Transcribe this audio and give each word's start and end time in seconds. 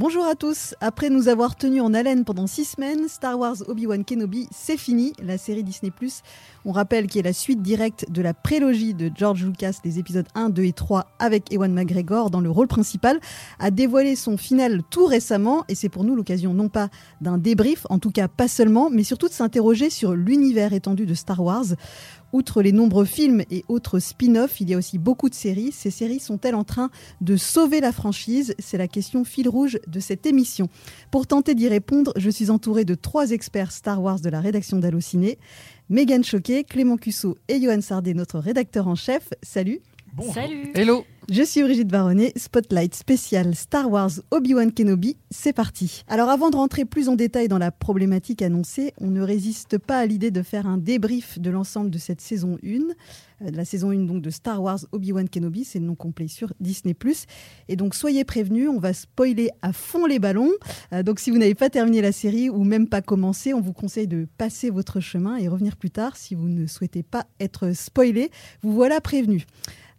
Bonjour 0.00 0.24
à 0.24 0.34
tous. 0.34 0.74
Après 0.80 1.10
nous 1.10 1.28
avoir 1.28 1.56
tenus 1.56 1.82
en 1.82 1.92
haleine 1.92 2.24
pendant 2.24 2.46
six 2.46 2.64
semaines, 2.64 3.06
Star 3.06 3.38
Wars 3.38 3.56
Obi-Wan 3.68 4.02
Kenobi, 4.02 4.48
c'est 4.50 4.78
fini. 4.78 5.12
La 5.22 5.36
série 5.36 5.62
Disney+, 5.62 5.92
on 6.64 6.72
rappelle 6.72 7.06
qu'il 7.06 7.18
est 7.18 7.24
la 7.24 7.34
suite 7.34 7.60
directe 7.60 8.10
de 8.10 8.22
la 8.22 8.32
prélogie 8.32 8.94
de 8.94 9.10
George 9.14 9.44
Lucas, 9.44 9.74
les 9.84 9.98
épisodes 9.98 10.26
1, 10.34 10.48
2 10.48 10.62
et 10.62 10.72
3, 10.72 11.06
avec 11.18 11.52
Ewan 11.52 11.74
McGregor 11.74 12.30
dans 12.30 12.40
le 12.40 12.50
rôle 12.50 12.66
principal, 12.66 13.20
a 13.58 13.70
dévoilé 13.70 14.16
son 14.16 14.38
final 14.38 14.82
tout 14.88 15.04
récemment. 15.04 15.64
Et 15.68 15.74
c'est 15.74 15.90
pour 15.90 16.04
nous 16.04 16.16
l'occasion 16.16 16.54
non 16.54 16.70
pas 16.70 16.88
d'un 17.20 17.36
débrief, 17.36 17.86
en 17.90 17.98
tout 17.98 18.10
cas 18.10 18.26
pas 18.26 18.48
seulement, 18.48 18.88
mais 18.88 19.04
surtout 19.04 19.28
de 19.28 19.34
s'interroger 19.34 19.90
sur 19.90 20.14
l'univers 20.14 20.72
étendu 20.72 21.04
de 21.04 21.12
Star 21.12 21.42
Wars. 21.42 21.66
Outre 22.32 22.62
les 22.62 22.72
nombreux 22.72 23.04
films 23.04 23.42
et 23.50 23.64
autres 23.68 23.98
spin-offs, 23.98 24.60
il 24.60 24.70
y 24.70 24.74
a 24.74 24.78
aussi 24.78 24.98
beaucoup 24.98 25.28
de 25.28 25.34
séries. 25.34 25.72
Ces 25.72 25.90
séries 25.90 26.20
sont-elles 26.20 26.54
en 26.54 26.64
train 26.64 26.90
de 27.20 27.36
sauver 27.36 27.80
la 27.80 27.92
franchise? 27.92 28.54
C'est 28.58 28.78
la 28.78 28.88
question 28.88 29.24
fil 29.24 29.48
rouge 29.48 29.78
de 29.86 30.00
cette 30.00 30.26
émission. 30.26 30.68
Pour 31.10 31.26
tenter 31.26 31.54
d'y 31.54 31.68
répondre, 31.68 32.12
je 32.16 32.30
suis 32.30 32.50
entourée 32.50 32.84
de 32.84 32.94
trois 32.94 33.32
experts 33.32 33.72
Star 33.72 34.02
Wars 34.02 34.20
de 34.20 34.28
la 34.28 34.40
rédaction 34.40 34.78
d'Allociné. 34.78 35.38
Megan 35.88 36.22
Choquet, 36.22 36.62
Clément 36.62 36.96
Cusso 36.96 37.36
et 37.48 37.60
Johan 37.60 37.80
Sardet, 37.80 38.14
notre 38.14 38.38
rédacteur 38.38 38.86
en 38.86 38.94
chef. 38.94 39.30
Salut 39.42 39.80
Salut 40.32 40.72
Hello 40.74 41.04
je 41.32 41.44
suis 41.44 41.62
Brigitte 41.62 41.86
Baronnet, 41.86 42.32
Spotlight 42.34 42.92
spécial 42.92 43.54
Star 43.54 43.88
Wars 43.88 44.10
Obi-Wan 44.32 44.72
Kenobi, 44.72 45.16
c'est 45.30 45.52
parti. 45.52 46.02
Alors 46.08 46.28
avant 46.28 46.50
de 46.50 46.56
rentrer 46.56 46.84
plus 46.84 47.08
en 47.08 47.14
détail 47.14 47.46
dans 47.46 47.58
la 47.58 47.70
problématique 47.70 48.42
annoncée, 48.42 48.94
on 49.00 49.10
ne 49.10 49.22
résiste 49.22 49.78
pas 49.78 49.98
à 49.98 50.06
l'idée 50.06 50.32
de 50.32 50.42
faire 50.42 50.66
un 50.66 50.76
débrief 50.76 51.38
de 51.38 51.50
l'ensemble 51.50 51.88
de 51.88 51.98
cette 51.98 52.20
saison 52.20 52.58
1, 52.64 53.46
euh, 53.46 53.50
de 53.52 53.56
la 53.56 53.64
saison 53.64 53.92
1 53.92 54.06
donc 54.06 54.22
de 54.22 54.30
Star 54.30 54.60
Wars 54.60 54.80
Obi-Wan 54.90 55.28
Kenobi, 55.28 55.62
c'est 55.62 55.78
le 55.78 55.84
nom 55.84 55.94
complet 55.94 56.26
sur 56.26 56.52
Disney+. 56.58 56.96
Et 57.68 57.76
donc 57.76 57.94
soyez 57.94 58.24
prévenus, 58.24 58.68
on 58.68 58.80
va 58.80 58.92
spoiler 58.92 59.50
à 59.62 59.72
fond 59.72 60.06
les 60.06 60.18
ballons. 60.18 60.50
Euh, 60.92 61.04
donc 61.04 61.20
si 61.20 61.30
vous 61.30 61.38
n'avez 61.38 61.54
pas 61.54 61.70
terminé 61.70 62.02
la 62.02 62.10
série 62.10 62.50
ou 62.50 62.64
même 62.64 62.88
pas 62.88 63.02
commencé, 63.02 63.54
on 63.54 63.60
vous 63.60 63.72
conseille 63.72 64.08
de 64.08 64.26
passer 64.36 64.70
votre 64.70 64.98
chemin 64.98 65.36
et 65.36 65.46
revenir 65.46 65.76
plus 65.76 65.90
tard 65.90 66.16
si 66.16 66.34
vous 66.34 66.48
ne 66.48 66.66
souhaitez 66.66 67.04
pas 67.04 67.26
être 67.38 67.70
spoilé. 67.72 68.32
Vous 68.62 68.72
voilà 68.72 69.00
prévenus. 69.00 69.46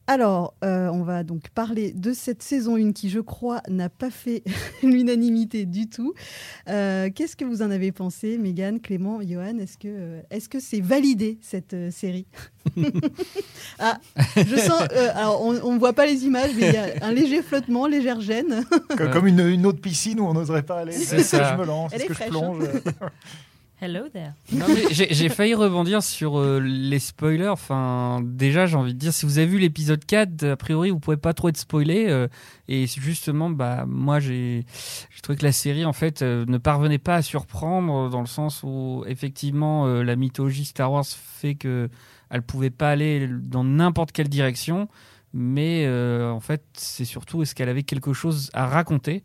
Alors, 0.07 0.55
euh, 0.63 0.89
on 0.89 1.03
va 1.03 1.23
donc 1.23 1.49
parler 1.49 1.93
de 1.93 2.11
cette 2.11 2.41
saison 2.41 2.75
1 2.75 2.91
qui, 2.91 3.09
je 3.09 3.19
crois, 3.19 3.61
n'a 3.69 3.87
pas 3.87 4.09
fait 4.09 4.43
l'unanimité 4.83 5.65
du 5.65 5.89
tout. 5.89 6.13
Euh, 6.69 7.09
qu'est-ce 7.13 7.35
que 7.35 7.45
vous 7.45 7.61
en 7.61 7.71
avez 7.71 7.91
pensé, 7.91 8.37
Megan, 8.37 8.79
Clément, 8.79 9.21
Johan? 9.21 9.57
Est-ce 9.59 9.77
que 9.77 9.87
euh, 9.87 10.21
est-ce 10.29 10.49
que 10.49 10.59
c'est 10.59 10.81
validé 10.81 11.37
cette 11.41 11.75
série? 11.91 12.27
Ah, 13.79 13.99
je 14.37 14.55
sens. 14.57 14.83
alors, 15.15 15.41
on 15.41 15.73
ne 15.73 15.79
voit 15.79 15.93
pas 15.93 16.05
les 16.05 16.25
images, 16.25 16.51
mais 16.55 16.67
il 16.67 16.73
y 16.73 16.77
a 16.77 16.93
un 17.01 17.11
léger 17.11 17.41
flottement, 17.41 17.87
légère 17.87 18.21
gêne. 18.21 18.63
Comme 18.95 19.25
une, 19.25 19.65
autre 19.65 19.81
piscine 19.81 20.19
où 20.19 20.25
on 20.25 20.33
n'oserait 20.33 20.61
pas 20.61 20.79
aller. 20.79 20.91
C'est 20.91 21.23
ça. 21.23 21.53
Je 21.53 21.59
me 21.59 21.65
lance, 21.65 21.91
est-ce 21.93 22.05
que 22.05 22.13
je 22.13 22.23
plonge 22.25 22.63
Hello 23.83 24.07
there. 24.09 24.33
J'ai 24.91 25.29
failli 25.29 25.55
rebondir 25.55 26.03
sur 26.03 26.37
euh, 26.37 26.59
les 26.59 26.99
spoilers. 26.99 27.47
Enfin, 27.47 28.21
déjà, 28.23 28.67
j'ai 28.67 28.75
envie 28.75 28.93
de 28.93 28.99
dire, 28.99 29.11
si 29.11 29.25
vous 29.25 29.39
avez 29.39 29.47
vu 29.47 29.57
l'épisode 29.57 30.05
4, 30.05 30.43
a 30.43 30.55
priori, 30.55 30.91
vous 30.91 30.99
pouvez 30.99 31.17
pas 31.17 31.33
trop 31.33 31.49
être 31.49 31.57
spoilé. 31.57 32.05
Euh, 32.07 32.27
et 32.67 32.85
justement, 32.85 33.49
bah, 33.49 33.85
moi, 33.87 34.19
j'ai 34.19 34.67
trouvé 35.23 35.35
que 35.35 35.43
la 35.43 35.51
série, 35.51 35.83
en 35.83 35.93
fait, 35.93 36.21
euh, 36.21 36.45
ne 36.47 36.59
parvenait 36.59 36.99
pas 36.99 37.15
à 37.15 37.21
surprendre 37.23 38.11
dans 38.11 38.19
le 38.19 38.27
sens 38.27 38.61
où, 38.61 39.03
effectivement, 39.07 39.87
la 39.87 40.15
mythologie 40.15 40.65
Star 40.65 40.91
Wars 40.91 41.05
fait 41.07 41.55
que 41.55 41.89
elle 42.29 42.43
pouvait 42.43 42.69
pas 42.69 42.91
aller 42.91 43.27
dans 43.27 43.63
n'importe 43.63 44.11
quelle 44.11 44.29
direction. 44.29 44.89
Mais 45.33 45.89
en 45.89 46.39
fait, 46.39 46.63
c'est 46.73 47.05
surtout 47.05 47.41
est-ce 47.41 47.55
qu'elle 47.55 47.69
avait 47.69 47.81
quelque 47.81 48.13
chose 48.13 48.51
à 48.53 48.67
raconter. 48.67 49.23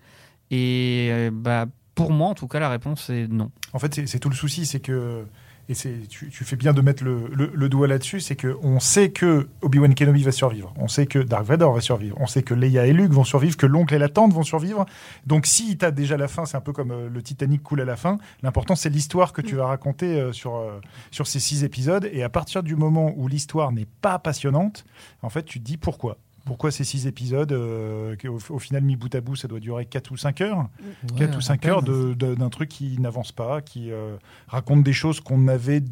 Et 0.51 1.29
bah 1.31 1.67
pour 1.97 2.13
moi, 2.13 2.29
en 2.29 2.35
tout 2.35 2.47
cas, 2.47 2.61
la 2.61 2.69
réponse 2.69 3.11
est 3.11 3.27
non. 3.27 3.51
En 3.73 3.81
fait, 3.81 4.07
c'est 4.07 4.21
tout 4.21 4.29
le 4.29 4.37
souci, 4.37 4.67
c'est 4.67 4.81
que 4.81 5.25
et 5.69 5.75
tu, 6.09 6.31
tu, 6.31 6.45
fais 6.45 6.55
bien 6.55 6.73
de 6.73 6.81
mettre 6.81 7.03
le, 7.03 7.29
le, 7.33 7.69
doigt 7.69 7.89
là-dessus, 7.89 8.21
c'est 8.21 8.37
qu'on 8.37 8.79
sait 8.79 9.11
que 9.11 9.49
Obi-Wan 9.62 9.97
Kenobi 9.97 10.23
va 10.23 10.31
survivre, 10.31 10.73
on 10.77 10.87
sait 10.87 11.06
que 11.06 11.19
Dark 11.19 11.45
Vador 11.45 11.75
va 11.75 11.81
survivre, 11.81 12.17
on 12.21 12.27
sait 12.29 12.45
que 12.45 12.55
Leia 12.55 12.87
et 12.87 12.93
Luke 12.93 13.11
vont 13.11 13.25
survivre, 13.25 13.56
que 13.56 13.67
l'oncle 13.67 13.93
et 13.93 13.99
la 13.99 14.09
tante 14.09 14.33
vont 14.33 14.45
survivre. 14.45 14.87
Donc 15.27 15.47
si 15.47 15.77
tu 15.77 15.85
as 15.85 15.91
déjà 15.91 16.17
la 16.17 16.29
fin, 16.29 16.47
c'est 16.47 16.56
un 16.56 16.61
peu 16.61 16.73
comme 16.73 16.93
euh, 16.93 17.09
le 17.09 17.21
Titanic 17.21 17.65
coule 17.65 17.81
à 17.81 17.85
la 17.85 17.97
fin, 17.97 18.19
l'important 18.45 18.77
c'est 18.77 18.91
l'histoire 18.91 19.33
que 19.33 19.41
tu 19.41 19.56
vas 19.56 19.67
raconter 19.67 20.21
euh, 20.21 20.33
sur, 20.33 20.55
euh, 20.55 20.81
sur 21.11 21.27
ces 21.27 21.41
six 21.41 21.65
épisodes, 21.65 22.09
et 22.12 22.23
à 22.23 22.29
partir 22.29 22.62
du 22.62 22.77
moment 22.77 23.12
où 23.17 23.27
l'histoire 23.27 23.73
n'est 23.73 23.89
pas 24.03 24.21
passionnante, 24.21 24.85
en 25.23 25.31
fait 25.31 25.43
tu 25.43 25.59
te 25.59 25.65
dis 25.65 25.79
pourquoi 25.79 26.19
pourquoi 26.47 26.71
ces 26.71 26.84
six 26.84 27.07
épisodes 27.09 27.53
euh, 27.53 28.15
au, 28.49 28.59
final, 28.59 28.83
mis 28.83 28.95
bout 28.95 29.12
à 29.15 29.21
bout, 29.21 29.34
ça 29.34 29.49
doit 29.49 29.59
durer 29.59 29.84
4 29.84 30.12
ou 30.12 30.17
5 30.17 30.41
heures 30.41 30.69
4 31.17 31.37
ou 31.37 31.41
5 31.41 31.67
heures 31.67 31.83
d'un 31.83 32.49
truc 32.49 32.71
qui 32.71 32.99
n'avance 33.01 33.33
pas, 33.33 33.61
qui 33.61 33.91
euh, 33.91 34.17
raconte 34.47 34.85
des 34.85 34.93
choses 34.93 35.21
qu'on 35.21 35.49
avait, 35.49 35.83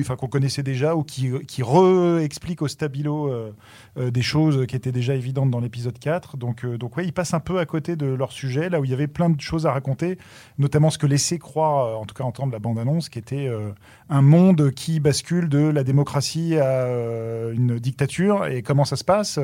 enfin 0.00 0.16
qu'on 0.16 0.28
connaissait 0.28 0.62
déjà, 0.62 0.94
ou 0.94 1.02
qui, 1.02 1.32
qui 1.48 1.62
re-explique 1.62 2.60
au 2.60 2.68
stabilo 2.68 3.28
euh, 3.28 4.10
des 4.10 4.22
choses 4.22 4.66
qui 4.66 4.76
étaient 4.76 4.92
déjà 4.92 5.14
évidentes 5.14 5.50
dans 5.50 5.60
l'épisode 5.60 5.98
4. 5.98 6.36
Donc, 6.36 6.66
donc 6.66 6.98
ouais, 6.98 7.06
ils 7.06 7.12
passent 7.12 7.34
un 7.34 7.40
peu 7.40 7.58
à 7.58 7.64
côté 7.64 7.96
de 7.96 8.06
leur 8.06 8.30
sujet, 8.30 8.68
là 8.68 8.80
où 8.80 8.84
il 8.84 8.90
y 8.90 8.94
avait 8.94 9.08
plein 9.08 9.30
de 9.30 9.40
choses 9.40 9.66
à 9.66 9.72
raconter, 9.72 10.18
notamment 10.58 10.90
ce 10.90 10.98
que 10.98 11.06
laissait 11.06 11.38
croire, 11.38 11.98
en 11.98 12.04
tout 12.04 12.14
cas 12.14 12.24
entendre 12.24 12.52
la 12.52 12.58
bande-annonce, 12.58 13.08
qui 13.08 13.18
était 13.18 13.50
un 14.10 14.22
monde 14.22 14.70
qui 14.72 15.00
bascule 15.00 15.48
de 15.48 15.60
la 15.60 15.82
démocratie 15.82 16.58
à 16.58 16.88
une 17.54 17.78
dictature, 17.78 18.44
et 18.46 18.60
comment 18.60 18.84
ça 18.84 18.96
se 18.96 19.04
passe 19.04 19.38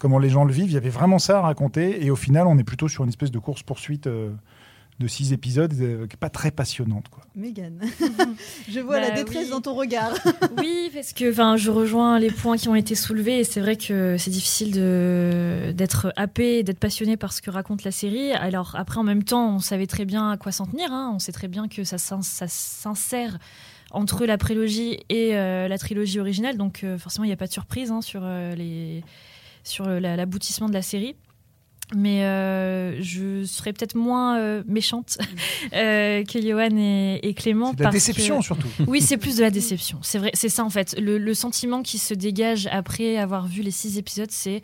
comment 0.00 0.18
les 0.18 0.30
gens 0.30 0.44
le 0.44 0.52
vivent. 0.52 0.70
Il 0.70 0.74
y 0.74 0.78
avait 0.78 0.90
vraiment 0.90 1.20
ça 1.20 1.38
à 1.38 1.42
raconter. 1.42 2.04
Et 2.04 2.10
au 2.10 2.16
final, 2.16 2.48
on 2.48 2.58
est 2.58 2.64
plutôt 2.64 2.88
sur 2.88 3.04
une 3.04 3.10
espèce 3.10 3.30
de 3.30 3.38
course-poursuite 3.38 4.08
euh, 4.08 4.30
de 4.98 5.06
six 5.06 5.32
épisodes 5.32 5.72
euh, 5.80 6.06
qui 6.06 6.14
n'est 6.14 6.18
pas 6.18 6.30
très 6.30 6.50
passionnante. 6.50 7.08
Quoi. 7.10 7.22
Mégane, 7.36 7.80
je 8.68 8.80
vois 8.80 8.98
la 8.98 9.10
bah 9.10 9.16
détresse 9.16 9.50
dans 9.50 9.60
ton 9.60 9.74
regard. 9.74 10.14
oui, 10.58 10.90
parce 10.92 11.12
que 11.12 11.30
je 11.30 11.70
rejoins 11.70 12.18
les 12.18 12.30
points 12.30 12.56
qui 12.56 12.68
ont 12.68 12.74
été 12.74 12.94
soulevés. 12.94 13.40
Et 13.40 13.44
c'est 13.44 13.60
vrai 13.60 13.76
que 13.76 14.16
c'est 14.18 14.30
difficile 14.30 14.72
d'être 14.72 16.12
happé, 16.16 16.62
d'être 16.62 16.80
passionné 16.80 17.16
par 17.16 17.34
ce 17.34 17.42
que 17.42 17.50
raconte 17.50 17.84
la 17.84 17.92
série. 17.92 18.32
Alors 18.32 18.74
après, 18.76 18.98
en 18.98 19.04
même 19.04 19.22
temps, 19.22 19.56
on 19.56 19.60
savait 19.60 19.86
très 19.86 20.06
bien 20.06 20.30
à 20.30 20.38
quoi 20.38 20.50
s'en 20.50 20.66
tenir. 20.66 20.90
Hein. 20.92 21.12
On 21.14 21.18
sait 21.18 21.32
très 21.32 21.48
bien 21.48 21.68
que 21.68 21.84
ça, 21.84 21.98
s'insère 21.98 23.38
entre 23.92 24.24
la 24.24 24.38
prélogie 24.38 25.00
et 25.08 25.36
euh, 25.36 25.68
la 25.68 25.76
trilogie 25.76 26.20
originale. 26.20 26.56
Donc 26.56 26.86
forcément, 26.98 27.24
il 27.24 27.28
n'y 27.28 27.34
a 27.34 27.38
pas 27.38 27.48
de 27.48 27.52
surprise 27.52 27.90
hein, 27.90 28.00
sur 28.00 28.22
les 28.22 29.04
sur 29.64 29.86
l'aboutissement 29.86 30.68
de 30.68 30.74
la 30.74 30.82
série 30.82 31.16
mais 31.94 32.24
euh, 32.24 33.00
je 33.02 33.44
serais 33.44 33.72
peut-être 33.72 33.94
moins 33.94 34.38
euh, 34.38 34.62
méchante 34.66 35.18
euh, 35.72 36.24
que 36.24 36.40
Johan 36.40 36.76
et, 36.76 37.34
Clément. 37.34 37.70
C'est 37.70 37.78
de 37.78 37.84
la 37.84 37.90
déception 37.90 38.42
surtout. 38.42 38.68
Oui, 38.86 39.00
c'est 39.00 39.16
plus 39.16 39.36
de 39.36 39.42
la 39.42 39.50
déception. 39.50 39.98
C'est 40.02 40.18
vrai, 40.18 40.30
c'est 40.34 40.48
ça 40.48 40.64
en 40.64 40.70
fait. 40.70 40.96
Le, 40.98 41.34
sentiment 41.34 41.82
qui 41.82 41.98
se 41.98 42.12
dégage 42.12 42.68
après 42.70 43.16
avoir 43.16 43.46
vu 43.46 43.62
les 43.62 43.70
six 43.70 43.98
épisodes, 43.98 44.30
c'est 44.30 44.62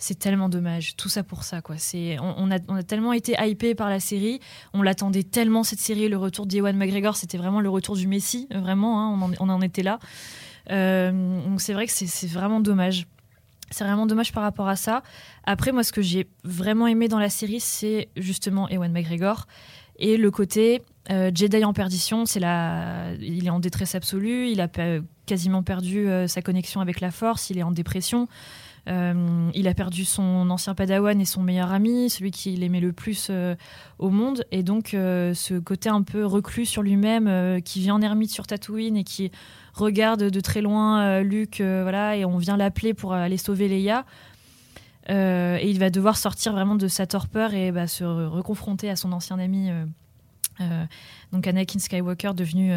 c'est 0.00 0.18
tellement 0.18 0.48
dommage. 0.48 0.94
Tout 0.96 1.08
ça 1.08 1.24
pour 1.24 1.42
ça, 1.42 1.60
quoi. 1.60 1.76
C'est 1.78 2.18
on, 2.20 2.50
a, 2.50 2.58
on 2.68 2.76
a 2.76 2.82
tellement 2.82 3.12
été 3.12 3.34
hypé 3.40 3.74
par 3.74 3.88
la 3.88 3.98
série, 3.98 4.40
on 4.72 4.82
l'attendait 4.82 5.24
tellement 5.24 5.64
cette 5.64 5.80
série. 5.80 6.08
Le 6.08 6.16
retour 6.16 6.46
d'Ewan 6.46 6.76
McGregor, 6.76 7.16
c'était 7.16 7.38
vraiment 7.38 7.60
le 7.60 7.68
retour 7.68 7.96
du 7.96 8.06
Messi, 8.06 8.46
vraiment. 8.50 9.00
Hein, 9.00 9.18
on, 9.20 9.24
en, 9.24 9.48
on, 9.48 9.48
en, 9.48 9.60
était 9.60 9.82
là. 9.82 9.98
donc 10.68 11.60
c'est 11.60 11.72
vrai 11.72 11.86
que 11.86 11.92
c'est 11.92 12.30
vraiment 12.30 12.60
dommage. 12.60 13.06
C'est 13.70 13.84
vraiment 13.84 14.06
dommage 14.06 14.32
par 14.32 14.42
rapport 14.42 14.68
à 14.68 14.76
ça. 14.76 15.02
Après, 15.44 15.72
moi, 15.72 15.82
ce 15.82 15.92
que 15.92 16.02
j'ai 16.02 16.26
vraiment 16.44 16.86
aimé 16.86 17.08
dans 17.08 17.18
la 17.18 17.28
série, 17.28 17.60
c'est 17.60 18.08
justement 18.16 18.68
Ewan 18.68 18.92
McGregor 18.92 19.46
et 19.98 20.16
le 20.16 20.30
côté 20.30 20.82
euh, 21.10 21.30
Jedi 21.34 21.64
en 21.64 21.72
perdition. 21.72 22.24
C'est 22.24 22.40
la, 22.40 23.12
il 23.20 23.46
est 23.46 23.50
en 23.50 23.60
détresse 23.60 23.94
absolue. 23.94 24.48
Il 24.48 24.60
a 24.60 24.68
quasiment 25.26 25.62
perdu 25.62 26.08
euh, 26.08 26.26
sa 26.26 26.42
connexion 26.42 26.80
avec 26.80 27.00
la 27.00 27.10
Force. 27.10 27.50
Il 27.50 27.58
est 27.58 27.62
en 27.62 27.72
dépression. 27.72 28.28
Euh, 28.88 29.50
il 29.54 29.68
a 29.68 29.74
perdu 29.74 30.04
son 30.04 30.48
ancien 30.50 30.74
padawan 30.74 31.20
et 31.20 31.24
son 31.24 31.42
meilleur 31.42 31.72
ami, 31.72 32.08
celui 32.10 32.30
qu'il 32.30 32.62
aimait 32.62 32.80
le 32.80 32.92
plus 32.92 33.30
au 33.98 34.10
monde. 34.10 34.44
Et 34.50 34.62
donc, 34.62 34.88
ce 34.92 35.58
côté 35.58 35.88
un 35.88 36.02
peu 36.02 36.24
reclus 36.24 36.66
sur 36.66 36.82
lui-même, 36.82 37.60
qui 37.62 37.80
vit 37.80 37.90
en 37.90 38.00
ermite 38.00 38.30
sur 38.30 38.46
Tatooine 38.46 38.96
et 38.96 39.04
qui 39.04 39.30
regarde 39.78 40.24
de 40.24 40.40
très 40.40 40.60
loin 40.60 41.02
euh, 41.02 41.46
euh, 41.60 41.82
voilà, 41.82 42.16
et 42.16 42.24
on 42.24 42.38
vient 42.38 42.56
l'appeler 42.56 42.94
pour 42.94 43.14
aller 43.14 43.36
sauver 43.38 43.68
Leia. 43.68 44.04
Euh, 45.10 45.56
et 45.60 45.70
il 45.70 45.78
va 45.78 45.88
devoir 45.88 46.16
sortir 46.18 46.52
vraiment 46.52 46.74
de 46.74 46.86
sa 46.86 47.06
torpeur 47.06 47.54
et 47.54 47.72
bah, 47.72 47.86
se 47.86 48.04
reconfronter 48.04 48.90
à 48.90 48.96
son 48.96 49.12
ancien 49.12 49.38
ami, 49.38 49.70
donc 51.32 51.46
Anakin 51.46 51.78
Skywalker, 51.78 52.32
devenu 52.34 52.72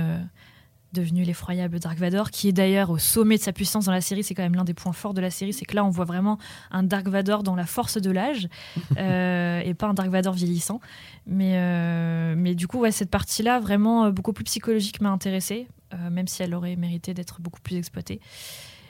devenu 0.93 1.23
l'effroyable 1.23 1.79
Dark 1.79 1.97
Vador, 1.97 2.31
qui 2.31 2.49
est 2.49 2.51
d'ailleurs 2.51 2.89
au 2.89 2.97
sommet 2.97 3.37
de 3.37 3.41
sa 3.41 3.53
puissance 3.53 3.85
dans 3.85 3.91
la 3.91 4.01
série. 4.01 4.23
C'est 4.23 4.33
quand 4.33 4.43
même 4.43 4.55
l'un 4.55 4.63
des 4.63 4.73
points 4.73 4.93
forts 4.93 5.13
de 5.13 5.21
la 5.21 5.29
série, 5.29 5.53
c'est 5.53 5.65
que 5.65 5.75
là, 5.75 5.85
on 5.85 5.89
voit 5.89 6.05
vraiment 6.05 6.37
un 6.71 6.83
Dark 6.83 7.07
Vador 7.07 7.43
dans 7.43 7.55
la 7.55 7.65
force 7.65 7.97
de 7.97 8.11
l'âge, 8.11 8.47
et 8.91 9.73
pas 9.73 9.87
un 9.87 9.93
Dark 9.93 10.09
Vador 10.09 10.33
vieillissant. 10.33 10.79
Mais, 11.25 12.35
mais 12.35 12.55
du 12.55 12.67
coup, 12.67 12.79
ouais, 12.79 12.91
cette 12.91 13.09
partie-là, 13.09 13.59
vraiment 13.59 14.09
beaucoup 14.11 14.33
plus 14.33 14.43
psychologique, 14.43 15.01
m'a 15.01 15.09
intéressée. 15.09 15.67
Euh, 15.93 16.09
même 16.09 16.27
si 16.27 16.41
elle 16.41 16.53
aurait 16.53 16.75
mérité 16.75 17.13
d'être 17.13 17.41
beaucoup 17.41 17.59
plus 17.59 17.75
exploitée. 17.75 18.21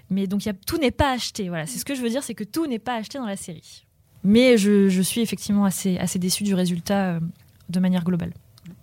Mais 0.10 0.28
donc 0.28 0.46
y 0.46 0.50
a, 0.50 0.54
tout 0.54 0.78
n'est 0.78 0.92
pas 0.92 1.12
acheté. 1.12 1.50
Voilà, 1.50 1.66
c'est 1.66 1.80
ce 1.80 1.86
que 1.86 1.96
je 1.96 2.02
veux 2.02 2.10
dire, 2.10 2.22
c'est 2.22 2.36
que 2.36 2.44
tout 2.44 2.68
n'est 2.68 2.80
pas 2.80 2.96
acheté 2.96 3.18
dans 3.18 3.26
la 3.26 3.38
série. 3.38 3.86
Mais 4.24 4.58
je, 4.58 5.02
suis 5.02 5.22
effectivement 5.22 5.66
assez, 5.66 5.98
assez 5.98 6.20
déçue 6.20 6.44
du 6.44 6.54
résultat 6.54 7.14
euh, 7.14 7.20
de 7.70 7.80
manière 7.80 8.04
globale. 8.04 8.34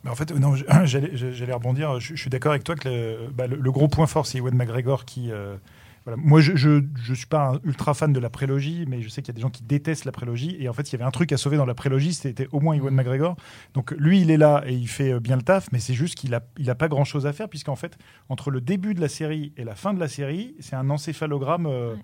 En 0.09 0.15
fait, 0.15 0.31
non, 0.33 0.55
j'allais 0.85 1.53
rebondir. 1.53 2.01
Je, 2.01 2.15
je 2.15 2.21
suis 2.21 2.31
d'accord 2.31 2.53
avec 2.53 2.65
toi 2.65 2.75
que 2.75 2.89
le, 2.89 3.19
bah, 3.35 3.47
le- 3.47 3.57
le 3.57 3.73
gros 3.73 3.89
point 3.89 4.07
fort, 4.07 4.27
c'est 4.27 4.39
Ewan 4.39 4.55
McGregor 4.55 5.05
qui. 5.05 5.31
euh, 5.31 5.57
voilà. 6.05 6.21
Moi, 6.25 6.41
je, 6.41 6.57
je 6.57 7.15
suis 7.15 7.27
pas 7.27 7.49
un 7.51 7.61
ultra 7.65 7.93
fan 7.95 8.13
de 8.13 8.19
la 8.21 8.31
prélogie, 8.31 8.87
mais 8.89 9.03
je 9.03 9.09
sais 9.11 9.21
qu'il 9.21 9.29
y 9.33 9.35
a 9.35 9.37
des 9.37 9.43
gens 9.43 9.51
qui 9.51 9.63
détestent 9.63 10.05
la 10.07 10.13
prélogie. 10.13 10.57
Et 10.59 10.69
en 10.69 10.73
fait, 10.73 10.91
il 10.91 10.93
y 10.93 10.97
avait 10.97 11.05
un 11.05 11.11
truc 11.11 11.33
à 11.33 11.37
sauver 11.37 11.57
dans 11.59 11.67
la 11.67 11.75
prélogie, 11.75 12.15
c'était 12.15 12.49
au 12.53 12.61
moins 12.61 12.75
Ewan 12.75 12.95
McGregor. 12.95 13.37
Donc 13.75 13.91
lui, 13.93 14.21
il 14.23 14.31
est 14.31 14.37
là 14.39 14.63
et 14.67 14.73
il 14.73 14.89
fait 14.89 15.13
euh, 15.13 15.21
bien 15.21 15.37
le 15.37 15.43
taf, 15.43 15.69
mais 15.71 15.79
c'est 15.81 15.95
juste 15.95 16.15
qu'il 16.15 16.35
a, 16.35 16.41
il 16.59 16.71
a 16.71 16.75
pas 16.75 16.89
grand 16.89 17.05
chose 17.05 17.27
à 17.27 17.33
faire, 17.33 17.49
puisqu'en 17.49 17.77
fait, 17.77 17.99
entre 18.31 18.51
le 18.51 18.61
début 18.63 18.95
de 18.95 19.01
la 19.01 19.09
série 19.09 19.53
et 19.59 19.65
la 19.65 19.75
fin 19.75 19.93
de 19.93 20.01
la 20.01 20.09
série, 20.09 20.55
c'est 20.61 20.77
un 20.77 20.89
encéphalogramme. 20.91 21.67
euh, 21.67 21.95
Ouais. 21.95 22.01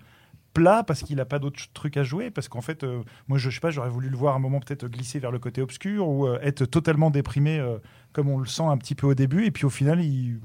Plat 0.55 0.83
parce 0.83 1.03
qu'il 1.03 1.17
n'a 1.17 1.25
pas 1.25 1.37
d'autres 1.37 1.59
ch- 1.59 1.69
trucs 1.73 1.97
à 1.97 2.03
jouer 2.03 2.31
parce 2.31 2.47
qu'en 2.47 2.61
fait 2.61 2.83
euh, 2.83 3.03
moi 3.27 3.37
je, 3.37 3.49
sais 3.49 3.59
pas 3.59 3.69
j'aurais 3.69 3.89
voulu 3.89 4.09
le 4.09 4.17
voir 4.17 4.35
un 4.35 4.39
moment 4.39 4.59
peut-être 4.59 4.87
glisser 4.87 5.19
vers 5.19 5.31
le 5.31 5.37
côté 5.37 5.61
obscur 5.61 6.07
ou 6.07 6.25
euh, 6.25 6.39
être 6.41 6.65
totalement 6.65 7.11
déprimé 7.11 7.59
euh, 7.59 7.77
comme 8.13 8.29
on 8.29 8.39
le 8.39 8.45
sent 8.45 8.63
un 8.63 8.77
petit 8.77 8.95
peu 8.95 9.07
au 9.07 9.13
début. 9.13 9.45
Et 9.45 9.51
puis 9.51 9.65
au 9.65 9.69
final 9.69 10.01
il, 10.01 10.39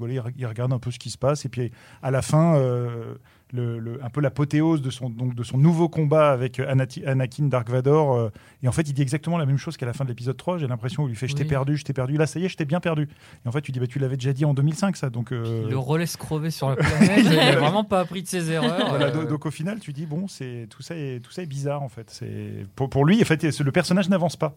regarde 0.45 0.73
un 0.73 0.79
peu 0.79 0.91
ce 0.91 0.99
qui 0.99 1.09
se 1.09 1.17
passe. 1.17 1.45
Et 1.45 1.49
puis 1.49 1.71
à 2.03 2.11
la 2.11 2.21
fin 2.21 2.59
le, 3.53 3.79
le- 3.79 4.03
un 4.03 4.09
peu 4.09 4.21
l'apothéose 4.21 4.81
de 4.81 4.89
son, 4.89 5.09
donc, 5.09 5.35
de 5.35 5.43
son 5.43 5.57
nouveau 5.57 5.89
combat 5.89 6.31
avec 6.31 6.59
euh, 6.59 6.73
Anati- 6.73 7.05
Anakin 7.05 7.45
Dark 7.45 7.69
Vador 7.69 8.15
euh, 8.15 8.29
et 8.63 8.67
en 8.67 8.71
fait 8.71 8.83
il 8.89 8.93
dit 8.93 9.01
exactement 9.01 9.37
la 9.37 9.45
même 9.45 9.57
chose 9.57 9.77
qu'à 9.77 9.85
la 9.85 9.93
fin 9.93 10.03
de 10.03 10.09
l'épisode 10.09 10.37
3 10.37 10.57
j'ai 10.57 10.67
l'impression 10.67 11.03
où 11.03 11.07
il 11.07 11.09
lui 11.09 11.15
fait 11.17 11.27
je 11.27 11.35
t'ai 11.35 11.45
perdu 11.45 11.77
je 11.77 11.83
t'ai 11.83 11.93
perdu 11.93 12.17
là 12.17 12.27
ça 12.27 12.39
y 12.39 12.45
est 12.45 12.49
je 12.49 12.57
t'ai 12.57 12.65
bien 12.65 12.79
perdu 12.79 13.09
et 13.43 13.47
en 13.47 13.51
fait 13.51 13.61
tu 13.61 13.71
dis 13.71 13.79
bah, 13.79 13.87
tu 13.87 13.99
l'avais 13.99 14.15
déjà 14.17 14.33
dit 14.33 14.45
en 14.45 14.53
2005 14.53 14.95
ça 14.97 15.09
donc 15.09 15.31
euh, 15.31 15.63
Il 15.65 15.69
le 15.71 15.77
relaisse 15.77 16.17
crever 16.17 16.51
sur 16.51 16.69
la 16.69 16.75
planète. 16.77 17.25
il 17.25 17.39
a 17.39 17.55
vraiment 17.57 17.83
pas 17.83 17.99
appris 18.01 18.23
de 18.23 18.27
ses 18.27 18.51
erreurs. 18.51 18.89
voilà, 18.89 19.07
Euh, 19.07 19.25
donc 19.25 19.45
au 19.45 19.51
final, 19.51 19.79
tu 19.79 19.93
dis 19.93 20.05
bon, 20.05 20.27
c'est 20.27 20.67
tout 20.69 20.81
ça 20.81 20.95
est 20.95 21.19
tout 21.19 21.31
ça 21.31 21.41
est 21.43 21.45
bizarre 21.47 21.81
en 21.83 21.89
fait. 21.89 22.09
C'est 22.09 22.65
pour, 22.75 22.89
pour 22.89 23.05
lui, 23.05 23.21
en 23.21 23.25
fait, 23.25 23.43
le 23.43 23.71
personnage 23.71 24.09
n'avance 24.09 24.35
pas. 24.35 24.55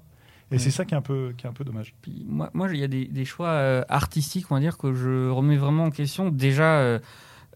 Et 0.51 0.55
Ouais. 0.55 0.59
c'est 0.59 0.71
ça 0.71 0.85
qui 0.85 0.93
est 0.95 0.97
un 0.97 1.01
peu 1.03 1.33
qui 1.39 1.47
est 1.47 1.49
un 1.49 1.53
peu 1.55 1.65
dommage. 1.65 1.95
Puis 2.03 2.25
moi, 2.29 2.51
moi, 2.53 2.69
il 2.73 2.79
y 2.79 2.85
a 2.85 2.89
des, 2.89 3.07
des 3.07 3.25
choix 3.25 3.85
artistiques, 3.89 4.47
on 4.51 4.55
va 4.55 4.61
dire, 4.61 4.77
que 4.79 4.93
je 4.93 5.31
remets 5.31 5.57
vraiment 5.57 5.85
en 5.85 5.91
question. 5.91 6.29
Déjà, 6.29 7.01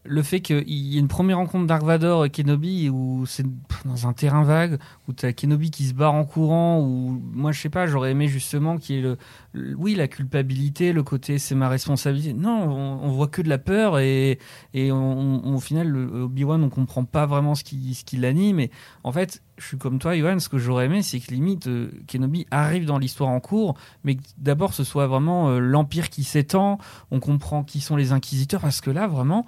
le 0.09 0.23
fait 0.23 0.41
qu'il 0.41 0.69
y 0.69 0.97
ait 0.97 1.01
une 1.01 1.09
première 1.09 1.37
rencontre 1.37 1.67
Dark 1.67 1.83
Vador 1.83 2.25
et 2.25 2.31
Kenobi 2.31 2.89
où 2.89 3.27
c'est 3.27 3.47
dans 3.85 4.07
un 4.07 4.13
terrain 4.13 4.43
vague, 4.43 4.79
où 5.07 5.13
tu 5.13 5.27
as 5.27 5.33
Kenobi 5.33 5.71
qui 5.71 5.85
se 5.85 5.95
barre 5.95 6.15
en 6.15 6.25
courant, 6.25 6.81
où 6.81 7.21
moi, 7.33 7.53
je 7.53 7.61
sais 7.61 7.69
pas, 7.69 7.87
j'aurais 7.87 8.13
aimé 8.13 8.27
justement 8.27 8.79
qu'il 8.79 8.97
y 8.97 8.99
ait 8.99 9.03
le, 9.03 9.75
oui, 9.77 9.95
la 9.95 10.09
culpabilité, 10.09 10.93
le 10.93 11.03
côté 11.03 11.39
c'est 11.39 11.55
ma 11.55 11.69
responsabilité. 11.69 12.33
Non, 12.33 12.65
on, 12.71 13.05
on 13.05 13.11
voit 13.11 13.29
que 13.29 13.43
de 13.43 13.49
la 13.49 13.59
peur 13.59 13.99
et, 13.99 14.39
et 14.75 14.91
on, 14.91 15.55
au 15.55 15.61
final, 15.61 15.95
Obi-Wan, 15.97 16.63
on 16.63 16.71
comprend 16.71 17.05
pas 17.05 17.27
vraiment 17.27 17.55
ce 17.55 17.65
qui, 17.65 17.95
ce 17.95 18.05
qui 18.05 18.17
l'anime. 18.17 18.61
Et 18.61 18.71
en 19.05 19.13
fait, 19.13 19.43
je 19.59 19.67
suis 19.67 19.79
comme 19.79 19.99
toi, 19.99 20.17
Yohan, 20.17 20.39
ce 20.39 20.49
que 20.49 20.59
j'aurais 20.59 20.87
aimé, 20.87 21.03
c'est 21.03 21.21
que 21.21 21.33
limite, 21.33 21.67
euh, 21.67 21.91
Kenobi 22.07 22.47
arrive 22.51 22.87
dans 22.87 22.99
l'histoire 22.99 23.31
en 23.31 23.41
cours, 23.41 23.75
mais 24.05 24.15
que 24.15 24.23
d'abord 24.39 24.73
ce 24.73 24.85
soit 24.85 25.07
vraiment 25.07 25.51
euh, 25.51 25.59
l'Empire 25.59 26.11
qui 26.11 26.25
s'étend, 26.25 26.79
on 27.11 27.21
comprend 27.21 27.65
qui 27.65 27.81
sont 27.81 27.97
les 27.97 28.13
Inquisiteurs, 28.13 28.61
parce 28.61 28.81
que 28.81 28.91
là, 28.91 29.07
vraiment, 29.07 29.45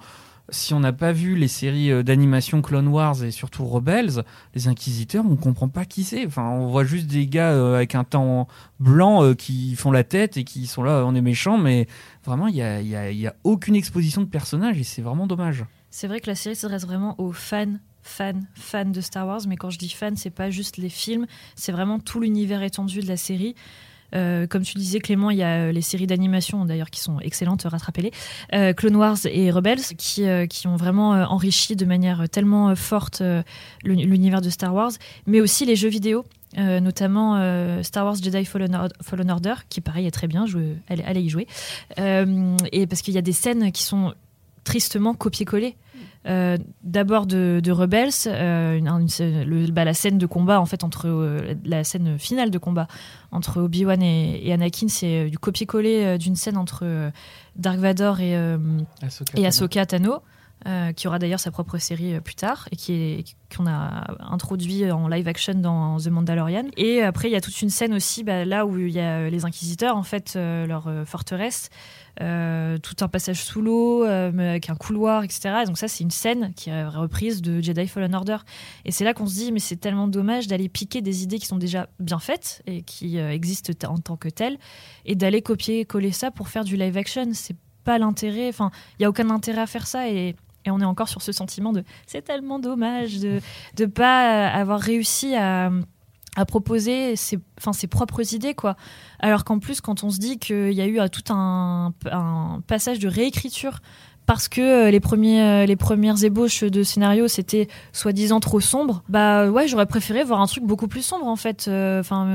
si 0.51 0.73
on 0.73 0.79
n'a 0.81 0.93
pas 0.93 1.11
vu 1.13 1.35
les 1.35 1.47
séries 1.47 1.91
euh, 1.91 2.03
d'animation 2.03 2.61
Clone 2.61 2.87
Wars 2.89 3.23
et 3.23 3.31
surtout 3.31 3.65
Rebels, 3.65 4.23
les 4.53 4.67
Inquisiteurs, 4.67 5.23
on 5.27 5.35
comprend 5.37 5.69
pas 5.69 5.85
qui 5.85 6.03
c'est. 6.03 6.25
Enfin, 6.25 6.47
on 6.49 6.67
voit 6.67 6.83
juste 6.83 7.07
des 7.07 7.25
gars 7.25 7.51
euh, 7.51 7.75
avec 7.75 7.95
un 7.95 8.03
temps 8.03 8.47
blanc 8.79 9.23
euh, 9.23 9.33
qui 9.33 9.75
font 9.75 9.91
la 9.91 10.03
tête 10.03 10.37
et 10.37 10.43
qui 10.43 10.67
sont 10.67 10.83
là, 10.83 11.03
on 11.05 11.15
est 11.15 11.21
méchants, 11.21 11.57
mais 11.57 11.87
vraiment, 12.25 12.47
il 12.47 12.55
y 12.55 12.61
a, 12.61 12.81
y 12.81 12.95
a- 12.95 13.11
y 13.11 13.25
a 13.27 13.35
aucune 13.43 13.75
exposition 13.75 14.21
de 14.21 14.27
personnages 14.27 14.77
et 14.79 14.83
c'est 14.83 15.01
vraiment 15.01 15.25
dommage. 15.25 15.65
C'est 15.89 16.07
vrai 16.07 16.19
que 16.19 16.27
la 16.27 16.35
série 16.35 16.55
s'adresse 16.55 16.85
vraiment 16.85 17.15
aux 17.19 17.31
fans, 17.31 17.73
fans, 18.03 18.39
fans 18.55 18.85
de 18.85 19.01
Star 19.01 19.27
Wars, 19.27 19.41
mais 19.47 19.57
quand 19.57 19.69
je 19.69 19.77
dis 19.79 19.89
fans, 19.89 20.15
c'est 20.15 20.29
pas 20.29 20.49
juste 20.49 20.77
les 20.77 20.89
films, 20.89 21.25
c'est 21.55 21.71
vraiment 21.71 21.99
tout 21.99 22.19
l'univers 22.19 22.63
étendu 22.63 22.99
de 23.01 23.07
la 23.07 23.17
série. 23.17 23.55
Euh, 24.15 24.47
comme 24.47 24.63
tu 24.63 24.77
disais, 24.77 24.99
Clément, 24.99 25.29
il 25.29 25.37
y 25.37 25.43
a 25.43 25.67
euh, 25.67 25.71
les 25.71 25.81
séries 25.81 26.07
d'animation, 26.07 26.65
d'ailleurs, 26.65 26.89
qui 26.89 26.99
sont 26.99 27.19
excellentes, 27.19 27.63
rattrapez-les. 27.63 28.11
Euh, 28.53 28.73
Clone 28.73 28.95
Wars 28.95 29.17
et 29.25 29.51
Rebels, 29.51 29.81
qui, 29.97 30.25
qui 30.49 30.67
ont 30.67 30.75
vraiment 30.75 31.09
enrichi 31.11 31.75
de 31.75 31.85
manière 31.85 32.27
tellement 32.29 32.75
forte 32.75 33.21
l'uni- 33.83 34.05
l'univers 34.05 34.41
de 34.41 34.49
Star 34.49 34.73
Wars, 34.73 34.91
mais 35.27 35.41
aussi 35.41 35.65
les 35.65 35.75
jeux 35.75 35.89
vidéo. 35.89 36.25
notamment 36.57 37.37
Star 37.83 38.05
Wars 38.05 38.15
Jedi 38.21 38.45
Fallen, 38.45 38.75
Or- 38.75 38.89
Fallen 39.01 39.31
Order, 39.31 39.53
qui 39.69 39.81
pareil 39.81 40.05
est 40.07 40.11
très 40.11 40.27
bien, 40.27 40.45
allez, 40.89 41.21
y 41.21 41.29
jouer. 41.29 41.47
Et 41.97 42.87
parce 42.87 43.01
qu'il 43.01 43.13
y 43.13 43.17
a 43.17 43.21
des 43.21 43.31
scènes 43.33 43.71
qui 43.71 43.83
sont 43.83 44.13
tristement 44.63 45.13
copier-coller. 45.13 45.75
Euh, 46.27 46.57
D'abord 46.83 47.25
de, 47.25 47.61
de 47.63 47.71
Rebels, 47.71 48.09
euh, 48.27 48.77
une- 48.77 48.87
une 48.87 49.07
scène- 49.09 49.43
le- 49.43 49.71
bah, 49.71 49.85
la 49.85 49.93
scène 49.95 50.17
de 50.19 50.25
combat 50.27 50.61
en 50.61 50.65
fait 50.67 50.83
entre 50.83 51.07
euh, 51.07 51.55
la 51.65 51.83
scène 51.83 52.19
finale 52.19 52.51
de 52.51 52.57
combat 52.59 52.87
entre 53.31 53.59
Obi-Wan 53.61 54.01
et, 54.03 54.39
et 54.47 54.53
Anakin, 54.53 54.87
c'est 54.87 55.29
du 55.31 55.39
copier-coller 55.39 56.17
d'une 56.19 56.35
scène 56.35 56.57
entre 56.57 57.11
Dark 57.55 57.79
Vador 57.79 58.19
et, 58.19 58.35
euh, 58.37 58.57
et 59.41 59.47
Ahsoka 59.47 59.85
Tano, 59.87 60.19
euh, 60.67 60.93
qui 60.93 61.07
aura 61.07 61.19
d'ailleurs 61.19 61.39
sa 61.39 61.51
propre 61.51 61.77
série 61.77 62.15
euh, 62.15 62.19
plus 62.19 62.35
tard 62.35 62.67
et 62.71 62.75
qui 62.75 62.93
est 62.93 63.25
qu'on 63.55 63.67
a 63.67 64.05
introduit 64.19 64.89
en 64.91 65.07
live 65.09 65.27
action 65.27 65.55
dans 65.55 65.97
The 65.97 66.07
Mandalorian. 66.07 66.65
Et 66.77 67.01
après, 67.01 67.29
il 67.29 67.33
y 67.33 67.35
a 67.35 67.41
toute 67.41 67.61
une 67.61 67.69
scène 67.69 67.93
aussi 67.93 68.23
bah, 68.23 68.45
là 68.45 68.65
où 68.65 68.77
il 68.77 68.93
y 68.93 68.99
a 68.99 69.29
les 69.29 69.43
Inquisiteurs, 69.43 69.97
en 69.97 70.03
fait, 70.03 70.33
euh, 70.35 70.65
leur 70.65 70.87
euh, 70.87 71.03
forteresse, 71.03 71.69
euh, 72.19 72.77
tout 72.77 72.95
un 73.01 73.07
passage 73.07 73.41
sous 73.43 73.61
l'eau 73.61 74.03
euh, 74.03 74.29
avec 74.29 74.69
un 74.69 74.75
couloir, 74.75 75.23
etc. 75.23 75.61
Et 75.63 75.65
donc 75.65 75.77
ça, 75.77 75.87
c'est 75.87 76.03
une 76.03 76.11
scène 76.11 76.53
qui 76.55 76.69
est 76.69 76.85
reprise 76.85 77.41
de 77.41 77.61
Jedi 77.61 77.87
Fallen 77.87 78.13
Order. 78.13 78.37
Et 78.85 78.91
c'est 78.91 79.05
là 79.05 79.13
qu'on 79.13 79.27
se 79.27 79.35
dit, 79.35 79.51
mais 79.51 79.59
c'est 79.59 79.77
tellement 79.77 80.07
dommage 80.07 80.47
d'aller 80.47 80.67
piquer 80.67 81.01
des 81.01 81.23
idées 81.23 81.39
qui 81.39 81.45
sont 81.45 81.57
déjà 81.57 81.87
bien 81.99 82.19
faites 82.19 82.61
et 82.67 82.81
qui 82.81 83.17
euh, 83.17 83.31
existent 83.31 83.71
en 83.87 83.97
tant 83.97 84.17
que 84.17 84.29
telles, 84.29 84.57
et 85.05 85.15
d'aller 85.15 85.41
copier-coller 85.41 86.11
ça 86.11 86.31
pour 86.31 86.49
faire 86.49 86.63
du 86.63 86.75
live 86.75 86.97
action. 86.97 87.29
C'est 87.33 87.55
pas 87.83 87.97
l'intérêt. 87.97 88.49
Enfin, 88.49 88.71
il 88.99 89.03
y 89.03 89.05
a 89.05 89.09
aucun 89.09 89.29
intérêt 89.29 89.61
à 89.61 89.67
faire 89.67 89.87
ça 89.87 90.09
et 90.09 90.35
et 90.65 90.71
on 90.71 90.79
est 90.79 90.85
encore 90.85 91.09
sur 91.09 91.21
ce 91.21 91.31
sentiment 91.31 91.73
de 91.73 91.83
c'est 92.07 92.21
tellement 92.21 92.59
dommage 92.59 93.19
de 93.19 93.39
ne 93.79 93.85
pas 93.85 94.47
avoir 94.47 94.79
réussi 94.79 95.35
à, 95.35 95.71
à 96.35 96.45
proposer 96.45 97.15
ses, 97.15 97.39
ses 97.73 97.87
propres 97.87 98.33
idées. 98.33 98.53
quoi. 98.53 98.75
Alors 99.19 99.43
qu'en 99.43 99.59
plus, 99.59 99.81
quand 99.81 100.03
on 100.03 100.09
se 100.09 100.19
dit 100.19 100.39
qu'il 100.39 100.71
y 100.73 100.81
a 100.81 100.85
eu 100.85 100.99
euh, 100.99 101.07
tout 101.07 101.23
un 101.33 101.93
passage 102.67 102.99
de 102.99 103.07
réécriture 103.07 103.79
parce 104.25 104.47
que 104.47 104.61
euh, 104.61 104.91
les, 104.91 104.99
premiers, 104.99 105.41
euh, 105.41 105.65
les 105.65 105.75
premières 105.75 106.23
ébauches 106.23 106.63
de 106.63 106.83
scénario 106.83 107.27
c'était 107.27 107.67
soi-disant 107.91 108.39
trop 108.39 108.59
sombre, 108.59 109.03
bah 109.09 109.49
ouais, 109.49 109.67
j'aurais 109.67 109.85
préféré 109.85 110.23
voir 110.23 110.41
un 110.41 110.47
truc 110.47 110.63
beaucoup 110.63 110.87
plus 110.87 111.01
sombre 111.01 111.27
en 111.27 111.35
fait. 111.35 111.65
Euh, 111.67 111.99
Enfin, 112.01 112.25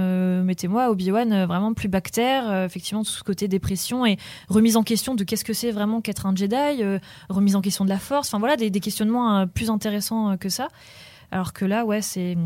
mettez-moi 0.43 0.91
Obi-Wan 0.91 1.45
vraiment 1.45 1.75
plus 1.75 1.89
bactère, 1.89 2.65
effectivement, 2.65 3.03
tout 3.03 3.11
ce 3.11 3.25
côté 3.25 3.49
dépression 3.49 4.07
et 4.07 4.17
remise 4.49 4.77
en 4.77 4.83
question 4.83 5.15
de 5.15 5.25
qu'est-ce 5.25 5.45
que 5.45 5.53
c'est 5.53 5.73
vraiment 5.73 6.01
qu'être 6.01 6.27
un 6.27 6.35
Jedi, 6.35 6.83
remise 7.29 7.57
en 7.57 7.61
question 7.61 7.85
de 7.85 7.91
la 7.91 7.99
force, 7.99 8.29
enfin 8.29 8.39
voilà, 8.39 8.57
des, 8.57 8.71
questionnements 8.71 9.47
plus 9.47 9.71
intéressants 9.71 10.37
que 10.37 10.49
ça. 10.49 10.69
Alors 11.33 11.53
que 11.53 11.65
là, 11.65 11.85
ouais, 11.85 12.01
c'est 12.01 12.37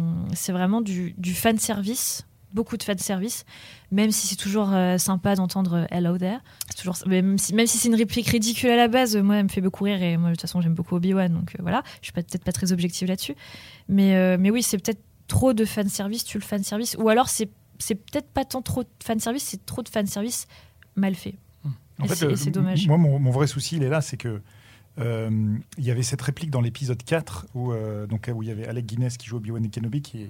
vraiment 0.49 0.81
du, 0.81 1.15
du 1.19 1.35
fan 1.35 1.59
service, 1.59 2.27
beaucoup 2.53 2.77
de 2.77 2.83
fan 2.83 2.99
service, 2.99 3.45
même 3.91 4.11
si 4.11 4.27
c'est 4.27 4.37
toujours 4.37 4.73
euh, 4.73 4.99
sympa 4.99 5.35
d'entendre 5.37 5.75
euh, 5.75 5.85
Hello 5.91 6.19
there. 6.19 6.39
Toujours, 6.77 6.97
même 7.07 7.39
si, 7.39 7.55
même 7.55 7.67
si 7.67 7.79
c'est 7.79 7.89
une 7.89 7.95
réplique 7.95 8.27
ridicule 8.29 8.71
à 8.71 8.77
la 8.77 8.89
base, 8.89 9.17
euh, 9.17 9.23
moi, 9.23 9.37
elle 9.37 9.45
me 9.45 9.49
fait 9.49 9.61
beaucoup 9.61 9.85
rire 9.85 10.03
et 10.03 10.17
moi, 10.17 10.31
de 10.31 10.35
toute 10.35 10.41
façon, 10.43 10.61
j'aime 10.61 10.75
beaucoup 10.75 10.97
Obi-Wan, 10.97 11.33
donc 11.33 11.55
euh, 11.55 11.63
voilà, 11.63 11.83
je 12.01 12.07
suis 12.07 12.13
peut-être 12.13 12.43
pas 12.45 12.53
très 12.53 12.73
objective 12.73 13.09
là-dessus. 13.09 13.35
Mais, 13.89 14.15
euh, 14.17 14.37
mais 14.39 14.51
oui, 14.51 14.63
c'est 14.63 14.79
peut-être 14.79 15.01
trop 15.29 15.53
de 15.53 15.65
fan 15.65 15.89
service, 15.89 16.25
tu 16.25 16.39
le 16.39 16.45
fan 16.45 16.63
service, 16.63 16.97
ou 16.99 17.09
alors 17.09 17.29
c'est 17.29 17.49
c'est 17.79 17.95
peut-être 17.95 18.29
pas 18.29 18.45
tant 18.45 18.61
trop 18.63 18.83
de 18.83 18.89
fan 19.03 19.19
service, 19.21 19.45
c'est 19.45 19.65
trop 19.65 19.83
de 19.83 19.89
fan 19.89 20.07
service 20.07 20.47
mal 20.97 21.15
fait. 21.15 21.37
En 21.99 22.05
Et 22.05 22.09
fait, 22.09 22.15
c'est- 22.15 22.31
et 22.33 22.37
c'est 22.37 22.51
dommage. 22.51 22.87
Moi, 22.87 22.99
mon, 22.99 23.19
mon 23.19 23.31
vrai 23.31 23.47
souci, 23.47 23.77
il 23.77 23.83
est 23.83 23.89
là, 23.89 24.01
c'est 24.03 24.17
que 24.19 24.43
euh, 24.99 25.57
il 25.79 25.85
y 25.85 25.91
avait 25.91 26.03
cette 26.03 26.21
réplique 26.21 26.51
dans 26.51 26.61
l'épisode 26.61 27.03
4 27.03 27.47
où, 27.55 27.73
euh, 27.73 28.07
donc, 28.07 28.31
où 28.35 28.43
il 28.43 28.49
y 28.49 28.53
avait 28.53 28.67
Alec 28.67 28.85
Guinness 28.87 29.17
qui 29.17 29.29
joue 29.29 29.37
Obi-Wan 29.37 29.71
Kenobi 29.71 30.03
qui, 30.03 30.27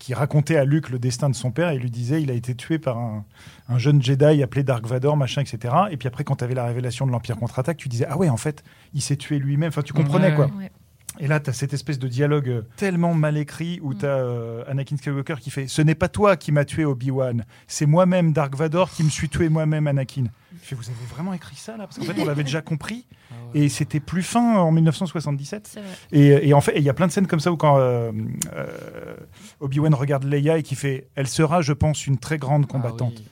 qui 0.00 0.14
racontait 0.14 0.56
à 0.56 0.64
Luke 0.64 0.88
le 0.90 0.98
destin 0.98 1.28
de 1.30 1.34
son 1.36 1.52
père 1.52 1.68
et 1.70 1.78
lui 1.78 1.90
disait 1.90 2.20
il 2.22 2.30
a 2.30 2.34
été 2.34 2.56
tué 2.56 2.78
par 2.80 2.98
un, 2.98 3.24
un 3.68 3.78
jeune 3.78 4.02
Jedi 4.02 4.42
appelé 4.42 4.64
Dark 4.64 4.84
Vador, 4.86 5.16
machin, 5.16 5.42
etc. 5.42 5.74
Et 5.92 5.96
puis 5.96 6.08
après, 6.08 6.24
quand 6.24 6.36
tu 6.36 6.44
avais 6.44 6.54
la 6.54 6.64
révélation 6.64 7.06
de 7.06 7.12
l'Empire 7.12 7.36
contre-attaque, 7.36 7.76
tu 7.76 7.88
disais 7.88 8.06
ah 8.08 8.16
ouais, 8.16 8.28
en 8.30 8.36
fait, 8.38 8.64
il 8.94 9.02
s'est 9.02 9.16
tué 9.16 9.38
lui-même. 9.38 9.68
Enfin, 9.68 9.82
tu 9.82 9.92
comprenais 9.92 10.30
Ouais. 10.30 10.34
quoi. 10.34 10.46
Ouais. 10.58 10.72
Et 11.18 11.26
là, 11.26 11.40
tu 11.40 11.50
as 11.50 11.52
cette 11.52 11.74
espèce 11.74 11.98
de 11.98 12.06
dialogue 12.08 12.48
euh, 12.48 12.62
tellement 12.76 13.14
mal 13.14 13.36
écrit 13.36 13.80
où 13.82 13.92
Mm. 13.92 13.98
tu 13.98 14.06
as 14.06 14.64
Anakin 14.68 14.96
Skywalker 14.96 15.34
qui 15.40 15.50
fait 15.50 15.66
Ce 15.66 15.82
n'est 15.82 15.94
pas 15.96 16.08
toi 16.08 16.36
qui 16.36 16.52
m'as 16.52 16.64
tué 16.64 16.84
Obi-Wan, 16.84 17.44
c'est 17.66 17.86
moi-même, 17.86 18.32
Dark 18.32 18.54
Vador, 18.54 18.90
qui 18.90 19.02
me 19.02 19.10
suis 19.10 19.28
tué 19.28 19.48
moi-même, 19.48 19.86
Anakin. 19.88 20.24
Je 20.62 20.68
fais 20.68 20.74
Vous 20.76 20.84
avez 20.88 21.06
vraiment 21.10 21.34
écrit 21.34 21.56
ça 21.56 21.76
là? 21.76 21.84
Parce 21.86 21.98
qu'en 21.98 22.04
fait, 22.04 22.20
on 22.20 22.24
l'avait 22.24 22.44
déjà 22.44 22.62
compris 22.62 23.06
et 23.54 23.68
c'était 23.68 23.98
plus 24.00 24.22
fin 24.22 24.58
en 24.58 24.70
1977. 24.70 25.66
C'est 25.66 25.80
vrai. 25.80 25.88
Et, 26.12 26.48
et 26.48 26.54
en 26.54 26.60
fait, 26.60 26.74
il 26.76 26.82
y 26.82 26.88
a 26.88 26.94
plein 26.94 27.06
de 27.08 27.12
scènes 27.12 27.26
comme 27.26 27.40
ça 27.40 27.50
où 27.50 27.56
quand 27.56 27.78
euh, 27.78 28.12
euh, 28.54 29.16
Obi-Wan 29.60 29.94
regarde 29.94 30.24
Leia 30.24 30.58
et 30.58 30.62
qui 30.62 30.74
fait 30.76 31.08
Elle 31.16 31.26
sera, 31.28 31.60
je 31.60 31.72
pense, 31.72 32.06
une 32.06 32.18
très 32.18 32.38
grande 32.38 32.66
combattante. 32.66 33.14
Ah 33.16 33.20
oui. 33.20 33.28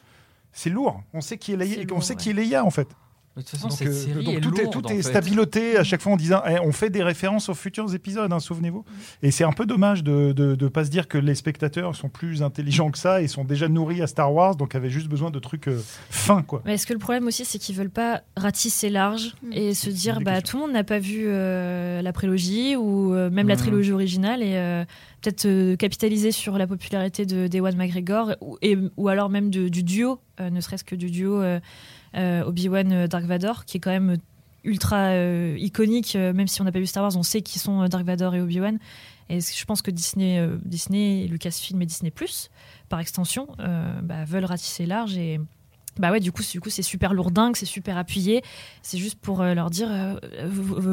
C'est 0.53 0.71
lourd. 0.71 1.03
On 1.13 1.21
sait 1.21 1.39
qui 1.39 1.53
est 1.53 1.57
Leia, 1.57 1.83
on 1.85 1.95
lourd, 1.95 2.03
sait 2.03 2.15
ouais. 2.15 2.17
qui 2.21 2.31
est 2.31 2.33
Leia 2.33 2.65
en 2.65 2.71
fait. 2.71 2.89
De 3.39 3.43
toute 3.43 3.51
façon, 3.51 3.69
Donc, 3.69 3.79
cette 3.79 3.89
euh, 3.89 3.93
série 3.93 4.25
donc 4.25 4.35
est 4.35 4.41
tout 4.41 4.61
est, 4.61 4.69
tout 4.71 4.89
est 4.91 5.01
stabiloté 5.03 5.77
à 5.77 5.85
chaque 5.85 6.03
fois 6.03 6.13
en 6.13 6.17
disant 6.17 6.43
eh, 6.49 6.59
on 6.59 6.73
fait 6.73 6.91
des 6.91 7.05
références 7.05 7.49
aux 7.49 7.55
futurs 7.55 7.95
épisodes, 7.95 8.33
hein, 8.33 8.41
souvenez-vous. 8.41 8.85
Et 9.23 9.31
c'est 9.31 9.45
un 9.45 9.53
peu 9.53 9.65
dommage 9.65 10.03
de 10.03 10.35
ne 10.61 10.69
pas 10.69 10.85
se 10.85 10.91
dire 10.91 11.07
que 11.07 11.19
les 11.19 11.37
spectateurs 11.37 11.95
sont 11.95 12.09
plus 12.09 12.43
intelligents 12.43 12.91
que 12.91 12.99
ça 12.99 13.23
et 13.23 13.29
sont 13.29 13.45
déjà 13.45 13.69
nourris 13.69 14.03
à 14.03 14.09
Star 14.09 14.33
Wars, 14.35 14.57
donc 14.57 14.75
avaient 14.75 14.91
juste 14.91 15.07
besoin 15.09 15.31
de 15.31 15.39
trucs 15.39 15.69
euh, 15.69 15.81
fins. 16.11 16.43
Quoi. 16.43 16.63
Mais 16.65 16.75
est-ce 16.75 16.87
que 16.87 16.93
le 16.93 16.99
problème 16.99 17.27
aussi, 17.29 17.45
c'est 17.45 17.59
qu'ils 17.61 17.77
veulent 17.77 17.91
pas 17.91 18.23
ratisser 18.37 18.91
large 18.91 19.35
et 19.53 19.73
se 19.75 19.89
dire, 19.89 20.21
bah, 20.21 20.43
tout 20.43 20.57
le 20.57 20.63
monde 20.65 20.73
n'a 20.73 20.83
pas 20.85 20.99
vu 20.99 21.25
euh, 21.27 22.03
la 22.03 22.13
prélogie 22.13 22.75
ou 22.75 23.15
euh, 23.15 23.31
même 23.31 23.47
la 23.47 23.55
Mhm. 23.55 23.61
trilogie 23.61 23.93
originale 23.93 24.43
et 24.43 24.57
euh, 24.57 24.85
peut-être 25.23 25.47
euh, 25.47 25.77
capitaliser 25.77 26.33
sur 26.33 26.59
la 26.59 26.67
popularité 26.67 27.25
de 27.25 27.47
d'Ewan 27.47 27.77
McGregor 27.77 28.35
ou, 28.41 28.59
et, 28.63 28.77
ou 28.97 29.09
alors 29.09 29.29
même 29.31 29.51
de- 29.51 29.69
du 29.69 29.83
duo, 29.85 30.19
euh, 30.41 30.51
ne 30.51 30.61
serait-ce 30.61 30.85
que 30.85 30.95
du 30.97 31.11
duo 31.11 31.41
Obi-Wan 32.15 32.93
euh, 32.93 33.07
Dark 33.07 33.25
Vador, 33.25 33.65
qui 33.65 33.77
est 33.77 33.81
quand 33.81 33.91
même 33.91 34.17
ultra 34.65 35.09
euh, 35.09 35.57
iconique, 35.59 36.17
euh, 36.17 36.33
même 36.33 36.47
si 36.49 36.61
on 36.61 36.65
n'a 36.65 36.73
pas 36.73 36.79
vu 36.79 36.87
Star 36.87 37.03
Wars, 37.03 37.17
on 37.17 37.23
sait 37.23 37.43
qui 37.43 37.59
sont 37.59 37.83
euh, 37.83 37.89
Dark 37.89 38.05
Vador 38.05 38.35
et 38.35 38.41
Obi-Wan. 38.41 38.79
Et 39.31 39.41
je 39.41 39.65
pense 39.65 39.83
que 39.83 39.91
Disney, 39.91 40.39
euh, 40.39 40.57
Disney, 40.65 41.27
Lucasfilm 41.29 41.81
et 41.83 41.87
Disney 41.87 42.11
Plus, 42.11 42.51
par 42.89 43.01
extension, 43.01 43.49
euh, 43.61 44.01
bah, 44.03 44.25
veulent 44.25 44.47
ratisser 44.47 44.87
large 44.87 45.17
et 45.17 45.39
bah 45.99 46.11
ouais, 46.11 46.21
du 46.21 46.33
coup, 46.33 46.43
c'est- 46.43 46.53
du 46.53 46.61
coup, 46.61 46.71
c'est 46.71 46.83
super 46.83 47.13
lourdingue, 47.15 47.57
c'est 47.57 47.67
super 47.67 47.97
appuyé. 47.99 48.43
C'est 48.83 48.99
juste 48.99 49.19
pour 49.21 49.41
euh, 49.41 49.55
leur 49.55 49.71
dire, 49.71 49.89
euh, 49.91 50.15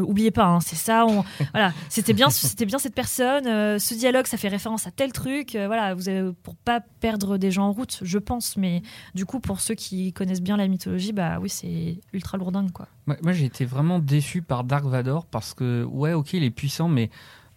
oubliez 0.03 0.31
pas, 0.31 0.45
hein, 0.45 0.59
c'est 0.59 0.75
ça. 0.75 1.05
on- 1.05 1.23
voilà, 1.53 1.73
c'était 1.89 2.13
bien, 2.13 2.29
c'était 2.29 2.65
bien 2.65 2.79
cette 2.79 2.95
personne. 2.95 3.47
euh, 3.47 3.79
ce 3.79 3.93
dialogue, 3.93 4.27
ça 4.27 4.37
fait 4.37 4.47
référence 4.47 4.87
à 4.87 4.91
tel 4.91 5.11
truc. 5.11 5.51
voilà, 5.55 5.93
vous 5.93 6.09
avez, 6.09 6.31
pour 6.43 6.55
pas 6.55 6.79
perdre 6.99 7.37
des 7.37 7.51
gens 7.51 7.67
en 7.67 7.71
route, 7.71 7.99
je 8.01 8.17
pense. 8.17 8.57
Mais 8.57 8.81
du 9.13 9.25
coup, 9.25 9.39
pour 9.39 9.59
ceux 9.59 9.75
qui 9.75 10.13
connaissent 10.13 10.41
bien 10.41 10.57
la 10.57 10.67
mythologie, 10.67 11.13
bah 11.13 11.37
oui, 11.41 11.49
c'est 11.49 11.97
ultra 12.13 12.37
lourdingue, 12.37 12.71
quoi. 12.71 12.87
Moi, 13.07 13.17
moi, 13.21 13.31
j'ai 13.33 13.45
été 13.45 13.65
vraiment 13.65 13.99
déçu 13.99 14.41
par 14.41 14.63
Dark 14.63 14.85
Vador 14.85 15.25
parce 15.25 15.53
que, 15.53 15.83
ouais, 15.83 16.13
ok, 16.13 16.33
il 16.33 16.43
est 16.43 16.49
puissant, 16.49 16.87
mais 16.89 17.09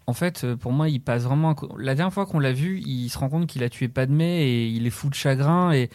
en 0.06 0.12
fait, 0.12 0.46
pour 0.56 0.72
moi, 0.72 0.88
il 0.88 1.00
passe 1.00 1.22
vraiment. 1.24 1.54
La 1.78 1.94
dernière 1.94 2.12
fois 2.12 2.26
qu'on 2.26 2.38
l'a 2.38 2.52
vu, 2.52 2.80
il 2.84 3.08
se 3.10 3.18
rend 3.18 3.28
compte 3.28 3.46
qu'il 3.46 3.62
a 3.62 3.68
tué 3.68 3.88
Padmé 3.88 4.42
et 4.42 4.66
il 4.68 4.86
est 4.86 4.90
fou 4.90 5.08
de 5.10 5.14
chagrin. 5.14 5.72
Et, 5.72 5.90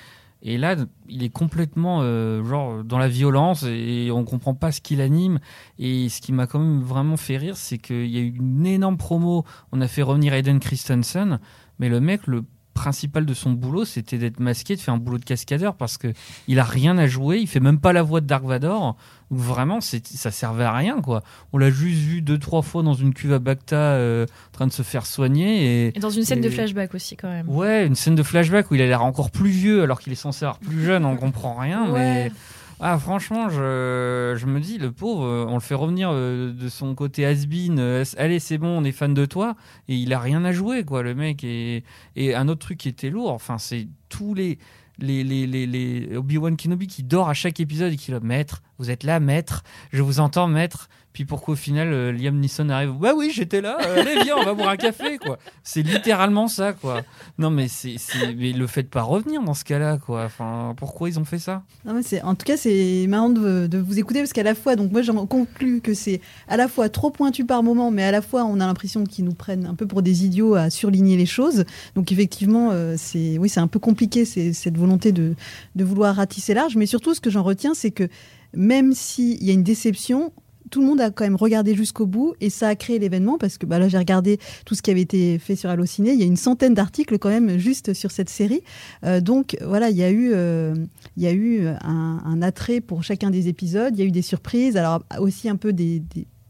et 0.45 0.57
là, 0.57 0.75
il 1.07 1.23
est 1.23 1.29
complètement 1.29 1.99
euh, 2.01 2.43
genre 2.43 2.83
dans 2.83 2.97
la 2.97 3.07
violence 3.07 3.63
et 3.63 4.09
on 4.11 4.25
comprend 4.25 4.53
pas 4.53 4.73
ce 4.73 4.81
qui 4.81 4.97
l'anime. 4.97 5.39
Et 5.79 6.09
ce 6.09 6.19
qui 6.19 6.33
m'a 6.33 6.47
quand 6.47 6.59
même 6.59 6.81
vraiment 6.81 7.15
fait 7.15 7.37
rire, 7.37 7.55
c'est 7.55 7.77
qu'il 7.77 8.07
y 8.07 8.17
a 8.17 8.21
eu 8.21 8.35
une 8.35 8.65
énorme 8.65 8.97
promo. 8.97 9.45
On 9.71 9.79
a 9.79 9.87
fait 9.87 10.01
revenir 10.01 10.33
Aiden 10.33 10.59
Christensen, 10.59 11.39
mais 11.79 11.87
le 11.87 12.01
mec, 12.01 12.27
le 12.27 12.43
principal 12.73 13.25
de 13.25 13.33
son 13.33 13.51
boulot, 13.51 13.85
c'était 13.85 14.17
d'être 14.17 14.39
masqué, 14.39 14.75
de 14.75 14.81
faire 14.81 14.93
un 14.93 14.97
boulot 14.97 15.17
de 15.17 15.25
cascadeur 15.25 15.75
parce 15.75 15.97
que 15.97 16.13
il 16.47 16.59
a 16.59 16.63
rien 16.63 16.97
à 16.97 17.07
jouer. 17.07 17.39
Il 17.39 17.47
fait 17.47 17.59
même 17.59 17.79
pas 17.79 17.93
la 17.93 18.01
voix 18.03 18.21
de 18.21 18.25
Dark 18.27 18.43
Vador. 18.43 18.95
Donc 19.31 19.39
vraiment, 19.39 19.79
ça 19.81 20.31
servait 20.31 20.63
à 20.63 20.73
rien, 20.73 21.01
quoi. 21.01 21.23
On 21.53 21.57
l'a 21.57 21.69
juste 21.71 21.99
vu 22.01 22.21
deux, 22.21 22.37
trois 22.37 22.61
fois 22.61 22.83
dans 22.83 22.93
une 22.93 23.13
cuve 23.13 23.33
à 23.33 23.39
Bacta 23.39 23.75
euh, 23.75 24.25
en 24.25 24.51
train 24.51 24.67
de 24.67 24.71
se 24.71 24.81
faire 24.83 25.05
soigner. 25.05 25.87
Et 25.87 25.97
Et 25.97 25.99
dans 25.99 26.09
une 26.09 26.23
scène 26.23 26.41
de 26.41 26.49
flashback 26.49 26.93
aussi, 26.93 27.15
quand 27.15 27.29
même. 27.29 27.49
ouais, 27.49 27.85
une 27.87 27.95
scène 27.95 28.15
de 28.15 28.23
flashback 28.23 28.69
où 28.69 28.75
il 28.75 28.81
a 28.81 28.85
l'air 28.85 29.03
encore 29.03 29.31
plus 29.31 29.49
vieux 29.49 29.81
alors 29.83 29.99
qu'il 29.99 30.11
est 30.13 30.17
censé 30.17 30.45
avoir 30.45 30.59
plus 30.59 30.83
jeune, 30.83 31.05
on 31.05 31.15
comprend 31.15 31.55
rien. 31.55 31.89
Ouais. 31.89 31.99
Mais 32.25 32.31
ah, 32.79 32.97
franchement, 32.99 33.49
je, 33.49 34.35
je 34.37 34.45
me 34.45 34.59
dis, 34.59 34.77
le 34.77 34.91
pauvre, 34.91 35.25
euh, 35.25 35.45
on 35.47 35.53
le 35.55 35.59
fait 35.59 35.75
revenir 35.75 36.09
euh, 36.11 36.51
de 36.51 36.69
son 36.69 36.95
côté 36.95 37.25
has-been. 37.25 37.79
euh, 37.79 38.03
allez, 38.17 38.39
c'est 38.39 38.57
bon, 38.57 38.79
on 38.79 38.83
est 38.83 38.91
fan 38.91 39.13
de 39.13 39.25
toi. 39.25 39.55
Et 39.87 39.95
il 39.95 40.13
a 40.13 40.19
rien 40.19 40.43
à 40.43 40.51
jouer, 40.51 40.83
quoi, 40.83 41.03
le 41.03 41.15
mec. 41.15 41.43
Et, 41.43 41.83
et 42.15 42.35
un 42.35 42.47
autre 42.47 42.61
truc 42.61 42.79
qui 42.79 42.89
était 42.89 43.09
lourd, 43.09 43.31
enfin, 43.31 43.57
c'est 43.57 43.87
tous 44.09 44.33
les. 44.33 44.59
Les, 44.99 45.23
les, 45.23 45.47
les, 45.47 45.65
les 45.65 46.15
Obi-Wan 46.15 46.55
Kenobi 46.55 46.85
qui 46.85 47.01
dort 47.01 47.27
à 47.27 47.33
chaque 47.33 47.59
épisode 47.59 47.93
et 47.93 47.95
qui 47.95 48.11
le 48.11 48.19
maître, 48.19 48.61
vous 48.77 48.91
êtes 48.91 49.03
là, 49.03 49.19
maître, 49.19 49.63
je 49.91 50.03
vous 50.03 50.19
entends, 50.19 50.47
maître. 50.47 50.87
Puis 51.13 51.25
pourquoi 51.25 51.53
au 51.53 51.57
final 51.57 51.93
euh, 51.93 52.11
Liam 52.11 52.39
Neeson 52.39 52.69
arrive 52.69 52.93
Bah 52.99 53.13
oui, 53.15 53.31
j'étais 53.31 53.61
là, 53.61 53.77
euh, 53.85 54.01
allez, 54.01 54.23
viens, 54.23 54.35
on 54.35 54.43
va 54.43 54.55
boire 54.55 54.69
un 54.69 54.77
café, 54.77 55.19
quoi. 55.19 55.37
C'est 55.63 55.83
littéralement 55.83 56.47
ça, 56.47 56.73
quoi. 56.73 57.03
Non, 57.37 57.51
mais 57.51 57.67
c'est, 57.67 57.97
mais 58.35 58.51
le 58.51 58.65
fait 58.65 58.81
de 58.83 58.87
pas 58.87 59.03
revenir 59.03 59.43
dans 59.43 59.53
ce 59.53 59.63
cas-là, 59.63 59.99
quoi. 59.99 60.23
Enfin, 60.25 60.73
pourquoi 60.75 61.09
ils 61.09 61.19
ont 61.19 61.25
fait 61.25 61.37
ça? 61.37 61.61
Non, 61.85 61.93
mais 61.93 62.01
c'est- 62.01 62.23
en 62.23 62.33
tout 62.33 62.45
cas, 62.45 62.57
c'est 62.57 63.05
marrant 63.07 63.29
de, 63.29 63.77
vous 63.77 63.99
écouter 63.99 64.19
parce 64.21 64.33
qu'à 64.33 64.41
la 64.43 64.55
fois, 64.55 64.75
donc 64.75 64.91
moi 64.91 65.01
j'en 65.03 65.25
conclus 65.27 65.81
que 65.81 65.93
c'est 65.93 66.19
à 66.47 66.57
la 66.57 66.67
fois 66.67 66.89
trop 66.89 67.11
pointu 67.11 67.45
par 67.45 67.61
moment, 67.61 67.91
mais 67.91 68.03
à 68.03 68.11
la 68.11 68.21
fois 68.21 68.43
on 68.45 68.59
a 68.59 68.65
l'impression 68.65 69.03
qu'ils 69.03 69.25
nous 69.25 69.33
prennent 69.33 69.65
un 69.65 69.75
peu 69.75 69.85
pour 69.85 70.01
des 70.01 70.25
idiots 70.25 70.55
à 70.55 70.69
surligner 70.71 71.15
les 71.15 71.25
choses. 71.27 71.65
Donc 71.95 72.11
effectivement, 72.11 72.69
euh, 72.71 72.95
c'est 72.97 73.37
oui, 73.37 73.49
c'est 73.49 73.59
un 73.59 73.67
peu 73.67 73.79
compliqué 73.79 74.25
cette 74.25 74.77
volonté 74.77 75.11
de, 75.11 75.35
de 75.75 75.83
vouloir 75.83 76.15
ratisser 76.15 76.53
large. 76.55 76.75
Mais 76.75 76.87
surtout, 76.87 77.13
ce 77.13 77.21
que 77.21 77.29
j'en 77.29 77.43
retiens, 77.43 77.73
c'est 77.75 77.91
que 77.91 78.07
même 78.55 78.93
s'il 78.93 79.43
y 79.43 79.49
a 79.49 79.53
une 79.53 79.63
déception, 79.63 80.31
tout 80.73 80.81
le 80.81 80.87
monde 80.87 81.01
a 81.01 81.11
quand 81.11 81.23
même 81.23 81.35
regardé 81.35 81.75
jusqu'au 81.75 82.07
bout 82.07 82.33
et 82.41 82.49
ça 82.49 82.69
a 82.69 82.75
créé 82.75 82.97
l'événement 82.97 83.37
parce 83.37 83.59
que 83.59 83.67
bah 83.67 83.77
là 83.77 83.87
j'ai 83.89 83.99
regardé 83.99 84.39
tout 84.65 84.73
ce 84.73 84.81
qui 84.81 84.89
avait 84.89 85.01
été 85.01 85.37
fait 85.37 85.55
sur 85.55 85.69
Allociné. 85.69 86.13
Il 86.13 86.19
y 86.19 86.23
a 86.23 86.25
une 86.25 86.35
centaine 86.35 86.73
d'articles 86.73 87.19
quand 87.19 87.29
même 87.29 87.59
juste 87.59 87.93
sur 87.93 88.09
cette 88.09 88.29
série. 88.29 88.63
Euh, 89.05 89.21
donc 89.21 89.55
voilà, 89.63 89.91
il 89.91 89.97
y 89.97 90.03
a 90.03 90.09
eu, 90.09 90.31
euh, 90.33 90.73
un, 91.15 92.41
attrait 92.41 92.81
pour 92.81 93.03
chacun 93.03 93.29
des 93.29 93.49
épisodes. 93.49 93.93
Il 93.95 93.99
y 93.99 94.01
a 94.01 94.05
eu 94.07 94.11
des 94.11 94.23
surprises. 94.23 94.75
Alors 94.75 95.03
aussi 95.19 95.47
un 95.47 95.57
peu 95.57 95.73
des- 95.73 96.01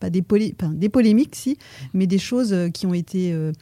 pas 0.04 0.10
des, 0.10 0.22
polé- 0.22 0.54
enfin, 0.62 0.74
des 0.74 0.90
polémiques 0.90 1.34
si, 1.36 1.58
mais 1.94 2.08
des 2.08 2.18
choses 2.18 2.52
euh, 2.52 2.68
qui 2.70 2.86
ont 2.86 2.94
été 2.94 3.32
euh, 3.32 3.54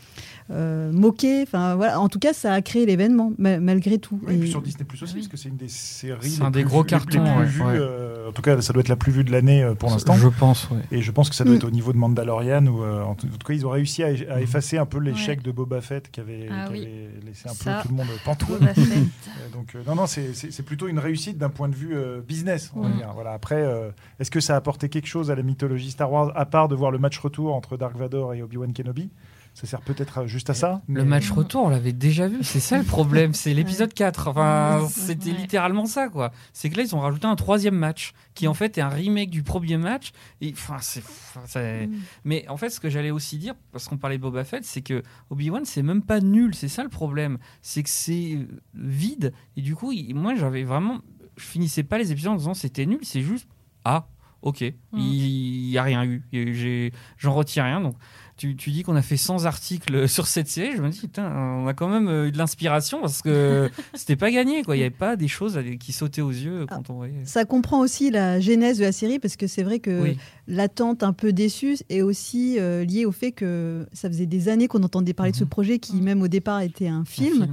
euh, 0.50 0.92
moquées. 0.92 1.44
Enfin 1.44 1.76
voilà, 1.76 2.00
en 2.00 2.10
tout 2.10 2.18
cas 2.18 2.34
ça 2.34 2.52
a 2.54 2.62
créé 2.64 2.88
l'événement 2.88 3.32
ma- 3.38 3.60
malgré 3.60 4.00
tout. 4.00 4.20
Oui, 4.26 4.34
et 4.34 4.38
puis 4.40 4.50
sur 4.50 4.62
Disney 4.64 4.84
Plus 4.86 5.04
aussi, 5.04 5.14
Oui. 5.14 5.20
parce 5.22 5.28
que 5.28 5.38
c'est 5.38 5.50
une 5.50 5.58
des 5.58 5.68
séries. 5.68 6.32
C'est 6.32 6.42
un 6.42 6.50
des 6.50 6.64
gros 6.64 6.84
cartons, 6.84 7.24
Les, 7.24 7.30
plus 7.30 7.40
ouais, 7.40 7.46
vues, 7.46 7.62
ouais. 7.62 7.68
euh, 7.80 8.30
en 8.30 8.32
tout 8.32 8.42
cas, 8.42 8.60
ça 8.62 8.74
doit 8.74 8.80
être 8.82 8.90
la 8.90 8.96
plus 8.96 9.12
vue 9.12 9.24
de 9.24 9.32
l'année 9.32 9.62
euh, 9.64 9.76
pour 9.76 9.92
l'instant. 9.92 10.16
Je 10.16 10.28
pense, 10.30 10.68
ouais. 10.72 10.78
Et 10.92 11.02
je 11.04 11.12
pense 11.12 11.30
que 11.30 11.36
ça 11.36 11.44
doit 11.44 11.54
Mm. 11.54 11.58
être 11.58 11.64
au 11.68 11.72
niveau 11.72 11.94
de 11.94 11.98
Mandalorian 11.98 12.66
où, 12.66 12.82
euh, 12.84 13.04
en 13.04 13.14
tout 13.14 13.28
en 13.28 13.38
tout 13.38 13.46
cas, 13.48 13.54
ils 13.54 13.66
ont 13.68 13.70
réussi 13.70 14.02
à, 14.04 14.08
à 14.30 14.42
effacer 14.42 14.78
un 14.80 14.86
peu 14.88 15.00
l'échec 15.00 15.42
de 15.44 15.52
Boba 15.52 15.80
Fett 15.82 16.10
qui 16.12 16.20
avait, 16.20 16.48
Ah 16.52 16.66
qui 16.68 16.74
oui. 16.74 16.80
avait 16.82 17.26
laissé 17.28 17.48
un 17.50 17.54
Ça. 17.54 17.76
peu 17.76 17.82
tout 17.84 17.88
le 17.90 17.96
monde 17.98 18.08
pantois. 18.26 18.58
Donc, 19.54 19.76
euh, 19.76 19.84
non, 19.86 19.96
non, 19.96 20.08
c'est- 20.08 20.62
plutôt 20.66 20.88
une 20.88 21.00
réussite 21.00 21.38
d'un 21.38 21.50
point 21.50 21.68
de 21.70 21.76
vue 21.76 21.94
euh, 21.96 22.22
business. 22.22 22.72
On 22.76 22.82
va 22.82 22.90
Mm. 22.90 22.98
dire. 22.98 23.12
Voilà. 23.14 23.32
Après, 23.34 23.62
euh, 23.62 23.90
est-ce 24.20 24.32
que 24.32 24.40
ça 24.40 24.54
a 24.54 24.58
apporté 24.58 24.88
quelque 24.90 25.08
chose 25.08 25.30
à 25.32 25.36
la 25.36 25.44
mythologie 25.44 25.92
Star 25.92 26.12
Wars, 26.12 26.31
à 26.36 26.46
part 26.46 26.68
de 26.68 26.76
voir 26.76 26.92
le 26.92 26.98
match 27.00 27.18
retour 27.20 27.54
entre 27.56 27.78
Dark 27.78 27.96
Vador 27.96 28.34
et 28.34 28.42
Obi-Wan 28.44 28.74
Kenobi 28.74 29.10
Ça 29.54 29.68
sert 29.68 29.82
peut-être 29.82 30.28
juste 30.28 30.50
à 30.50 30.54
ça 30.54 30.82
Le 30.88 31.04
mais- 31.04 31.10
match 31.10 31.30
retour, 31.32 31.64
on 31.64 31.70
l'avait 31.70 31.92
déjà 31.92 32.28
vu. 32.28 32.38
C'est 32.42 32.60
ça 32.62 32.78
le 32.78 32.84
problème. 32.86 33.34
C'est 33.34 33.54
l'épisode 33.54 33.94
4. 33.94 34.30
Enfin, 34.30 34.88
c'était 34.90 35.32
littéralement 35.32 35.86
ça, 35.86 36.08
quoi. 36.08 36.32
C'est 36.54 36.70
que 36.70 36.78
là, 36.78 36.84
ils 36.84 36.96
ont 36.96 37.00
rajouté 37.00 37.28
un 37.28 37.36
troisième 37.36 37.76
match 37.76 38.14
qui, 38.34 38.48
en 38.48 38.54
fait, 38.54 38.78
est 38.78 38.82
un 38.82 38.88
remake 38.90 39.30
du 39.30 39.44
premier 39.44 39.78
match. 39.78 40.12
Et, 40.40 40.54
enfin, 40.54 40.78
c'est. 40.80 41.88
Mm. 41.88 41.94
Mais 42.24 42.48
en 42.48 42.56
fait, 42.58 42.70
ce 42.70 42.80
que 42.80 42.90
j'allais 42.90 43.12
aussi 43.12 43.38
dire, 43.38 43.56
parce 43.74 43.88
qu'on 43.88 43.98
parlait 43.98 44.18
de 44.18 44.22
Boba 44.22 44.44
Fett, 44.46 44.64
c'est 44.64 44.82
que 44.82 45.04
Obi-Wan, 45.30 45.66
c'est 45.66 45.84
même 45.84 46.02
pas 46.02 46.22
nul. 46.22 46.56
C'est 46.56 46.70
ça 46.70 46.84
le 46.84 46.90
problème. 46.90 47.38
C'est 47.62 47.84
que 47.84 47.90
c'est 47.90 48.36
euh, 48.36 48.46
vide. 48.74 49.34
Et 49.58 49.62
du 49.62 49.76
coup, 49.76 49.92
moi, 50.14 50.34
j'avais 50.36 50.64
vraiment. 50.64 51.00
Je 51.38 51.44
finissais 51.46 51.84
pas 51.84 51.98
les 51.98 52.12
épisodes 52.12 52.34
en 52.34 52.38
disant 52.38 52.54
c'était 52.54 52.86
nul. 52.86 53.00
C'est 53.04 53.22
juste. 53.22 53.48
Ah, 53.84 54.08
ok. 54.42 54.64
Il 54.98 55.70
y 55.70 55.78
a 55.78 55.84
rien 55.84 56.04
eu. 56.06 56.92
J'en 57.18 57.34
retire 57.34 57.64
rien. 57.64 57.82
Donc, 57.82 57.96
tu, 58.38 58.56
tu 58.56 58.72
dis 58.72 58.82
qu'on 58.82 58.96
a 58.96 59.04
fait 59.04 59.18
100 59.18 59.46
articles 59.46 60.08
sur 60.10 60.26
cette 60.26 60.48
série. 60.48 60.76
Je 60.76 60.82
me 60.82 60.90
dis, 60.90 61.00
putain, 61.02 61.32
on 61.32 61.68
a 61.68 61.74
quand 61.76 61.88
même 61.90 62.08
euh, 62.08 62.28
eu 62.28 62.32
de 62.32 62.38
l'inspiration 62.40 63.00
parce 63.02 63.22
que 63.22 63.70
c'était 63.94 64.16
pas 64.16 64.32
gagné. 64.32 64.64
quoi. 64.64 64.76
Il 64.76 64.80
n'y 64.80 64.86
avait 64.86 64.90
pas 64.96 65.16
des 65.16 65.28
choses 65.28 65.60
qui 65.80 65.92
sautaient 65.92 66.22
aux 66.24 66.32
yeux 66.32 66.66
quand 66.68 66.90
on 66.90 66.94
voyait. 66.96 67.24
Ça 67.26 67.46
comprend 67.46 67.80
aussi 67.82 68.10
la 68.10 68.40
genèse 68.40 68.80
de 68.80 68.84
la 68.86 68.92
série 68.92 69.20
parce 69.20 69.36
que 69.36 69.46
c'est 69.46 69.62
vrai 69.64 69.78
que 69.80 70.02
Oui. 70.02 70.18
l'attente 70.48 71.04
un 71.04 71.14
peu 71.14 71.34
déçue 71.34 71.78
est 71.90 72.02
aussi 72.02 72.58
euh, 72.60 72.84
liée 72.84 73.06
au 73.06 73.12
fait 73.12 73.32
que 73.32 73.88
ça 73.94 74.08
faisait 74.10 74.26
des 74.26 74.50
années 74.50 74.68
qu'on 74.68 74.82
entendait 74.84 75.14
parler 75.14 75.34
de 75.34 75.38
ce 75.38 75.44
Mhm. 75.44 75.50
projet 75.50 75.80
qui 75.80 75.98
Mhm. 75.98 76.04
même 76.04 76.22
au 76.24 76.28
départ 76.28 76.62
était 76.62 76.88
un 76.88 77.02
Un 77.02 77.06
film, 77.06 77.48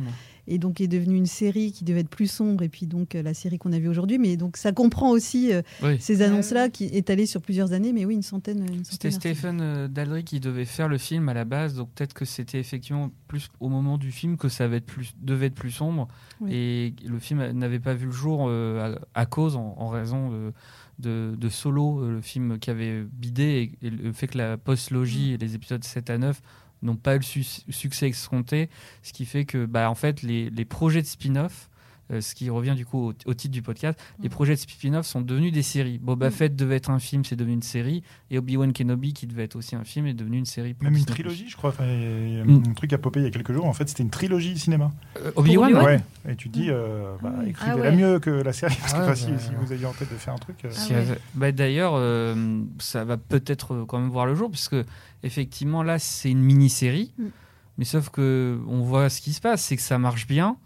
et 0.49 0.59
donc 0.59 0.81
est 0.81 0.89
devenu 0.89 1.17
une 1.17 1.27
série 1.27 1.73
qui 1.73 1.85
devait 1.85 2.01
être 2.01 2.09
plus 2.09 2.27
sombre 2.31 2.63
et 2.65 2.69
puis 2.69 2.87
donc 2.87 3.15
euh, 3.15 3.23
la 3.23 3.35
série 3.35 3.59
qu'on 3.59 3.73
a 3.73 3.79
vue 3.79 3.89
aujourd'hui. 3.89 4.19
Mais 4.19 4.37
donc 4.37 4.57
ça 4.57 4.73
comprend 4.73 5.11
aussi 5.11 5.53
euh, 5.53 5.63
Oui. 5.83 5.97
ces 6.01 6.23
annonces-là 6.23 6.69
qui 6.69 6.85
étalées 6.87 7.27
sur 7.27 7.41
plusieurs 7.43 7.73
années. 7.73 7.93
Mais 7.93 8.05
oui, 8.05 8.15
une 8.15 8.23
centaine. 8.23 8.65
Une 8.73 8.85
C'était. 8.85 9.11
Stephen 9.11 9.61
euh, 9.61 9.89
Daldry 9.89 10.25
qui 10.25 10.41
devait 10.41 10.65
faire 10.65 10.89
le 10.89 10.99
film 10.99 11.29
à 11.29 11.35
la 11.35 11.45
base, 11.45 11.75
donc 11.75 11.91
peut-être 11.95 12.15
que 12.15 12.25
c'était 12.25 12.59
effectivement 12.61 13.11
plus 13.29 13.49
au 13.61 13.69
moment 13.69 13.99
du 13.99 14.11
film 14.11 14.37
que 14.37 14.49
ça 14.49 14.65
devait 14.65 14.79
être 14.79 14.87
plus, 14.87 15.15
devait 15.21 15.47
être 15.47 15.55
plus 15.55 15.71
sombre. 15.71 16.09
Oui. 16.41 16.51
Et 16.53 16.95
le 17.07 17.19
film 17.19 17.51
n'avait 17.53 17.81
pas 17.81 17.95
vu 17.95 18.07
le 18.07 18.13
jour 18.13 18.47
euh, 18.49 18.97
à, 19.15 19.21
à 19.23 19.27
cause, 19.27 19.57
en, 19.57 19.75
en 19.79 19.89
raison 19.89 20.31
de, 20.31 20.53
de, 20.99 21.35
de 21.37 21.49
Solo, 21.49 22.01
euh, 22.03 22.13
le 22.13 22.21
film 22.21 22.59
qui 22.59 22.71
avait 22.71 23.03
bidé, 23.05 23.73
et, 23.83 23.87
et 23.87 23.91
le 23.91 24.13
fait 24.13 24.29
que 24.29 24.39
la 24.39 24.57
post-logie 24.57 25.33
et 25.33 25.37
les 25.39 25.55
épisodes 25.55 25.85
7 25.85 26.11
à 26.11 26.19
9 26.19 26.41
n'ont 26.83 26.97
pas 26.97 27.15
eu 27.15 27.19
le 27.19 27.25
su- 27.25 27.45
succès 27.71 28.09
escompté, 28.09 28.69
ce 29.03 29.13
qui 29.13 29.25
fait 29.27 29.45
que 29.45 29.67
bah, 29.67 29.91
en 29.91 29.95
fait, 29.95 30.23
les 30.23 30.65
projets 30.65 31.03
de 31.03 31.07
spin-off 31.07 31.69
euh, 32.11 32.21
ce 32.21 32.35
qui 32.35 32.49
revient 32.51 32.75
du 32.77 32.87
coup 32.87 33.09
au, 33.11 33.13
au 33.27 33.35
titre 33.35 33.53
du 33.53 33.63
podcast, 33.63 33.99
les 34.23 34.29
Mm. 34.29 34.33
projets 34.33 34.55
de 34.55 34.61
spin-off 34.61 35.07
sont 35.07 35.21
devenus 35.21 35.53
des 35.53 35.63
séries. 35.63 35.99
Boba 35.99 36.29
Mm. 36.29 36.33
Fett 36.33 36.57
devait 36.57 36.77
être 36.77 36.91
un 36.91 36.99
film, 36.99 37.25
c'est 37.25 37.37
devenu 37.37 37.55
une 37.55 37.63
série, 37.63 38.03
et 38.31 38.39
Obi-Wan 38.39 38.73
Kenobi, 38.73 39.13
qui 39.13 39.27
devait 39.27 39.45
être 39.45 39.57
aussi 39.57 39.77
un 39.77 39.85
film, 39.85 40.07
est 40.07 40.15
devenu 40.15 40.39
une 40.39 40.47
série. 40.47 40.75
Même 40.83 40.97
une 40.97 41.05
trilogie, 41.05 41.47
je 41.49 41.57
crois. 41.57 41.71
Enfin, 41.71 41.85
il 41.87 42.37
y 42.37 42.41
a 42.41 42.45
Mm. 42.45 42.63
un 42.69 42.73
truc 42.75 42.93
a 42.93 42.99
popé 42.99 43.21
il 43.21 43.25
y 43.25 43.27
a 43.27 43.31
quelques 43.31 43.53
jours. 43.53 43.67
En 43.67 43.73
fait, 43.73 43.89
c'était 43.89 44.03
une 44.03 44.11
trilogie 44.11 44.57
cinéma. 44.59 44.91
Euh, 45.19 45.31
Obi-Wan 45.37 45.73
Obi-Wan 45.75 45.85
Ouais. 45.85 46.01
Et 46.31 46.37
tu 46.37 46.49
te 46.51 46.55
dis, 46.59 46.69
euh, 46.71 47.15
bah, 47.23 47.33
Ah 47.39 47.47
écrivez-la 47.47 47.75
Ah 47.77 47.91
ouais. 47.91 47.97
mieux 47.97 48.19
que 48.21 48.31
la 48.31 48.53
série. 48.53 48.77
Parce 48.81 48.93
que 48.95 48.99
Ah 49.01 49.15
si, 49.17 49.31
bah, 49.31 49.39
si 49.39 49.51
vous 49.61 49.73
aviez 49.73 49.87
en 49.87 49.93
tête 49.93 50.11
de 50.11 50.17
faire 50.17 50.35
un 50.35 50.39
truc. 50.39 50.57
euh, 50.65 50.69
Ah 50.71 50.75
Si 50.79 50.93
ouais. 50.93 51.05
elle- 51.11 51.19
bah, 51.35 51.53
D'ailleurs, 51.53 51.93
euh, 51.97 52.63
ça 52.79 53.05
va 53.05 53.17
peut-être 53.17 53.85
quand 53.87 53.99
même 53.99 54.11
voir 54.11 54.27
le 54.27 54.35
jour, 54.35 54.51
puisque 54.51 54.77
effectivement 55.23 55.83
là, 55.83 55.99
c'est 55.99 56.31
une 56.31 56.41
mini-série, 56.43 57.13
mais 57.77 57.85
sauf 57.85 58.09
que 58.11 58.59
on 58.69 58.83
voit 58.83 59.09
ce 59.09 59.21
qui 59.21 59.33
se 59.33 59.41
passe, 59.41 59.63
c'est 59.63 59.77
que 59.77 59.83
ça 59.83 59.99
marche 59.99 60.27
bien. 60.27 60.57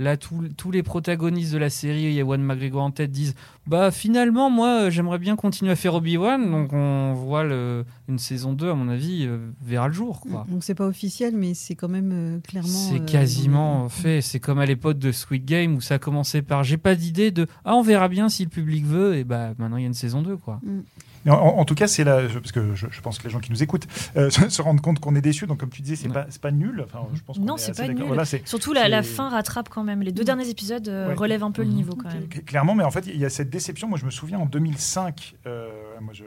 Là, 0.00 0.16
tous 0.16 0.48
tous 0.56 0.70
les 0.70 0.82
protagonistes 0.82 1.52
de 1.52 1.58
la 1.58 1.68
série, 1.68 2.04
il 2.04 2.12
y 2.12 2.16
a 2.16 2.20
Ewan 2.22 2.42
McGregor 2.42 2.82
en 2.82 2.90
tête, 2.90 3.12
disent 3.12 3.34
Bah 3.66 3.90
finalement, 3.90 4.48
moi, 4.48 4.84
euh, 4.84 4.90
j'aimerais 4.90 5.18
bien 5.18 5.36
continuer 5.36 5.72
à 5.72 5.76
faire 5.76 5.92
Obi-Wan. 5.92 6.50
Donc, 6.50 6.72
on 6.72 7.12
voit 7.12 7.44
le, 7.44 7.84
une 8.08 8.18
saison 8.18 8.54
2, 8.54 8.70
à 8.70 8.74
mon 8.74 8.88
avis, 8.88 9.26
euh, 9.26 9.50
verra 9.62 9.88
le 9.88 9.94
jour. 9.94 10.20
Quoi. 10.20 10.46
Donc 10.48 10.64
c'est 10.64 10.74
pas 10.74 10.86
officiel, 10.86 11.34
mais 11.36 11.52
c'est 11.52 11.74
quand 11.74 11.88
même 11.88 12.10
euh, 12.12 12.40
clairement. 12.40 12.68
C'est 12.68 13.00
euh, 13.00 13.04
quasiment 13.04 13.90
fait. 13.90 14.22
C'est 14.22 14.40
comme 14.40 14.58
à 14.58 14.64
l'époque 14.66 14.98
de 14.98 15.12
Squid 15.12 15.44
Game 15.44 15.76
où 15.76 15.82
ça 15.82 15.94
a 15.94 15.98
commencé 15.98 16.40
par 16.40 16.64
J'ai 16.64 16.78
pas 16.78 16.94
d'idée 16.94 17.30
de 17.30 17.46
Ah, 17.66 17.76
on 17.76 17.82
verra 17.82 18.08
bien 18.08 18.30
si 18.30 18.44
le 18.44 18.50
public 18.50 18.86
veut. 18.86 19.16
Et 19.16 19.24
bah 19.24 19.52
maintenant, 19.58 19.76
il 19.76 19.82
y 19.82 19.84
a 19.84 19.88
une 19.88 19.94
saison 19.94 20.22
2. 20.22 20.36
Quoi. 20.36 20.60
Mais 20.62 20.72
en, 21.28 21.34
en 21.34 21.64
tout 21.64 21.74
cas, 21.74 21.86
c'est 21.86 22.04
là, 22.04 22.20
parce 22.32 22.52
que 22.52 22.74
je, 22.74 22.86
je 22.90 23.00
pense 23.00 23.18
que 23.18 23.24
les 23.24 23.30
gens 23.30 23.40
qui 23.40 23.50
nous 23.50 23.62
écoutent 23.62 23.86
euh, 24.16 24.30
se, 24.30 24.48
se 24.48 24.62
rendent 24.62 24.80
compte 24.80 25.00
qu'on 25.00 25.14
est 25.14 25.20
déçus. 25.20 25.46
Donc, 25.46 25.58
comme 25.58 25.68
tu 25.70 25.82
disais, 25.82 25.96
c'est 25.96 26.08
Ouais. 26.08 26.14
pas, 26.14 26.26
c'est 26.30 26.40
pas 26.40 26.50
nul. 26.50 26.82
Enfin, 26.84 27.06
je 27.14 27.20
pense 27.22 27.38
Non, 27.38 27.56
est 27.56 27.58
c'est 27.58 27.76
pas 27.76 27.88
nul. 27.88 28.02
Voilà, 28.06 28.24
c'est- 28.24 28.46
Surtout 28.48 28.72
la, 28.72 29.02
fin 29.02 29.28
rattrape 29.28 29.68
quand 29.68 29.84
même. 29.84 30.02
Les 30.02 30.12
deux 30.12 30.24
derniers 30.24 30.48
épisodes 30.48 30.88
euh, 30.88 31.08
Ouais. 31.08 31.14
relèvent 31.14 31.42
un 31.44 31.50
peu 31.50 31.62
le 31.62 31.68
Mhm. 31.68 31.74
niveau 31.74 31.94
quand 31.94 32.08
même. 32.08 32.24
Cl- 32.24 32.44
Clairement, 32.44 32.74
mais 32.74 32.84
en 32.84 32.90
fait, 32.90 33.06
il 33.06 33.18
y 33.18 33.24
a 33.24 33.30
cette 33.30 33.50
déception. 33.50 33.88
Moi, 33.88 33.98
je 33.98 34.06
me 34.06 34.10
souviens 34.10 34.38
en 34.38 34.46
2005, 34.46 35.34
euh, 35.46 35.68
moi, 36.00 36.12
je, 36.14 36.24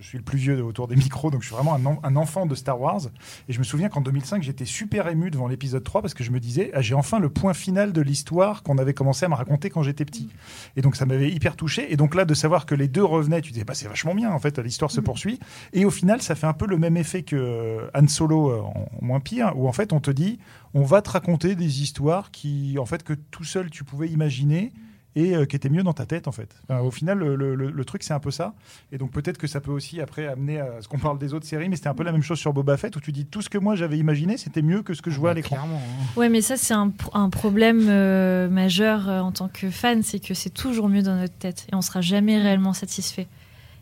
je- 0.00 0.06
suis 0.06 0.18
le 0.18 0.24
plus 0.24 0.38
vieux 0.38 0.62
autour 0.64 0.88
des 0.88 0.96
micros, 0.96 1.30
donc 1.30 1.42
je 1.42 1.46
suis 1.46 1.54
vraiment 1.54 1.74
un, 1.74 1.84
en- 1.86 2.00
un 2.02 2.16
enfant 2.16 2.46
de 2.46 2.54
Star 2.54 2.80
Wars. 2.80 3.02
Et 3.48 3.52
je 3.52 3.58
me 3.58 3.64
souviens 3.64 3.88
qu'en 3.88 4.00
2005, 4.00 4.42
j'étais 4.42 4.64
super 4.64 5.08
ému 5.08 5.30
devant 5.30 5.46
l'épisode 5.48 5.84
3 5.84 6.02
parce 6.02 6.14
que 6.14 6.24
je 6.24 6.30
me 6.30 6.40
disais, 6.40 6.70
ah, 6.74 6.80
j'ai 6.80 6.94
enfin 6.94 7.18
le 7.18 7.28
point 7.28 7.54
final 7.54 7.92
de 7.92 8.00
l'histoire 8.00 8.62
qu'on 8.62 8.78
avait 8.78 8.94
commencé 8.94 9.24
à 9.24 9.28
me 9.28 9.34
raconter 9.34 9.70
quand 9.70 9.82
j'étais 9.82 10.04
petit. 10.04 10.28
Et 10.76 10.82
donc, 10.82 10.96
ça 10.96 11.06
m'avait 11.06 11.30
hyper 11.30 11.56
touché. 11.56 11.92
Et 11.92 11.96
donc 11.96 12.14
là, 12.14 12.24
de 12.24 12.34
savoir 12.34 12.66
que 12.66 12.74
les 12.74 12.88
deux 12.88 13.04
revenaient, 13.04 13.40
tu 13.40 13.52
disais, 13.52 13.64
bah, 13.64 13.74
c'est 13.74 13.88
vachement 13.88 14.14
bien, 14.14 14.30
en 14.32 14.38
fait, 14.38 14.58
l'histoire 14.58 14.90
se 14.90 15.00
poursuit. 15.00 15.38
Et 15.72 15.84
au 15.84 15.90
final, 15.90 16.20
ça 16.22 16.34
fait 16.34 16.46
un 16.46 16.52
peu 16.54 16.66
le 16.66 16.78
même 16.78 16.96
effet 16.96 17.22
que 17.22 17.36
euh, 17.36 17.88
Han 17.94 18.08
Solo, 18.08 18.50
euh, 18.50 18.60
en 18.60 18.88
en 19.00 19.04
moins 19.04 19.20
pire, 19.20 19.52
où 19.56 19.68
en 19.68 19.72
fait, 19.72 19.92
on 19.92 20.00
te 20.00 20.10
dit, 20.10 20.38
on 20.74 20.82
va 20.82 21.00
te 21.02 21.10
raconter 21.10 21.54
des 21.54 21.82
histoires 21.82 22.30
qui, 22.30 22.76
en 22.78 22.84
fait, 22.86 23.02
que 23.02 23.12
tout 23.12 23.44
seul 23.44 23.70
tu 23.70 23.84
pouvais 23.84 24.08
imaginer 24.08 24.72
et 25.16 25.34
euh, 25.34 25.44
qui 25.44 25.56
étaient 25.56 25.68
mieux 25.68 25.82
dans 25.82 25.92
ta 25.92 26.06
tête, 26.06 26.28
en 26.28 26.32
fait. 26.32 26.54
Enfin, 26.68 26.80
au 26.80 26.90
final, 26.90 27.18
le, 27.18 27.34
le- 27.36 27.54
le- 27.54 27.70
le 27.70 27.84
truc, 27.84 28.02
c'est 28.02 28.12
un 28.12 28.20
peu 28.20 28.30
ça. 28.30 28.54
Et 28.92 28.98
donc, 28.98 29.10
peut-être 29.10 29.38
que 29.38 29.46
ça 29.46 29.60
peut 29.60 29.70
aussi, 29.72 30.00
après, 30.00 30.26
amener 30.26 30.60
à 30.60 30.80
ce 30.80 30.88
qu'on 30.88 30.98
parle 30.98 31.18
des 31.18 31.34
autres 31.34 31.46
séries, 31.46 31.68
mais 31.68 31.76
c'était 31.76 31.88
un 31.88 31.94
peu 31.94 32.04
la 32.04 32.12
même 32.12 32.22
chose 32.22 32.38
sur 32.38 32.52
Boba 32.52 32.76
Fett, 32.76 32.94
où 32.96 33.00
tu 33.00 33.10
dis, 33.12 33.26
tout 33.26 33.42
ce 33.42 33.48
que 33.50 33.58
moi 33.58 33.74
j'avais 33.74 33.98
imaginé, 33.98 34.36
c'était 34.36 34.62
mieux 34.62 34.82
que 34.82 34.94
ce 34.94 35.02
que 35.02 35.10
je 35.10 35.18
vois 35.18 35.32
à 35.32 35.34
l'écran. 35.34 35.56
Clairement. 35.56 35.76
hein. 35.84 36.04
Ouais, 36.16 36.28
mais 36.28 36.40
ça, 36.42 36.56
c'est 36.56 36.74
un, 36.74 36.88
pr- 36.88 37.10
un 37.12 37.28
problème 37.30 37.86
euh, 37.88 38.48
majeur 38.48 39.08
euh, 39.08 39.20
en 39.20 39.32
tant 39.32 39.48
que 39.48 39.68
fan, 39.70 40.02
c'est 40.02 40.20
que 40.20 40.34
c'est 40.34 40.50
toujours 40.50 40.88
mieux 40.88 41.02
dans 41.02 41.16
notre 41.16 41.34
tête 41.36 41.66
et 41.72 41.74
on 41.74 41.82
sera 41.82 42.00
jamais 42.00 42.38
réellement 42.40 42.72
satisfait. 42.72 43.26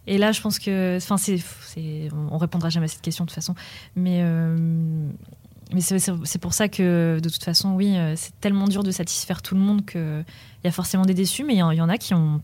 Et 0.06 0.16
là, 0.16 0.32
je 0.32 0.40
pense 0.40 0.58
que. 0.58 0.96
Enfin, 0.96 1.18
c'est, 1.18 1.38
on 2.32 2.38
répondra 2.38 2.70
jamais 2.70 2.86
à 2.86 2.88
cette 2.88 3.02
question 3.02 3.24
de 3.24 3.28
toute 3.28 3.34
façon. 3.34 3.54
Mais. 3.94 4.22
Euh, 5.70 5.74
mais 5.74 5.80
c'est, 5.80 6.38
pour 6.38 6.54
ça 6.54 6.68
que, 6.68 7.18
de 7.22 7.28
toute 7.28 7.44
façon, 7.44 7.74
oui, 7.74 7.96
euh, 7.96 8.14
c'est 8.16 8.38
tellement 8.40 8.66
dur 8.68 8.82
de 8.82 8.90
satisfaire 8.90 9.42
tout 9.42 9.54
le 9.54 9.60
monde 9.60 9.84
qu'il 9.86 10.24
y 10.64 10.68
a 10.68 10.72
forcément 10.72 11.04
des 11.04 11.14
déçus, 11.14 11.44
mais 11.44 11.54
il 11.54 11.58
y, 11.58 11.62
en- 11.62 11.70
il 11.70 11.78
y 11.78 11.82
en 11.82 11.88
a 11.88 11.98
qui 11.98 12.14
ont. 12.14 12.40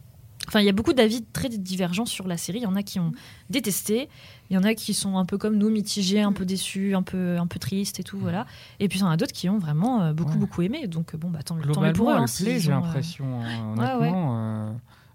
Enfin, 0.47 0.61
il 0.61 0.67
y 0.67 0.69
a 0.69 0.73
beaucoup 0.73 0.93
d'avis 0.93 1.25
très 1.33 1.49
divergents 1.49 2.05
sur 2.05 2.29
la 2.29 2.37
série. 2.37 2.59
Il 2.59 2.65
y 2.65 2.67
en 2.67 2.77
a 2.77 2.83
qui 2.83 3.01
ont 3.01 3.13
détesté, 3.49 4.11
il 4.51 4.55
y 4.55 4.59
en 4.59 4.63
a 4.63 4.75
qui 4.75 4.93
sont 4.93 5.17
un 5.17 5.25
peu 5.25 5.39
comme 5.39 5.57
nous, 5.57 5.71
mitigés, 5.71 6.21
un 6.21 6.33
peu 6.33 6.45
déçus, 6.45 6.95
un 6.95 7.03
peu, 7.03 7.39
un 7.39 7.47
peu 7.47 7.59
tristes 7.59 7.99
et 7.99 8.03
tout, 8.03 8.19
voilà. 8.19 8.45
Et 8.79 8.89
puis 8.89 8.99
il 8.99 9.03
y 9.03 9.05
en 9.05 9.11
a 9.11 9.17
d'autres 9.17 9.33
qui 9.33 9.49
ont 9.49 9.57
vraiment 9.59 10.03
euh, 10.03 10.13
beaucoup, 10.13 10.33
Ouais. 10.33 10.37
beaucoup 10.37 10.61
aimé. 10.61 10.87
Donc 10.87 11.15
euh, 11.15 11.17
bon, 11.19 11.31
bah 11.31 11.43
tant, 11.43 11.57
tant 11.57 11.81
mieux 11.81 11.93
pour 11.95 12.11
eux. 12.11 12.15
hein, 12.15 12.27
plaît, 12.39 12.61
j'ai 12.61 12.71
euh, 12.73 12.75
l'impression. 12.75 13.25
hein, 13.41 13.75
Ouais, 13.79 13.85
honnêtement, 13.85 14.37
euh, 14.39 14.71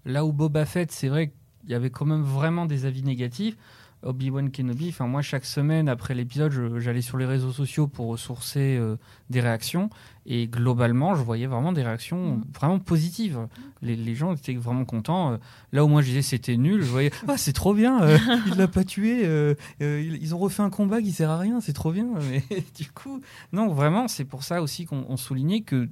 là 0.06 0.26
où 0.26 0.34
Boba 0.34 0.66
Fett, 0.66 0.92
c'est 0.92 1.10
vrai 1.10 1.28
qu'il 1.62 1.70
y 1.70 1.76
avait 1.76 1.92
quand 1.92 2.06
même 2.06 2.24
vraiment 2.24 2.66
des 2.66 2.86
avis 2.86 3.04
négatifs. 3.04 3.56
Obi-Wan 4.04 4.50
Kenobi, 4.52 4.90
enfin 4.90 5.08
moi 5.08 5.22
chaque 5.22 5.46
semaine 5.46 5.90
après 5.90 6.16
l'épisode, 6.16 6.78
j'allais 6.80 7.02
sur 7.02 7.18
les 7.18 7.26
réseaux 7.26 7.52
sociaux 7.52 7.88
pour 7.88 8.08
ressourcer 8.08 8.78
euh, 8.80 8.96
des 9.30 9.42
réactions 9.42 9.90
et 10.26 10.48
globalement, 10.48 11.16
je 11.16 11.24
voyais 11.24 11.48
vraiment 11.48 11.74
des 11.74 11.84
réactions 11.84 12.38
Mhm. 12.38 12.44
vraiment 12.54 12.80
positives. 12.80 13.48
Les, 13.82 13.96
les 13.96 14.16
gens 14.16 14.34
étaient 14.36 14.54
vraiment 14.54 14.86
contents. 14.86 15.34
Euh, 15.34 15.38
Là 15.72 15.84
où 15.84 15.88
moi 15.88 16.02
je 16.02 16.08
disais 16.08 16.22
c'était 16.22 16.56
nul, 16.58 16.82
je 16.82 16.90
voyais 16.90 17.12
ah 17.28 17.38
c'est 17.38 17.54
trop 17.54 17.74
bien, 17.74 18.02
euh, 18.04 18.18
il 18.48 18.56
l'a 18.56 18.68
pas 18.68 18.84
tué, 18.84 19.22
euh, 19.26 19.56
ils, 19.80 20.34
ont 20.34 20.38
refait 20.40 20.64
un 20.64 20.70
combat 20.70 21.02
qui 21.02 21.12
sert 21.12 21.30
à 21.30 21.38
rien, 21.38 21.60
c'est 21.62 21.74
trop 21.74 21.92
bien. 21.92 22.08
Mais 22.30 22.44
du 22.76 22.90
coup, 22.92 23.20
non 23.52 23.68
vraiment, 23.74 24.08
c'est 24.08 24.26
pour 24.26 24.44
ça 24.44 24.62
aussi 24.62 24.86
qu'on 24.86 25.06
on 25.10 25.18
soulignait 25.18 25.62
que 25.62 25.90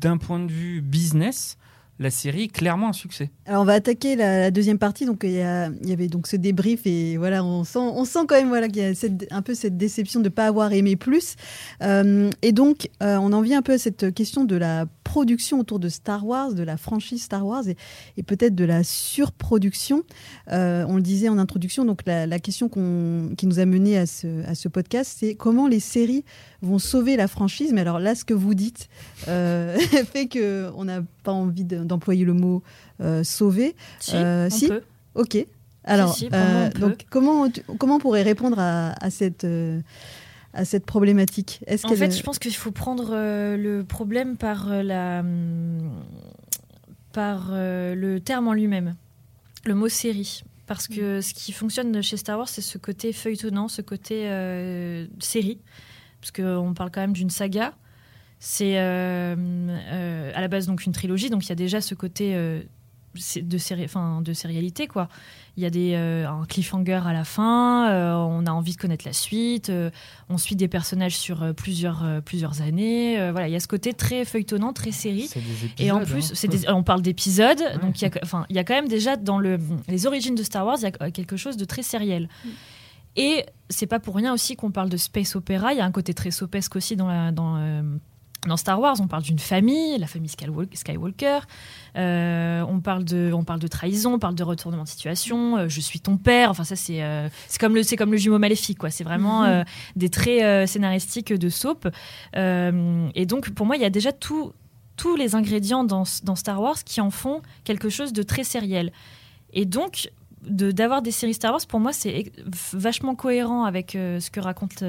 d'un 0.00 0.16
point 0.16 0.38
de 0.38 0.50
vue 0.52 0.80
business, 0.80 1.56
la 1.98 2.10
série 2.10 2.44
est 2.44 2.52
clairement 2.52 2.90
un 2.90 2.92
succès. 2.92 3.30
Alors 3.46 3.62
on 3.62 3.64
va 3.64 3.74
attaquer 3.74 4.14
la, 4.16 4.50
deuxième 4.50 4.78
partie. 4.78 5.04
Donc 5.04 5.20
il 5.24 5.32
y, 5.32 5.42
avait 5.42 6.08
donc 6.08 6.26
ce 6.26 6.36
débrief 6.36 6.86
et 6.86 7.16
voilà, 7.16 7.44
on 7.44 7.64
sent, 7.64 7.78
on 7.78 8.04
sent 8.04 8.20
quand 8.28 8.36
même 8.36 8.48
voilà 8.48 8.68
qu'il 8.68 8.82
y 8.82 8.84
a 8.84 8.92
un 9.30 9.42
peu 9.42 9.54
cette 9.54 9.76
déception 9.76 10.20
de 10.20 10.26
ne 10.26 10.28
pas 10.30 10.46
avoir 10.46 10.72
aimé 10.72 10.96
plus. 10.96 11.36
Euh, 11.82 12.30
et 12.42 12.52
donc 12.52 12.88
euh, 13.02 13.16
on 13.16 13.32
en 13.32 13.40
vient 13.40 13.58
un 13.58 13.62
peu 13.62 13.72
à 13.72 13.78
cette 13.78 14.14
question 14.14 14.44
de 14.44 14.56
la 14.56 14.86
production 15.12 15.58
autour 15.58 15.78
de 15.78 15.88
Star 15.88 16.26
Wars, 16.26 16.52
de 16.52 16.62
la 16.62 16.76
franchise 16.76 17.22
Star 17.22 17.46
Wars 17.46 17.66
et, 17.66 17.76
et 18.18 18.22
peut-être 18.22 18.54
de 18.54 18.64
la 18.64 18.84
surproduction. 18.84 20.02
Euh, 20.52 20.84
on 20.88 20.96
le 20.96 21.02
disait 21.02 21.28
en 21.30 21.38
introduction. 21.38 21.84
Donc 21.86 22.02
la, 22.06 22.26
la 22.26 22.38
question 22.38 22.68
qu'on- 22.68 23.30
qui 23.36 23.46
nous 23.46 23.58
a 23.58 23.64
mené 23.64 23.96
à 23.96 24.06
ce, 24.06 24.44
à 24.46 24.54
ce 24.54 24.68
podcast, 24.68 25.16
c'est 25.18 25.34
comment 25.34 25.66
les 25.66 25.80
séries 25.80 26.24
vont 26.62 26.78
sauver 26.78 27.16
la 27.16 27.26
franchise. 27.26 27.72
Mais 27.72 27.80
alors 27.80 27.98
là, 27.98 28.14
ce 28.14 28.24
que 28.24 28.34
vous 28.34 28.54
dites 28.54 28.88
euh, 29.28 29.78
fait 30.12 30.26
que 30.26 30.70
on 30.76 30.84
n'a 30.84 31.00
pas 31.24 31.32
envie 31.32 31.64
de- 31.64 31.84
d'employer 31.84 32.24
le 32.26 32.34
mot 32.34 32.62
euh, 33.00 33.24
sauver. 33.24 33.74
Si, 34.00 34.12
Euh, 34.14 34.48
on 34.52 34.54
si. 34.54 34.68
peut. 34.68 34.82
Ok. 35.14 35.46
Alors, 35.84 36.14
si, 36.14 36.28
donc 36.78 37.06
comment 37.08 37.48
tu- 37.50 37.62
comment 37.78 37.96
on 37.96 37.98
pourrait 37.98 38.22
répondre 38.22 38.58
à, 38.58 38.92
à 39.02 39.08
cette 39.10 39.44
à 40.58 40.64
cette 40.64 40.84
problématique 40.84 41.60
Est-ce 41.66 41.86
En 41.86 41.90
qu'elle- 41.90 41.98
fait, 41.98 42.10
je 42.18 42.22
pense 42.22 42.38
qu'il 42.38 42.54
faut 42.54 42.72
prendre 42.72 43.10
euh, 43.12 43.56
le 43.56 43.84
problème 43.84 44.36
par 44.36 44.70
euh, 44.70 44.82
la 44.82 45.20
hum, 45.20 45.92
par 47.12 47.50
euh, 47.52 47.94
le 47.94 48.20
terme 48.20 48.48
en 48.48 48.52
lui-même, 48.52 48.96
le 49.64 49.74
mot 49.74 49.88
série. 49.88 50.42
Parce 50.66 50.86
que 50.86 51.20
ce 51.22 51.32
qui 51.32 51.52
fonctionne 51.52 52.02
chez 52.02 52.18
Star 52.18 52.36
Wars, 52.38 52.48
c'est 52.48 52.60
ce 52.60 52.76
côté 52.76 53.14
feuilletonnant, 53.14 53.68
ce 53.68 53.80
côté 53.80 54.24
série. 55.18 55.60
Parce 56.20 56.30
qu'on 56.30 56.74
parle 56.74 56.90
quand 56.90 57.00
même 57.00 57.14
d'une 57.14 57.30
saga. 57.30 57.72
C'est 58.38 58.76
à 58.76 59.34
la 59.34 60.48
base 60.48 60.66
donc 60.66 60.84
une 60.84 60.92
trilogie, 60.92 61.30
donc 61.30 61.46
il 61.46 61.48
y 61.48 61.52
a 61.52 61.54
déjà 61.54 61.80
ce 61.80 61.94
côté 61.94 62.36
de, 63.42 63.58
série, 63.58 63.84
enfin, 63.84 64.20
de 64.22 64.32
sérialité. 64.32 64.86
quoi. 64.86 65.08
Il 65.56 65.62
y 65.62 65.66
a 65.66 65.70
des, 65.70 65.94
euh, 65.94 66.28
un 66.28 66.44
cliffhanger 66.44 67.00
à 67.04 67.12
la 67.12 67.24
fin, 67.24 67.90
euh, 67.90 68.14
on 68.14 68.46
a 68.46 68.50
envie 68.52 68.74
de 68.74 68.78
connaître 68.78 69.04
la 69.04 69.12
suite, 69.12 69.70
euh, 69.70 69.90
on 70.28 70.38
suit 70.38 70.54
des 70.54 70.68
personnages 70.68 71.16
sur 71.16 71.42
euh, 71.42 71.52
plusieurs, 71.52 72.04
euh, 72.04 72.20
plusieurs 72.20 72.62
années. 72.62 73.18
euh, 73.18 73.32
voilà, 73.32 73.48
il 73.48 73.52
y 73.52 73.56
a 73.56 73.60
ce 73.60 73.66
côté 73.66 73.92
très 73.92 74.24
feuilletonnant, 74.24 74.72
très 74.72 74.92
série. 74.92 75.26
C'est 75.26 75.40
des 75.40 75.64
épisodes, 75.64 75.80
Et 75.80 75.90
en 75.90 76.04
plus, 76.04 76.32
hein. 76.44 76.48
des- 76.48 76.68
on 76.70 76.82
parle 76.84 77.02
d'épisodes, 77.02 77.62
donc 77.82 78.00
il 78.00 78.04
y, 78.04 78.06
a, 78.08 78.10
enfin, 78.22 78.46
il 78.50 78.56
y 78.56 78.58
a 78.60 78.64
quand 78.64 78.74
même 78.74 78.88
déjà 78.88 79.16
dans 79.16 79.38
le, 79.38 79.58
les 79.88 80.06
origines 80.06 80.36
de 80.36 80.42
Star 80.44 80.64
Wars, 80.64 80.76
il 80.80 80.84
y 80.84 80.86
a 80.86 81.10
quelque 81.10 81.36
chose 81.36 81.56
de 81.56 81.64
très 81.64 81.82
sériel. 81.82 82.28
Et 83.16 83.44
c'est 83.68 83.86
pas 83.88 83.98
pour 83.98 84.14
rien 84.14 84.32
aussi 84.32 84.54
qu'on 84.54 84.70
parle 84.70 84.88
de 84.90 84.96
space 84.96 85.34
opéra. 85.34 85.72
Il 85.72 85.78
y 85.78 85.80
a 85.80 85.84
un 85.84 85.90
côté 85.90 86.14
très 86.14 86.30
sopesque 86.30 86.76
aussi 86.76 86.94
dans, 86.94 87.08
la, 87.08 87.32
dans, 87.32 87.56
euh, 87.56 87.82
dans 88.46 88.56
Star 88.56 88.80
Wars. 88.80 88.96
On 89.00 89.08
parle 89.08 89.22
d'une 89.22 89.38
famille, 89.38 89.98
la 89.98 90.06
famille 90.06 90.30
Skywalker. 90.30 91.40
Euh, 91.96 92.64
on, 92.68 92.80
parle 92.80 93.04
de, 93.04 93.32
on 93.34 93.42
parle 93.44 93.58
de 93.60 93.66
trahison, 93.68 94.14
on 94.14 94.18
parle 94.18 94.34
de 94.36 94.44
retournement 94.44 94.84
de 94.84 94.88
situation. 94.88 95.56
euh, 95.56 95.68
je 95.68 95.80
suis 95.80 96.00
ton 96.00 96.16
père. 96.16 96.50
Enfin, 96.50 96.64
ça, 96.64 96.76
c'est 96.76 97.02
euh, 97.02 97.28
c'est 97.48 97.58
comme, 97.60 97.74
le- 97.74 97.82
c'est 97.82 97.96
comme 97.96 98.12
le 98.12 98.16
jumeau 98.18 98.38
maléfique. 98.38 98.78
quoi. 98.78 98.90
C'est 98.90 99.04
vraiment 99.04 99.42
Mhm. 99.42 99.64
des 99.96 100.08
traits 100.08 100.68
scénaristiques 100.68 101.32
de 101.32 101.48
soap. 101.48 101.88
Et 102.34 103.26
donc, 103.26 103.50
pour 103.50 103.66
moi, 103.66 103.76
il 103.76 103.82
y 103.82 103.86
a 103.86 103.90
déjà 103.90 104.12
tout, 104.12 104.52
tous 104.96 105.16
les 105.16 105.34
ingrédients 105.34 105.84
dans, 105.84 106.04
dans 106.22 106.36
Star 106.36 106.60
Wars 106.60 106.82
qui 106.84 107.00
en 107.00 107.10
font 107.10 107.42
quelque 107.64 107.88
chose 107.88 108.12
de 108.12 108.22
très 108.22 108.44
sériel. 108.44 108.92
Et 109.52 109.64
donc, 109.64 110.10
de- 110.42 110.70
d'avoir 110.70 111.02
des 111.02 111.10
séries 111.10 111.34
Star 111.34 111.52
Wars, 111.52 111.66
pour 111.68 111.80
moi, 111.80 111.92
c'est 111.92 112.30
vachement 112.72 113.14
cohérent 113.14 113.64
avec, 113.64 113.92
ce 113.92 114.30
que 114.30 114.40
raconte, 114.40 114.84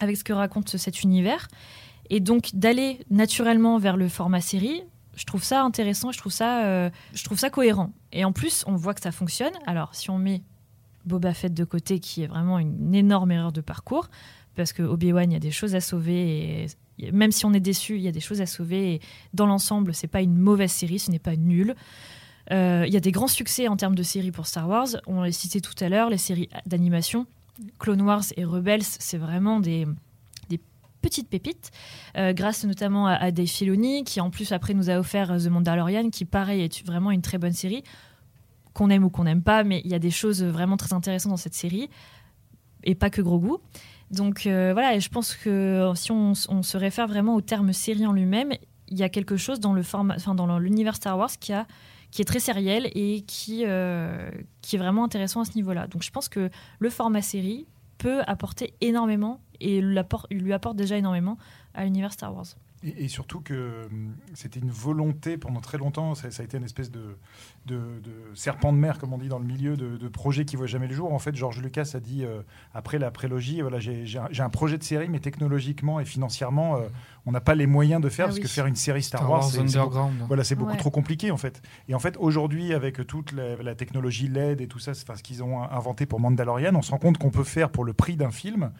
avec 0.00 0.16
ce 0.16 0.24
que 0.24 0.32
raconte 0.32 0.76
cet 0.76 1.02
univers. 1.02 1.48
Et 2.10 2.20
donc, 2.20 2.50
d'aller 2.54 3.00
naturellement 3.10 3.78
vers 3.78 3.96
le 3.96 4.08
format 4.08 4.40
série, 4.40 4.82
je 5.16 5.24
trouve 5.24 5.42
ça 5.42 5.62
intéressant, 5.62 6.12
je 6.12 6.18
trouve 6.18 6.32
ça, 6.32 6.64
euh, 6.64 6.90
je 7.14 7.24
trouve 7.24 7.38
ça 7.38 7.50
cohérent. 7.50 7.92
Et 8.12 8.24
en 8.24 8.32
plus, 8.32 8.64
on 8.66 8.76
voit 8.76 8.94
que 8.94 9.00
ça 9.00 9.12
fonctionne. 9.12 9.52
Alors, 9.66 9.94
si 9.94 10.10
on 10.10 10.18
met 10.18 10.42
Boba 11.04 11.34
Fett 11.34 11.52
de 11.52 11.64
côté, 11.64 12.00
qui 12.00 12.22
est 12.22 12.26
vraiment 12.26 12.58
une 12.58 12.94
énorme 12.94 13.32
erreur 13.32 13.52
de 13.52 13.60
parcours, 13.60 14.08
parce 14.54 14.72
que 14.72 14.82
Obi-Wan, 14.82 15.30
il 15.30 15.34
y 15.34 15.36
a 15.36 15.40
des 15.40 15.50
choses 15.50 15.74
à 15.74 15.80
sauver 15.80 16.64
et 16.98 17.12
même 17.12 17.32
si 17.32 17.44
on 17.46 17.52
est 17.52 17.60
déçu, 17.60 17.96
il 17.96 18.02
y 18.02 18.08
a 18.08 18.12
des 18.12 18.20
choses 18.20 18.40
à 18.40 18.46
sauver. 18.46 18.94
Et 18.94 19.00
dans 19.34 19.46
l'ensemble, 19.46 19.94
c'est 19.94 20.08
pas 20.08 20.20
une 20.20 20.36
mauvaise 20.36 20.72
série, 20.72 20.98
ce 20.98 21.10
n'est 21.10 21.18
pas 21.18 21.36
nul. 21.36 21.74
Euh, 22.50 22.84
il 22.86 22.92
y 22.92 22.96
a 22.96 23.00
des 23.00 23.12
grands 23.12 23.28
succès 23.28 23.68
en 23.68 23.76
termes 23.76 23.94
de 23.94 24.02
séries 24.02 24.32
pour 24.32 24.46
Star 24.46 24.68
Wars. 24.68 24.88
On 25.06 25.22
l'a 25.22 25.32
cité 25.32 25.60
tout 25.60 25.74
à 25.80 25.88
l'heure, 25.88 26.10
les 26.10 26.18
séries 26.18 26.48
d'animation. 26.66 27.26
Clone 27.78 28.02
Wars 28.02 28.24
et 28.36 28.44
Rebels, 28.44 28.82
c'est 28.82 29.18
vraiment 29.18 29.60
des 29.60 29.86
petites 31.00 31.28
pépites, 31.28 31.70
euh, 32.16 32.32
grâce 32.32 32.64
notamment 32.64 33.06
à, 33.06 33.14
à 33.14 33.30
Dave 33.30 33.46
Filoni, 33.46 34.04
qui 34.04 34.20
en 34.20 34.30
plus 34.30 34.52
après 34.52 34.74
nous 34.74 34.90
a 34.90 34.98
offert 34.98 35.32
euh, 35.32 35.38
The 35.38 35.48
Mandalorian, 35.48 36.10
qui 36.10 36.24
pareil 36.24 36.62
est 36.62 36.86
vraiment 36.86 37.10
une 37.10 37.22
très 37.22 37.38
bonne 37.38 37.52
série, 37.52 37.82
qu'on 38.74 38.90
aime 38.90 39.04
ou 39.04 39.10
qu'on 39.10 39.24
n'aime 39.24 39.42
pas, 39.42 39.64
mais 39.64 39.80
il 39.84 39.90
y 39.90 39.94
a 39.94 39.98
des 39.98 40.10
choses 40.10 40.42
vraiment 40.42 40.76
très 40.76 40.92
intéressantes 40.92 41.30
dans 41.30 41.36
cette 41.36 41.54
série, 41.54 41.88
et 42.84 42.94
pas 42.94 43.10
que 43.10 43.22
gros 43.22 43.38
goût. 43.38 43.58
Donc 44.10 44.46
euh, 44.46 44.72
voilà, 44.72 44.98
je 44.98 45.08
pense 45.08 45.34
que 45.34 45.92
si 45.94 46.12
on, 46.12 46.34
se 46.34 46.76
réfère 46.76 47.06
vraiment 47.06 47.34
au 47.34 47.40
terme 47.40 47.72
série 47.72 48.06
en 48.06 48.12
lui-même, 48.12 48.52
il 48.88 48.98
y 48.98 49.02
a 49.02 49.08
quelque 49.08 49.36
chose 49.36 49.60
dans 49.60 49.74
le 49.74 49.82
format, 49.82 50.14
enfin 50.16 50.34
dans 50.34 50.58
l'univers 50.58 50.96
Star 50.96 51.18
Wars 51.18 51.30
qui 51.38 51.52
a 51.52 51.66
qui 52.10 52.22
est 52.22 52.24
très 52.24 52.40
sériel 52.40 52.90
et 52.94 53.20
qui, 53.20 53.66
qui 54.62 54.76
est 54.76 54.78
vraiment 54.78 55.04
intéressant 55.04 55.42
à 55.42 55.44
ce 55.44 55.52
niveau-là. 55.56 55.88
Donc 55.88 56.02
je 56.02 56.10
pense 56.10 56.30
que 56.30 56.48
le 56.78 56.88
format 56.88 57.20
série 57.20 57.66
peut 57.98 58.22
apporter 58.26 58.72
énormément 58.80 59.40
et 59.60 59.80
lui 59.80 60.52
apporte 60.52 60.76
déjà 60.76 60.96
énormément 60.96 61.38
à 61.74 61.84
l'univers 61.84 62.12
Star 62.12 62.34
Wars. 62.34 62.46
Et, 62.84 63.04
et, 63.04 63.08
surtout 63.08 63.40
que 63.40 63.86
hum, 63.90 64.14
c'était 64.34 64.60
une 64.60 64.70
volonté 64.70 65.36
pendant 65.36 65.60
très 65.60 65.78
longtemps, 65.78 66.14
ça, 66.14 66.30
ça 66.30 66.42
a 66.42 66.44
été 66.44 66.58
une 66.58 66.64
espèce 66.64 66.92
de, 66.92 67.16
de, 67.66 67.76
de, 67.76 68.12
serpent 68.34 68.72
de 68.72 68.78
mer, 68.78 68.98
comme 68.98 69.12
on 69.12 69.18
dit 69.18 69.28
dans 69.28 69.40
le 69.40 69.44
milieu, 69.44 69.76
de, 69.76 69.96
de 69.96 70.08
projet 70.08 70.44
qui 70.44 70.54
ne 70.54 70.58
voit 70.58 70.68
jamais 70.68 70.86
le 70.86 70.94
jour. 70.94 71.12
En 71.12 71.18
fait, 71.18 71.34
Georges 71.34 71.60
Lucas 71.60 71.90
a 71.94 72.00
dit, 72.00 72.24
euh, 72.24 72.42
après 72.74 73.00
la 73.00 73.10
prélogie, 73.10 73.62
voilà, 73.62 73.80
j'ai 73.80 74.06
un, 74.18 74.28
un, 74.44 74.48
projet 74.48 74.78
de 74.78 74.84
série, 74.84 75.08
mais 75.08 75.18
technologiquement 75.18 75.98
et 75.98 76.04
financièrement, 76.04 76.76
euh, 76.76 76.86
on 77.26 77.32
n'a 77.32 77.40
pas 77.40 77.56
les 77.56 77.66
moyens 77.66 78.00
de 78.00 78.08
faire, 78.08 78.26
ah 78.26 78.28
parce 78.28 78.36
oui. 78.36 78.42
que 78.42 78.48
faire 78.48 78.66
une 78.66 78.76
série 78.76 79.02
Star, 79.02 79.22
Star 79.22 79.30
Wars, 79.30 79.40
Wars 79.40 79.50
c'est 79.50 79.78
beaucoup, 79.78 79.90
voilà, 80.28 80.42
beaucoup 80.56 80.70
ouais. 80.70 80.76
trop 80.76 80.90
compliqué, 80.90 81.32
en 81.32 81.36
fait. 81.36 81.60
Et 81.88 81.94
en 81.96 81.98
fait, 81.98 82.16
aujourd'hui, 82.20 82.74
avec 82.74 83.04
toute 83.08 83.32
la, 83.32 83.56
la, 83.56 83.74
technologie 83.74 84.28
LED 84.28 84.60
et 84.60 84.68
tout 84.68 84.78
ça, 84.78 84.92
enfin, 84.92 85.16
ce 85.16 85.24
qu'ils 85.24 85.42
ont 85.42 85.62
inventé 85.64 86.06
pour 86.06 86.20
Mandalorian, 86.20 86.74
on 86.76 86.82
se 86.82 86.92
rend 86.92 86.98
compte 86.98 87.18
qu'on 87.18 87.30
peut 87.30 87.44
faire 87.44 87.70
pour 87.70 87.84
le 87.84 87.92
prix 87.92 88.16
d'un 88.16 88.30
film 88.30 88.70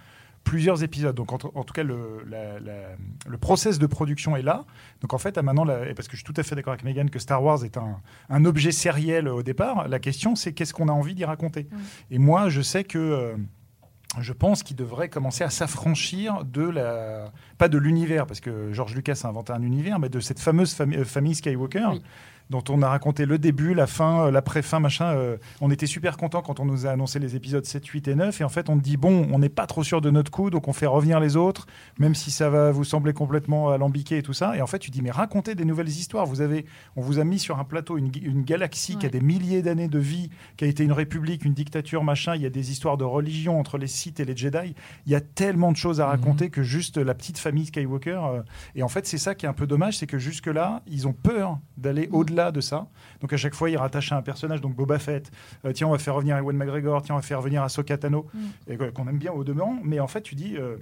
plusieurs 0.49 0.83
épisodes. 0.83 1.15
Donc, 1.15 1.33
en, 1.33 1.39
en 1.55 1.63
tout 1.63 1.75
cas, 1.75 1.83
le, 1.83 2.25
la, 2.27 2.59
la, 2.59 2.97
le, 3.27 3.39
process 3.39 3.79
de 3.79 3.87
production 3.87 4.35
est 4.35 4.43
là. 4.43 4.65
Donc, 5.03 5.13
en 5.13 5.19
fait, 5.19 5.37
à 5.37 5.43
maintenant, 5.43 5.65
la, 5.65 5.95
parce 5.95 6.09
que 6.09 6.17
je 6.17 6.23
suis 6.23 6.33
tout 6.33 6.41
à 6.41 6.43
fait 6.43 6.55
d'accord 6.55 6.73
avec 6.73 6.85
Megan 6.85 7.11
que 7.11 7.19
Star 7.19 7.43
Wars 7.43 7.65
est 7.65 7.77
un, 7.77 8.01
un, 8.31 8.45
objet 8.47 8.73
sériel 8.73 9.29
au 9.29 9.43
départ, 9.43 9.89
la 9.89 9.99
question, 9.99 10.37
c'est 10.37 10.55
qu'est-ce 10.55 10.73
qu'on 10.73 10.89
a 10.89 10.93
envie 10.93 11.15
d'y 11.15 11.27
raconter. 11.27 11.69
Mmh. 11.71 11.77
Et 12.13 12.19
moi, 12.19 12.49
je 12.49 12.63
sais 12.63 12.85
que. 12.85 12.99
Euh, 12.99 13.37
je 14.21 14.33
pense 14.33 14.63
qu'il 14.63 14.75
devrait 14.75 15.11
commencer 15.11 15.45
à 15.45 15.51
s'affranchir 15.51 16.43
de 16.43 16.63
la 16.63 17.31
pas 17.59 17.69
de 17.69 17.77
l'univers 17.77 18.27
parce 18.27 18.41
que 18.41 18.73
George 18.73 18.95
Lucas 18.95 19.21
a 19.25 19.29
inventé 19.29 19.53
un 19.53 19.61
univers 19.61 19.99
mais 19.99 20.09
de 20.09 20.19
cette 20.19 20.41
fameuse 20.41 20.73
fami 20.73 21.05
famille 21.05 21.35
Skywalker 21.35 21.89
oui 21.93 22.03
dont 22.51 22.65
on 22.71 22.83
a 22.83 22.89
raconté 22.89 23.27
le 23.27 23.39
début, 23.39 23.75
la 23.75 23.87
fin, 23.87 24.27
euh, 24.27 24.31
l'après-fin, 24.31 24.81
machin. 24.81 25.07
Euh, 25.07 25.37
on 25.61 25.71
était 25.71 25.87
super 25.87 26.17
content 26.17 26.43
quand 26.43 26.61
on 26.61 26.65
nous 26.65 26.87
a 26.87 26.91
annoncé 26.91 27.19
les 27.19 27.37
épisodes 27.37 27.65
7, 27.65 27.87
8 27.87 28.09
et 28.09 28.15
9. 28.15 28.41
Et 28.41 28.45
en 28.45 28.49
fait, 28.49 28.69
on 28.69 28.77
dit, 28.77 28.97
bon, 28.97 29.29
on 29.33 29.39
n'est 29.39 29.49
pas 29.49 29.67
trop 29.67 29.85
sûr 29.85 30.01
de 30.01 30.11
notre 30.11 30.31
coup, 30.31 30.51
donc 30.51 30.69
on 30.69 30.73
fait 30.73 30.87
revenir 30.87 31.21
les 31.21 31.37
autres, 31.37 31.67
même 31.99 32.15
si 32.15 32.31
ça 32.31 32.49
va 32.49 32.71
vous 32.71 32.85
sembler 32.85 33.13
complètement 33.13 33.71
alambiqué 33.71 34.19
et 34.19 34.23
tout 34.23 34.33
ça. 34.33 34.57
Et 34.57 34.63
en 34.63 34.67
fait, 34.67 34.79
tu 34.79 34.91
dis, 34.91 35.03
mais 35.03 35.11
racontez 35.11 35.55
des 35.55 35.65
nouvelles 35.65 35.89
histoires. 35.89 36.27
Vous 36.27 36.41
avez, 36.41 36.65
on 36.97 37.03
vous 37.03 37.19
a 37.19 37.25
mis 37.25 37.39
sur 37.39 37.59
un 37.59 37.65
plateau 37.65 37.99
une, 37.99 38.11
une 38.23 38.43
galaxie 38.43 38.95
ouais. 38.95 39.01
qui 39.01 39.07
a 39.07 39.11
des 39.11 39.21
milliers 39.21 39.63
d'années 39.63 39.89
de 39.89 39.99
vie, 39.99 40.31
qui 40.57 40.65
a 40.65 40.69
été 40.69 40.85
une 40.85 40.93
république, 40.93 41.45
une 41.45 41.55
dictature, 41.55 42.03
machin. 42.03 42.35
Il 42.35 42.43
y 42.43 42.47
a 42.47 42.51
des 42.51 42.71
histoires 42.71 42.97
de 42.97 43.05
religion 43.05 43.59
entre 43.61 43.79
les 43.79 43.87
Sith 43.87 44.21
et 44.21 44.25
les 44.25 44.37
Jedi. 44.37 44.75
Il 45.07 45.13
y 45.13 45.15
a 45.15 45.21
tellement 45.21 45.73
de 45.73 45.77
choses 45.77 46.01
à 46.01 46.07
raconter 46.07 46.47
mmh. 46.47 46.51
que 46.51 46.63
juste 46.63 46.97
la 46.97 47.15
petite 47.15 47.39
famille 47.39 47.67
Skywalker. 47.67 48.21
Euh, 48.33 48.43
et 48.75 48.83
en 48.83 48.89
fait, 48.89 49.07
c'est 49.07 49.19
ça 49.19 49.35
qui 49.35 49.47
est 49.47 49.49
un 49.49 49.55
peu 49.55 49.67
dommage, 49.67 49.99
c'est 49.99 50.07
que 50.07 50.19
jusque-là, 50.19 50.83
ils 50.87 51.07
ont 51.07 51.13
peur 51.13 51.59
d'aller 51.77 52.09
mmh. 52.09 52.15
Au-delà 52.39 52.53
de 52.53 52.61
ça. 52.61 52.87
Donc 53.21 53.33
à 53.33 53.37
chaque 53.37 53.55
fois, 53.55 53.71
il 53.71 53.77
rattache 53.77 54.13
à 54.13 54.17
un 54.17 54.23
personnage, 54.23 54.61
donc 54.61 54.75
Boba 54.75 54.99
Fett. 54.99 55.31
Euh, 55.65 55.73
tiens, 55.73 55.89
on 55.89 55.93
va 55.93 55.99
faire 55.99 56.15
revenir 56.15 56.37
Ewan 56.39 56.57
McGregor. 56.57 57.03
Tiens, 57.03 57.15
on 57.15 57.19
va 57.19 57.23
faire 57.23 57.39
revenir 57.39 57.63
Ahsoka 57.63 57.99
Tano, 57.99 58.27
mm. 58.35 58.91
qu'on 58.95 59.09
aime 59.09 59.19
bien 59.19 59.33
au 59.33 59.45
demeurant. 59.45 59.79
Mais 59.83 60.01
en 60.01 60.09
fait, 60.09 60.23
tu 60.23 60.35
dis. 60.35 60.57
Euh, 60.57 60.77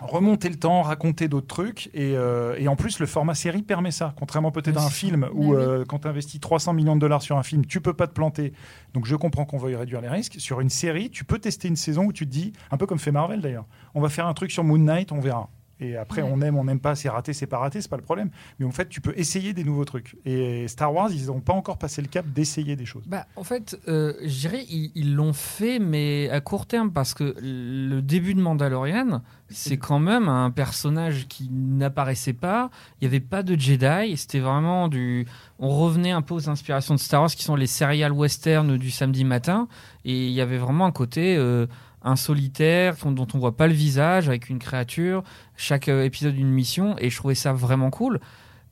remonter 0.00 0.48
le 0.48 0.56
temps, 0.56 0.82
raconter 0.82 1.28
d'autres 1.28 1.46
trucs. 1.46 1.88
Et, 1.94 2.16
euh, 2.16 2.56
et, 2.58 2.66
en 2.66 2.74
plus, 2.74 2.98
le 2.98 3.06
format 3.06 3.34
série 3.34 3.62
permet 3.62 3.92
ça. 3.92 4.12
Contrairement 4.18 4.50
peut-être 4.50 4.78
à 4.78 4.84
un 4.84 4.90
film 4.90 5.28
où, 5.32 5.54
euh, 5.54 5.84
quand 5.84 6.00
tu 6.00 6.08
investis 6.08 6.40
300 6.40 6.72
millions 6.72 6.96
de 6.96 7.00
dollars 7.00 7.22
sur 7.22 7.38
un 7.38 7.44
film, 7.44 7.64
tu 7.64 7.80
peux 7.80 7.94
pas 7.94 8.08
te 8.08 8.12
planter. 8.12 8.52
Donc 8.92 9.06
je 9.06 9.14
comprends 9.14 9.44
qu'on 9.44 9.58
veuille 9.58 9.76
réduire 9.76 10.00
les 10.00 10.08
risques. 10.08 10.34
Sur 10.38 10.60
une 10.60 10.68
série, 10.68 11.10
tu 11.10 11.24
peux 11.24 11.38
tester 11.38 11.68
une 11.68 11.76
saison 11.76 12.06
où 12.06 12.12
tu 12.12 12.26
te 12.26 12.32
dis, 12.32 12.52
un 12.72 12.76
peu 12.76 12.86
comme 12.86 12.98
fait 12.98 13.12
Marvel 13.12 13.40
d'ailleurs, 13.40 13.66
on 13.94 14.00
va 14.00 14.08
faire 14.08 14.26
un 14.26 14.34
truc 14.34 14.50
sur 14.50 14.64
Moon 14.64 14.78
Knight, 14.78 15.12
on 15.12 15.20
verra. 15.20 15.48
Et 15.80 15.96
après, 15.96 16.22
ouais. 16.22 16.30
on 16.32 16.40
aime, 16.40 16.56
on 16.56 16.64
n'aime 16.64 16.80
pas, 16.80 16.94
c'est 16.94 17.08
raté, 17.08 17.32
c'est 17.32 17.46
pas 17.46 17.58
raté, 17.58 17.80
c'est 17.80 17.90
pas 17.90 17.96
le 17.96 18.02
problème. 18.02 18.30
Mais 18.58 18.66
en 18.66 18.70
fait, 18.70 18.88
tu 18.88 19.00
peux 19.00 19.12
essayer 19.16 19.52
des 19.52 19.64
nouveaux 19.64 19.84
trucs. 19.84 20.16
Et 20.24 20.68
Star 20.68 20.94
Wars, 20.94 21.10
ils 21.10 21.26
n'ont 21.26 21.40
pas 21.40 21.52
encore 21.52 21.78
passé 21.78 22.00
le 22.00 22.08
cap 22.08 22.26
d'essayer 22.26 22.76
des 22.76 22.86
choses. 22.86 23.04
Bah, 23.06 23.26
en 23.36 23.44
fait, 23.44 23.78
euh, 23.88 24.14
je 24.22 24.40
dirais, 24.40 24.64
ils 24.68 25.14
l'ont 25.14 25.32
fait, 25.32 25.78
mais 25.78 26.30
à 26.30 26.40
court 26.40 26.66
terme, 26.66 26.92
parce 26.92 27.14
que 27.14 27.34
le 27.40 28.00
début 28.00 28.34
de 28.34 28.40
Mandalorian, 28.40 29.22
c'est 29.48 29.76
quand 29.76 29.98
même 29.98 30.28
un 30.28 30.50
personnage 30.50 31.26
qui 31.28 31.48
n'apparaissait 31.50 32.32
pas. 32.32 32.70
Il 33.00 33.04
n'y 33.04 33.08
avait 33.08 33.20
pas 33.20 33.42
de 33.42 33.58
Jedi. 33.58 34.16
C'était 34.16 34.40
vraiment 34.40 34.88
du. 34.88 35.26
On 35.58 35.68
revenait 35.68 36.10
un 36.10 36.22
peu 36.22 36.34
aux 36.34 36.48
inspirations 36.48 36.94
de 36.94 37.00
Star 37.00 37.22
Wars, 37.22 37.30
qui 37.30 37.44
sont 37.44 37.56
les 37.56 37.66
serial 37.66 38.12
western 38.12 38.76
du 38.76 38.90
samedi 38.90 39.24
matin. 39.24 39.68
Et 40.04 40.26
il 40.26 40.32
y 40.32 40.40
avait 40.40 40.58
vraiment 40.58 40.86
un 40.86 40.92
côté. 40.92 41.36
Euh, 41.36 41.66
un 42.04 42.16
solitaire 42.16 42.96
dont 43.04 43.26
on 43.34 43.38
voit 43.38 43.56
pas 43.56 43.66
le 43.66 43.72
visage 43.72 44.28
avec 44.28 44.50
une 44.50 44.58
créature, 44.58 45.24
chaque 45.56 45.88
euh, 45.88 46.04
épisode 46.04 46.34
d'une 46.34 46.50
mission 46.50 46.96
et 46.98 47.10
je 47.10 47.16
trouvais 47.16 47.34
ça 47.34 47.52
vraiment 47.52 47.90
cool. 47.90 48.20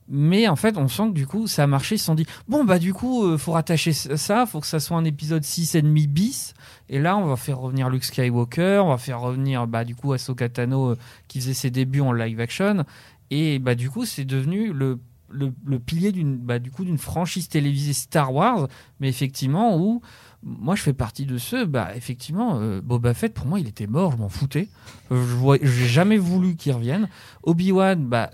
Mais 0.09 0.47
en 0.47 0.55
fait, 0.55 0.77
on 0.77 0.87
sent 0.87 1.09
que 1.09 1.13
du 1.13 1.25
coup, 1.25 1.47
ça 1.47 1.63
a 1.63 1.67
marché. 1.67 1.95
Ils 1.95 1.99
se 1.99 2.05
sont 2.05 2.15
dit, 2.15 2.25
bon, 2.47 2.65
bah, 2.65 2.77
du 2.77 2.93
coup, 2.93 3.25
euh, 3.25 3.37
faut 3.37 3.53
rattacher 3.53 3.93
ça, 3.93 4.45
faut 4.45 4.59
que 4.59 4.67
ça 4.67 4.79
soit 4.79 4.97
un 4.97 5.05
épisode 5.05 5.43
6 5.43 5.75
et 5.75 5.81
demi 5.81 6.07
bis. 6.07 6.53
Et 6.89 6.99
là, 6.99 7.17
on 7.17 7.25
va 7.25 7.37
faire 7.37 7.59
revenir 7.59 7.89
Luke 7.89 8.03
Skywalker, 8.03 8.81
on 8.85 8.89
va 8.89 8.97
faire 8.97 9.21
revenir, 9.21 9.65
bah, 9.65 9.85
du 9.85 9.95
coup, 9.95 10.11
Ahsoka 10.13 10.49
Tano, 10.49 10.91
euh, 10.91 10.97
qui 11.27 11.39
faisait 11.39 11.53
ses 11.53 11.71
débuts 11.71 12.01
en 12.01 12.11
live 12.11 12.39
action. 12.39 12.83
Et, 13.31 13.59
bah, 13.59 13.75
du 13.75 13.89
coup, 13.89 14.05
c'est 14.05 14.25
devenu 14.25 14.73
le, 14.73 14.99
le, 15.29 15.53
le 15.65 15.79
pilier 15.79 16.11
d'une, 16.11 16.37
bah, 16.37 16.59
du 16.59 16.69
coup, 16.69 16.83
d'une 16.83 16.97
franchise 16.97 17.47
télévisée 17.47 17.93
Star 17.93 18.33
Wars, 18.33 18.67
mais 18.99 19.07
effectivement, 19.07 19.77
où, 19.77 20.01
moi, 20.43 20.75
je 20.75 20.81
fais 20.81 20.93
partie 20.93 21.25
de 21.25 21.37
ceux, 21.37 21.65
bah, 21.65 21.89
effectivement, 21.95 22.59
euh, 22.59 22.81
Boba 22.81 23.13
Fett, 23.13 23.33
pour 23.33 23.47
moi, 23.47 23.59
il 23.59 23.67
était 23.67 23.87
mort, 23.87 24.11
je 24.11 24.17
m'en 24.17 24.29
foutais. 24.29 24.67
Euh, 25.11 25.57
je 25.61 25.81
n'ai 25.81 25.87
jamais 25.87 26.17
voulu 26.17 26.55
qu'il 26.55 26.73
revienne. 26.73 27.07
Obi-Wan, 27.43 28.05
bah, 28.05 28.29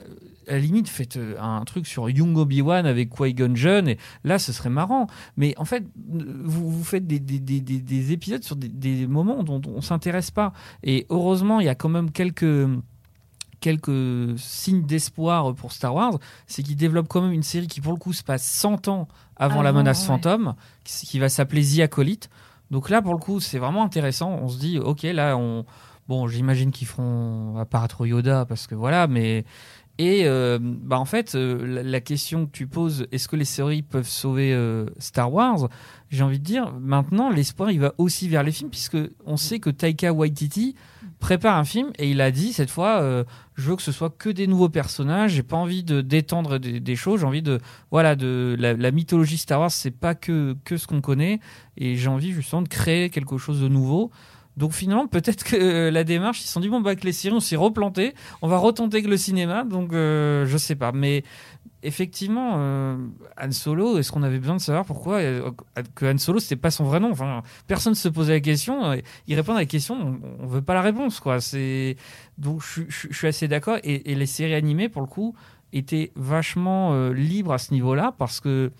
à 0.47 0.53
la 0.53 0.59
limite, 0.59 0.89
faites 0.89 1.17
euh, 1.17 1.39
un 1.39 1.63
truc 1.65 1.85
sur 1.85 2.09
Young 2.09 2.35
Obi-Wan 2.35 2.85
avec 2.85 3.13
Qui-Gon 3.15 3.55
Jinn, 3.55 3.87
et 3.87 3.97
là, 4.23 4.39
ce 4.39 4.51
serait 4.51 4.71
marrant. 4.71 5.07
Mais 5.37 5.53
en 5.57 5.65
fait, 5.65 5.85
vous, 5.95 6.83
faites 6.83 7.05
des, 7.05 7.19
des, 7.19 7.39
des, 7.39 7.61
des, 7.61 8.11
épisodes 8.11 8.43
sur 8.43 8.55
des, 8.55 9.07
moments 9.07 9.43
dont 9.43 9.61
on 9.67 9.77
ne 9.77 9.81
s'intéresse 9.81 10.31
pas. 10.31 10.53
Et 10.83 11.05
heureusement, 11.09 11.59
il 11.59 11.65
y 11.65 11.69
a 11.69 11.75
quand 11.75 11.89
même 11.89 12.11
quelques 12.11 12.67
quelques 13.59 14.39
signes 14.39 14.85
d'espoir 14.85 15.53
pour 15.53 15.73
Star 15.73 15.93
Wars, 15.93 16.17
c'est 16.47 16.63
qu'il 16.63 16.77
développe 16.77 17.09
quand 17.09 17.21
même 17.21 17.33
une 17.33 17.43
série 17.43 17.67
qui, 17.67 17.81
pour 17.81 17.91
le 17.91 17.99
coup, 17.99 18.13
se 18.13 18.23
passe 18.23 18.45
100 18.45 18.87
ans 18.87 19.09
avant, 19.39 19.61
la 19.61 19.71
menace 19.71 20.01
ouais. 20.01 20.07
fantôme, 20.07 20.53
qui, 20.83 21.07
qui, 21.07 21.19
va 21.19 21.29
s'appeler 21.29 21.63
The 21.63 21.79
Acolyte. 21.79 22.29
Donc 22.71 22.89
là, 22.89 23.01
pour 23.01 23.13
le 23.13 23.19
coup, 23.19 23.39
c'est 23.39 23.57
vraiment 23.57 23.83
intéressant. 23.83 24.37
On 24.41 24.47
se 24.47 24.59
dit, 24.59 24.79
ok, 24.79 25.03
là, 25.03 25.35
on. 25.37 25.65
Bon, 26.07 26.27
j'imagine 26.27 26.71
qu'ils 26.71 26.87
feront 26.87 27.57
apparaître 27.57 28.05
Yoda, 28.05 28.45
parce 28.45 28.67
que 28.67 28.75
voilà, 28.75 29.07
mais. 29.07 29.45
Et 29.99 30.21
euh, 30.23 30.59
bah 30.61 30.97
en 30.97 31.03
fait, 31.03 31.35
euh, 31.35 31.67
la, 31.67 31.83
la, 31.83 31.99
question 31.99 32.45
que 32.45 32.51
tu 32.51 32.67
poses, 32.67 33.05
est-ce 33.11 33.27
que 33.27 33.35
les 33.35 33.43
séries 33.43 33.81
peuvent 33.81 34.07
sauver 34.07 34.53
euh, 34.53 34.85
Star 34.97 35.31
Wars? 35.31 35.67
J'ai 36.09 36.23
envie 36.23 36.39
de 36.39 36.45
dire, 36.45 36.73
maintenant, 36.79 37.29
l'espoir, 37.29 37.69
il 37.69 37.81
va 37.81 37.93
aussi 37.97 38.29
vers 38.29 38.43
les 38.43 38.53
films, 38.53 38.69
puisque 38.69 38.97
on 39.25 39.35
sait 39.35 39.59
que 39.59 39.69
Taika 39.69 40.13
Waititi 40.13 40.75
prépare 41.19 41.57
un 41.57 41.65
film 41.65 41.91
et 41.99 42.09
il 42.09 42.21
a 42.21 42.31
dit 42.31 42.53
cette 42.53 42.69
fois 42.69 43.01
euh, 43.01 43.23
je 43.55 43.69
veux 43.69 43.75
que 43.75 43.81
ce 43.81 43.91
soit 43.91 44.09
que 44.09 44.29
des 44.29 44.47
nouveaux 44.47 44.69
personnages 44.69 45.31
j'ai 45.31 45.43
pas 45.43 45.57
envie 45.57 45.83
de 45.83 46.01
d'étendre 46.01 46.57
des, 46.57 46.95
choses 46.95 47.21
j'ai 47.21 47.25
envie 47.25 47.41
de 47.41 47.59
voilà 47.91 48.15
de 48.15 48.55
la, 48.57 48.73
la 48.73 48.91
mythologie 48.91 49.37
Star 49.37 49.59
Wars 49.59 49.71
c'est 49.71 49.91
pas 49.91 50.15
que 50.15 50.55
que 50.63 50.77
ce 50.77 50.87
qu'on 50.87 51.01
connaît 51.01 51.39
et 51.77 51.95
j'ai 51.95 52.07
envie 52.07 52.31
justement 52.31 52.61
de 52.61 52.69
créer 52.69 53.09
quelque 53.09 53.37
chose 53.37 53.61
de 53.61 53.67
nouveau 53.67 54.11
donc 54.59 54.73
finalement, 54.73 55.07
peut-être 55.07 55.45
que 55.45 55.55
euh, 55.55 55.89
la 55.89 56.03
démarche, 56.03 56.41
ils 56.41 56.47
se 56.47 56.51
sont 56.51 56.59
dit 56.59 56.67
bon 56.67 56.81
bah 56.81 56.95
que 56.95 57.05
les 57.05 57.13
séries 57.13 57.33
on 57.33 57.39
s'est 57.39 57.55
replanté, 57.55 58.13
on 58.41 58.49
va 58.49 58.57
retenter 58.57 59.01
que 59.01 59.07
le 59.07 59.15
cinéma. 59.15 59.63
Donc 59.63 59.93
euh, 59.93 60.45
je 60.45 60.57
sais 60.57 60.75
pas, 60.75 60.91
mais 60.91 61.23
effectivement, 61.81 62.55
euh, 62.57 62.97
Han 63.41 63.51
Solo, 63.51 63.97
est-ce 63.97 64.11
qu'on 64.11 64.21
avait 64.21 64.39
besoin 64.39 64.57
de 64.57 64.61
savoir 64.61 64.83
pourquoi 64.83 65.19
euh, 65.19 65.49
que 65.95 66.11
Han 66.11 66.17
Solo 66.17 66.39
c'était 66.39 66.57
pas 66.57 66.71
son 66.71 66.83
vrai 66.83 66.99
nom? 66.99 67.09
Enfin, 67.09 67.41
personne 67.67 67.95
se 67.95 68.09
posait 68.09 68.33
la 68.33 68.39
question. 68.41 68.99
Il 69.27 69.35
répond 69.35 69.53
à 69.53 69.59
la 69.59 69.65
question, 69.65 69.95
on, 69.95 70.43
on 70.43 70.45
veut 70.45 70.61
pas 70.61 70.73
la 70.73 70.81
réponse 70.81 71.21
quoi. 71.21 71.37
Donc 72.37 72.61
je, 72.61 72.83
suis 73.11 73.27
assez 73.27 73.47
d'accord. 73.47 73.77
Et, 73.83 74.11
et, 74.11 74.15
les 74.15 74.25
séries 74.25 74.55
animées 74.55 74.89
pour 74.89 75.01
le 75.01 75.07
coup 75.07 75.35
étaient 75.71 76.11
vachement 76.15 76.93
euh, 76.93 77.13
libres 77.13 77.53
à 77.53 77.57
ce 77.57 77.73
niveau-là 77.73 78.13
parce 78.17 78.39
que 78.39 78.71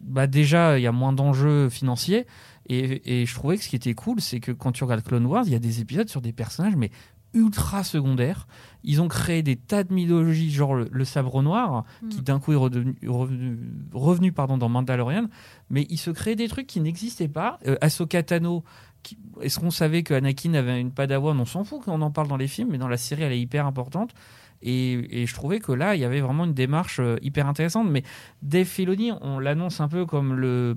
bah 0.00 0.26
déjà 0.26 0.78
il 0.78 0.82
y 0.82 0.86
a 0.86 0.92
moins 0.92 1.12
d'enjeux 1.12 1.68
financiers 1.68 2.26
et, 2.68 3.22
et, 3.22 3.26
je 3.26 3.34
trouvais 3.34 3.56
que 3.56 3.62
ce 3.64 3.68
qui 3.68 3.76
était 3.76 3.94
cool, 3.94 4.20
c'est 4.20 4.40
que 4.40 4.52
quand 4.52 4.72
tu 4.72 4.84
regardes 4.84 5.02
Clone 5.02 5.26
Wars, 5.26 5.44
il 5.46 5.52
y 5.52 5.56
a 5.56 5.58
des 5.60 5.80
épisodes 5.80 6.08
sur 6.08 6.20
des 6.20 6.32
personnages, 6.32 6.76
mais 6.76 6.90
ultra 7.34 7.84
secondaires. 7.84 8.46
Ils 8.82 9.02
ont 9.02 9.08
créé 9.08 9.42
des 9.42 9.56
tas 9.56 9.84
de 9.84 9.92
mythologies, 9.92 10.50
genre 10.50 10.74
le, 10.74 11.04
sabre 11.04 11.42
noir, 11.42 11.84
qui 12.10 12.20
Mm. 12.20 12.22
d'un 12.22 12.40
coup 12.40 12.52
est 12.52 12.56
redevenu, 12.56 12.94
revenu, 13.06 13.58
revenu, 13.92 14.32
pardon, 14.32 14.56
dans 14.56 14.68
Mandalorian. 14.70 15.26
Mais 15.68 15.86
ils 15.90 15.98
se 15.98 16.10
créent 16.10 16.36
des 16.36 16.48
trucs 16.48 16.66
qui 16.66 16.80
n'existaient 16.80 17.28
pas. 17.28 17.58
Euh, 17.66 17.76
Ahsoka 17.82 18.22
Tano, 18.22 18.64
qui- 19.02 19.18
est-ce 19.42 19.58
qu'on 19.60 19.70
savait 19.70 20.02
que 20.02 20.14
Anakin 20.14 20.54
avait 20.54 20.80
une 20.80 20.92
padawan? 20.92 21.38
On 21.38 21.44
s'en 21.44 21.62
fout 21.64 21.82
qu'on 21.82 22.00
en 22.00 22.10
parle 22.10 22.28
dans 22.28 22.38
les 22.38 22.48
films, 22.48 22.70
mais 22.70 22.78
dans 22.78 22.88
la 22.88 22.96
série, 22.96 23.22
elle 23.22 23.32
est 23.32 23.40
hyper 23.40 23.66
importante. 23.66 24.14
Et, 24.62 25.22
et 25.22 25.26
je 25.26 25.34
trouvais 25.34 25.60
que 25.60 25.72
là, 25.72 25.94
il 25.94 26.00
y 26.00 26.04
avait 26.04 26.22
vraiment 26.22 26.46
une 26.46 26.54
démarche 26.54 27.00
euh, 27.00 27.16
hyper 27.20 27.46
intéressante. 27.46 27.88
Mais 27.90 28.02
Dave 28.40 28.64
Filoni, 28.66 29.12
on 29.20 29.38
l'annonce 29.38 29.80
un 29.80 29.88
peu 29.88 30.06
comme 30.06 30.32
le, 30.34 30.74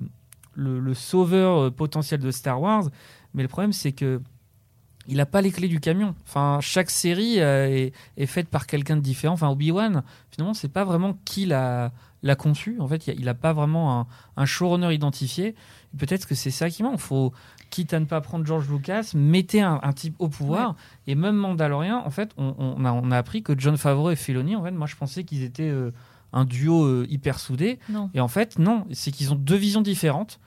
le, 0.54 0.80
le 0.80 0.94
sauveur 0.94 1.58
euh, 1.58 1.70
potentiel 1.70 2.20
de 2.20 2.30
Star 2.30 2.60
Wars. 2.60 2.84
Mais 3.34 3.42
le 3.42 3.48
problème, 3.48 3.72
c'est 3.72 3.92
que 3.92 4.20
il 5.06 5.16
n'a 5.16 5.26
pas 5.26 5.40
les 5.40 5.50
clés 5.50 5.68
du 5.68 5.80
camion. 5.80 6.14
Enfin, 6.24 6.58
chaque 6.60 6.90
série 6.90 7.40
euh, 7.40 7.66
est, 7.66 7.92
est 8.16 8.26
faite 8.26 8.48
par 8.48 8.66
quelqu'un 8.66 8.96
de 8.96 9.00
différent. 9.00 9.34
Enfin, 9.34 9.48
Obi-Wan, 9.48 10.02
finalement, 10.30 10.54
c'est 10.54 10.68
pas 10.68 10.84
vraiment 10.84 11.18
qui 11.24 11.46
l'a 11.46 11.92
l'a 12.22 12.36
conçu. 12.36 12.76
En 12.80 12.86
fait, 12.86 13.06
il 13.06 13.24
n'a 13.24 13.34
pas 13.34 13.54
vraiment 13.54 14.00
un, 14.00 14.06
un 14.36 14.44
showrunner 14.44 14.92
identifié. 14.92 15.54
Peut-être 15.96 16.28
que 16.28 16.34
c'est 16.34 16.50
ça 16.50 16.68
qui 16.68 16.82
manque. 16.82 16.98
Faut, 17.00 17.32
quitte 17.70 17.94
à 17.94 18.00
ne 18.00 18.04
pas 18.04 18.20
prendre 18.20 18.44
George 18.44 18.68
Lucas, 18.68 19.12
mettez 19.14 19.62
un, 19.62 19.80
un 19.82 19.92
type 19.92 20.16
au 20.18 20.28
pouvoir. 20.28 20.76
Et 21.06 21.14
même 21.14 21.36
Mandalorian, 21.36 22.02
en 22.04 22.10
fait, 22.10 22.32
on, 22.36 22.54
on 22.58 22.84
a, 22.84 22.92
on 22.92 23.10
a 23.10 23.16
appris 23.16 23.42
que 23.42 23.58
John 23.58 23.78
Favreau 23.78 24.10
et 24.10 24.16
Filoni, 24.16 24.54
en 24.54 24.62
fait, 24.62 24.70
moi, 24.70 24.86
je 24.86 24.96
pensais 24.96 25.24
qu'ils 25.24 25.42
étaient 25.42 25.70
euh, 25.70 25.92
un 26.32 26.44
duo 26.44 26.84
euh, 26.84 27.06
hyper 27.08 27.38
soudé. 27.38 27.78
Non. 27.88 28.10
Et 28.14 28.20
en 28.20 28.28
fait, 28.28 28.58
non, 28.58 28.86
c'est 28.92 29.10
qu'ils 29.10 29.32
ont 29.32 29.36
deux 29.36 29.56
visions 29.56 29.80
différentes 29.82 30.38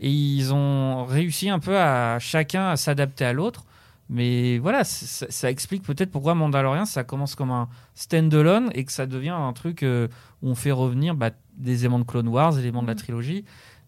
et 0.00 0.10
ils 0.10 0.52
ont 0.54 1.04
réussi 1.04 1.50
un 1.50 1.58
peu 1.58 1.78
à 1.78 2.18
chacun 2.18 2.68
à 2.68 2.76
s'adapter 2.76 3.24
à 3.24 3.32
l'autre. 3.32 3.64
Mais 4.10 4.58
voilà, 4.58 4.84
ça, 4.84 5.26
ça 5.30 5.50
explique 5.50 5.84
peut-être 5.84 6.10
pourquoi 6.10 6.34
Mandalorian, 6.34 6.84
ça 6.84 7.02
commence 7.02 7.34
comme 7.34 7.50
un 7.50 7.68
stand-alone 7.94 8.70
et 8.74 8.84
que 8.84 8.92
ça 8.92 9.06
devient 9.06 9.30
un 9.30 9.52
truc 9.52 9.82
euh, 9.82 10.08
où 10.42 10.50
on 10.50 10.54
fait 10.54 10.72
revenir 10.72 11.14
bah, 11.14 11.30
des 11.56 11.80
éléments 11.80 11.98
de 11.98 12.04
Clone 12.04 12.28
Wars, 12.28 12.52
des 12.54 12.60
éléments 12.60 12.82
de 12.82 12.88
la 12.88 12.94
Mhm. 12.94 12.98
trilogie. 12.98 13.44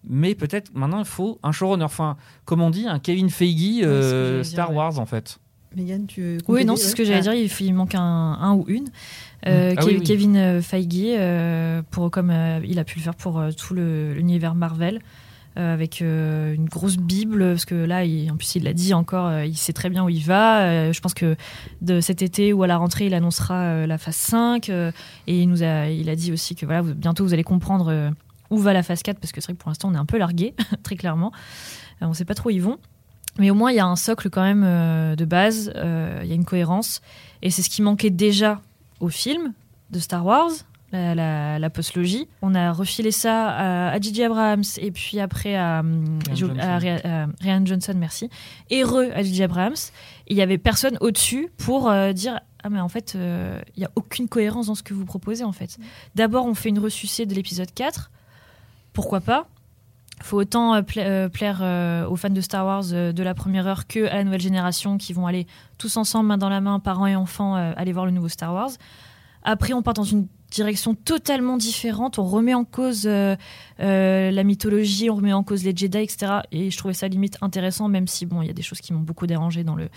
Mais 0.06 0.34
peut-être 0.34 0.72
maintenant, 0.74 0.98
il 0.98 1.04
faut 1.04 1.38
un 1.42 1.52
showrunner. 1.52 1.84
Enfin, 1.84 2.16
comme 2.44 2.60
on 2.62 2.70
dit, 2.70 2.86
un 2.86 2.98
Kevin 2.98 3.28
Feige 3.30 3.80
euh, 3.82 4.36
dire, 4.42 4.46
Star 4.46 4.70
ouais. 4.70 4.76
Wars, 4.76 4.98
en 4.98 5.06
fait. 5.06 5.38
Megan, 5.76 6.06
tu 6.06 6.20
veux 6.22 6.38
Oui, 6.48 6.64
non, 6.64 6.76
c'est 6.76 6.88
ce 6.88 6.96
que 6.96 7.04
j'allais 7.04 7.26
Ah. 7.28 7.34
dire. 7.34 7.50
Il, 7.60 7.74
manque 7.74 7.94
un, 7.94 8.00
un 8.00 8.54
ou 8.54 8.64
une. 8.68 8.87
Euh, 9.46 9.74
Ah 9.76 9.80
Ke- 9.80 9.87
oui, 9.87 9.96
oui. 9.98 10.04
Kevin 10.04 10.37
euh, 10.37 10.62
Feige, 10.62 10.87
euh, 10.94 11.82
pour, 11.90 12.10
comme 12.10 12.30
euh, 12.30 12.60
il 12.66 12.78
a 12.78 12.84
pu 12.84 12.98
le 12.98 13.02
faire 13.04 13.14
pour 13.14 13.38
euh, 13.38 13.50
tout 13.52 13.74
l'univers 13.74 14.54
Marvel, 14.54 15.00
euh, 15.58 15.72
avec 15.74 16.00
euh, 16.02 16.54
une 16.54 16.64
grosse 16.66 16.96
bible, 16.96 17.44
parce 17.50 17.64
que 17.64 17.74
là, 17.74 18.04
il- 18.04 18.30
en 18.30 18.37
plus, 18.37 18.54
il 18.56 18.64
l'a 18.64 18.72
dit 18.72 18.94
encore, 18.94 19.26
euh, 19.26 19.44
il 19.44 19.56
sait 19.56 19.72
très 19.72 19.90
bien 19.90 20.04
où 20.04 20.08
il 20.08 20.22
va. 20.24 20.62
Euh, 20.62 20.92
je 20.92 21.00
pense 21.00 21.14
que 21.14 21.37
de 21.82 22.00
cet 22.00 22.22
été 22.22 22.52
ou 22.52 22.62
à 22.62 22.66
la 22.66 22.76
rentrée, 22.76 23.06
il 23.06 23.14
annoncera 23.14 23.62
euh, 23.62 23.87
la 23.87 23.98
phase 23.98 24.16
5. 24.16 24.68
euh, 24.70 24.90
et 25.26 25.40
il 25.40 25.48
nous 25.48 25.62
a, 25.62 25.88
il 25.88 26.08
a 26.08 26.16
dit 26.16 26.32
aussi 26.32 26.54
que 26.54 26.64
voilà, 26.66 26.80
vous- 26.82 26.94
bientôt, 26.94 27.24
vous 27.24 27.34
allez 27.34 27.44
comprendre 27.44 27.88
euh, 27.90 28.10
où 28.50 28.58
va 28.58 28.72
la 28.72 28.82
phase 28.82 29.02
4, 29.02 29.18
parce 29.18 29.32
que 29.32 29.40
c'est 29.40 29.46
vrai 29.48 29.54
que 29.54 29.60
pour 29.60 29.70
l'instant, 29.70 29.88
on 29.90 29.94
est 29.94 29.98
un 29.98 30.06
peu 30.06 30.18
largué, 30.18 30.54
très 30.82 30.96
clairement. 30.96 31.32
Euh, 32.02 32.06
on 32.06 32.10
ne 32.10 32.14
sait 32.14 32.24
pas 32.24 32.34
trop 32.34 32.48
où 32.48 32.52
ils 32.52 32.62
vont. 32.62 32.78
Mais 33.38 33.51
au 33.51 33.55
moins, 33.55 33.70
il 33.73 33.77
y 33.77 33.81
a 33.81 33.87
un 33.87 33.97
socle 33.97 34.31
quand 34.31 34.42
même 34.42 34.62
euh, 34.64 35.16
de 35.16 35.25
base, 35.25 35.73
euh, 35.75 36.20
il 36.23 36.29
y 36.29 36.33
a 36.33 36.35
une 36.35 36.44
cohérence. 36.44 37.01
Et 37.42 37.51
c'est 37.51 37.62
ce 37.62 37.68
qui 37.70 37.83
manquait 37.83 38.11
déjà 38.11 38.61
au 39.01 39.09
film 39.09 39.53
de 39.90 39.99
Star 39.99 40.25
Wars, 40.25 40.51
la, 40.92 41.14
la, 41.16 41.59
la 41.59 41.70
postlogie. 41.70 42.29
On 42.42 42.55
a 42.55 42.70
refilé 42.73 43.11
ça 43.11 43.49
à, 43.49 43.90
à 43.90 44.01
J.J. 44.01 44.23
Abrams 44.25 44.62
et 44.79 44.92
puis 44.92 45.18
après 45.18 45.57
à, 45.57 45.83
Johnson. 46.33 46.57
à 46.61 46.79
Ria- 46.79 47.01
à 47.05 47.27
Rian 47.40 47.66
Johnson, 47.66 47.94
merci. 47.97 48.31
Et 48.70 48.85
re 48.85 49.11
à 49.14 49.23
J.J. 49.25 49.42
Abrams. 49.42 49.75
Et 50.29 50.35
il 50.35 50.37
y 50.37 50.42
avait 50.42 50.59
personne 50.59 50.97
au-dessus 51.01 51.51
pour 51.59 51.90
euh, 51.90 52.12
dire 52.12 52.38
Ah, 52.62 52.70
mais 52.70 52.79
en 52.81 52.88
fait, 52.88 53.14
euh, 53.16 53.61
il 53.77 53.81
n'y 53.81 53.87
a 53.87 53.90
aucune 53.97 54.29
cohérence 54.29 54.68
dans 54.68 54.77
ce 54.77 54.85
que 54.85 54.94
vous 54.94 55.05
proposez 55.05 55.42
en 55.42 55.53
fait. 55.53 55.77
D'abord, 56.14 56.47
on 56.47 56.55
fait 56.55 56.68
une 56.68 56.79
ressucée 56.79 57.27
de 57.27 57.35
l'épisode 57.35 57.73
4. 57.75 58.12
Pourquoi 58.92 59.20
pas? 59.20 59.49
Faut 60.24 60.38
autant 60.38 60.74
euh, 60.74 60.82
euh, 60.96 61.28
plaire 61.28 61.60
euh, 61.62 62.08
aux 62.08 62.16
fans 62.16 62.30
de 62.30 62.40
Star 62.40 62.64
Wars 62.64 62.84
de 62.84 63.22
la 63.22 63.34
première 63.34 63.66
heure 63.66 63.87
que 63.87 64.06
à 64.06 64.16
la 64.16 64.24
nouvelle 64.24 64.40
génération 64.40 64.96
qui 64.96 65.12
vont 65.12 65.26
aller 65.26 65.46
tous 65.76 65.96
ensemble, 65.96 66.28
main 66.28 66.38
dans 66.38 66.48
la 66.48 66.60
main, 66.60 66.80
parents 66.80 67.06
et 67.06 67.14
enfants, 67.14 67.54
aller 67.54 67.92
voir 67.92 68.06
le 68.06 68.12
nouveau 68.12 68.28
Star 68.28 68.54
Wars. 68.54 68.70
Après, 69.42 69.74
on 69.74 69.82
part 69.82 69.94
dans 69.94 70.04
une 70.04 70.26
direction 70.50 70.94
totalement 70.94 71.58
différente. 71.58 72.18
On 72.18 72.24
remet 72.24 72.54
en 72.54 72.64
cause 72.64 73.06
la 73.06 74.44
mythologie, 74.44 75.10
on 75.10 75.16
remet 75.16 75.32
en 75.32 75.42
cause 75.42 75.64
les 75.64 75.76
Jedi, 75.76 75.98
etc. 75.98 76.32
Et 76.52 76.70
je 76.70 76.78
trouvais 76.78 76.94
ça 76.94 77.08
limite 77.08 77.37
intéressant, 77.42 77.88
même 77.88 78.06
si 78.06 78.24
bon, 78.24 78.40
il 78.40 78.46
y 78.46 78.50
a 78.50 78.54
des 78.54 78.62
choses 78.62 78.80
qui 78.80 78.92
m'ont 78.92 79.00
beaucoup 79.00 79.26
dérangé 79.26 79.64
dans 79.64 79.74
le 79.74 79.88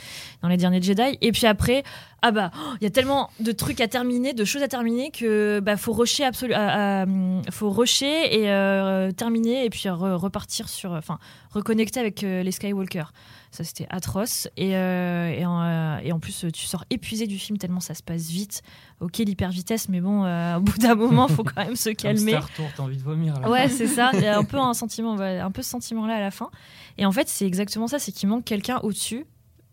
dans 0.41 0.49
les 0.49 0.57
derniers 0.57 0.81
Jedi. 0.81 1.17
Et 1.21 1.31
puis 1.31 1.47
après, 1.47 1.83
ah 2.21 2.31
bah, 2.31 2.51
oh, 2.55 2.73
il 2.81 2.83
y 2.83 2.87
a 2.87 2.89
tellement 2.89 3.29
de 3.39 3.51
trucs 3.51 3.79
à 3.79 3.87
terminer, 3.87 4.33
de 4.33 4.43
choses 4.43 4.63
à 4.63 4.67
terminer 4.67 5.11
que 5.11 5.59
bah 5.59 5.77
faut 5.77 5.93
rusher 5.93 6.23
absolu, 6.25 6.53
à- 6.53 7.01
à- 7.01 7.03
hum, 7.03 7.41
faut 7.51 7.69
rusher 7.69 8.35
et 8.41 8.49
euh, 8.51 9.11
terminer 9.11 9.65
et 9.65 9.69
puis 9.69 9.81
re- 9.87 10.13
repartir 10.15 10.67
sur, 10.67 10.91
enfin, 10.93 11.19
reconnecter 11.51 11.99
avec 11.99 12.23
euh, 12.23 12.41
les 12.43 12.51
Skywalker. 12.51 13.03
Ça 13.51 13.63
c'était 13.63 13.87
atroce 13.89 14.47
et, 14.57 14.75
euh, 14.75 15.29
et, 15.29 15.45
en, 15.45 15.61
euh, 15.61 15.97
et 16.03 16.11
en 16.11 16.19
plus 16.19 16.45
tu 16.53 16.65
sors 16.65 16.83
épuisé 16.89 17.27
du 17.27 17.39
film 17.39 17.57
tellement 17.57 17.79
ça 17.79 17.93
se 17.93 18.03
passe 18.03 18.27
vite. 18.29 18.61
Ok 18.99 19.19
l'hyper 19.19 19.49
vitesse, 19.51 19.87
mais 19.87 20.01
bon, 20.01 20.25
euh, 20.25 20.57
au 20.57 20.59
bout 20.61 20.77
d'un 20.79 20.95
moment 20.95 21.27
faut 21.27 21.43
quand 21.43 21.63
même 21.63 21.75
se 21.75 21.89
calmer. 21.91 22.31
Star 22.31 22.49
Tour, 22.51 22.65
t'as 22.75 22.83
envie 22.83 22.97
de 22.97 23.03
vomir. 23.03 23.39
Là. 23.39 23.49
Ouais, 23.49 23.69
c'est 23.69 23.87
ça. 23.87 24.09
Il 24.13 24.21
y 24.21 24.27
a 24.27 24.37
un 24.37 24.43
peu 24.43 24.57
un 24.57 24.73
sentiment, 24.73 25.17
un 25.19 25.51
peu 25.51 25.61
ce 25.61 25.69
sentiment-là 25.69 26.15
à 26.15 26.19
la 26.19 26.31
fin. 26.31 26.49
Et 26.97 27.05
en 27.05 27.11
fait, 27.11 27.29
c'est 27.29 27.45
exactement 27.45 27.87
ça, 27.87 27.99
c'est 27.99 28.11
qu'il 28.11 28.27
manque 28.27 28.43
quelqu'un 28.43 28.79
au-dessus. 28.83 29.25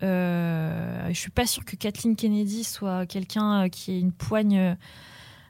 Euh, 0.05 1.09
je 1.09 1.19
suis 1.19 1.31
pas 1.31 1.47
sûre 1.47 1.65
que 1.65 1.77
Kathleen 1.77 2.17
Kennedy 2.17 2.65
soit 2.65 3.07
quelqu'un 3.07 3.65
euh, 3.65 3.69
qui 3.69 3.93
ait 3.93 4.01
une 4.01 4.13
poigne 4.13 4.59
euh, 4.59 4.75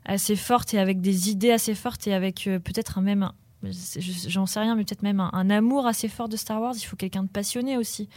assez 0.05 0.37
forte 0.37 0.75
et 0.75 0.79
avec 0.79 1.01
des 1.01 1.31
idées 1.31 1.51
assez 1.51 1.75
fortes 1.75 2.07
et 2.07 2.15
avec 2.15 2.47
euh, 2.47 2.59
peut-être 2.59 2.99
un 2.99 3.03
même, 3.03 3.31
j'en 3.63 4.47
sais 4.47 4.61
rien, 4.61 4.77
mais 4.77 4.85
peut-être 4.85 5.03
même 5.03 5.21
un, 5.21 5.51
amour 5.51 5.87
assez 5.87 6.09
fort 6.09 6.29
de 6.29 6.37
Star 6.37 6.61
Wars. 6.61 6.75
Il 6.77 6.85
faut 6.85 6.97
quelqu'un 6.97 7.25
de 7.25 7.29
passionné 7.29 7.77
aussi. 7.77 8.09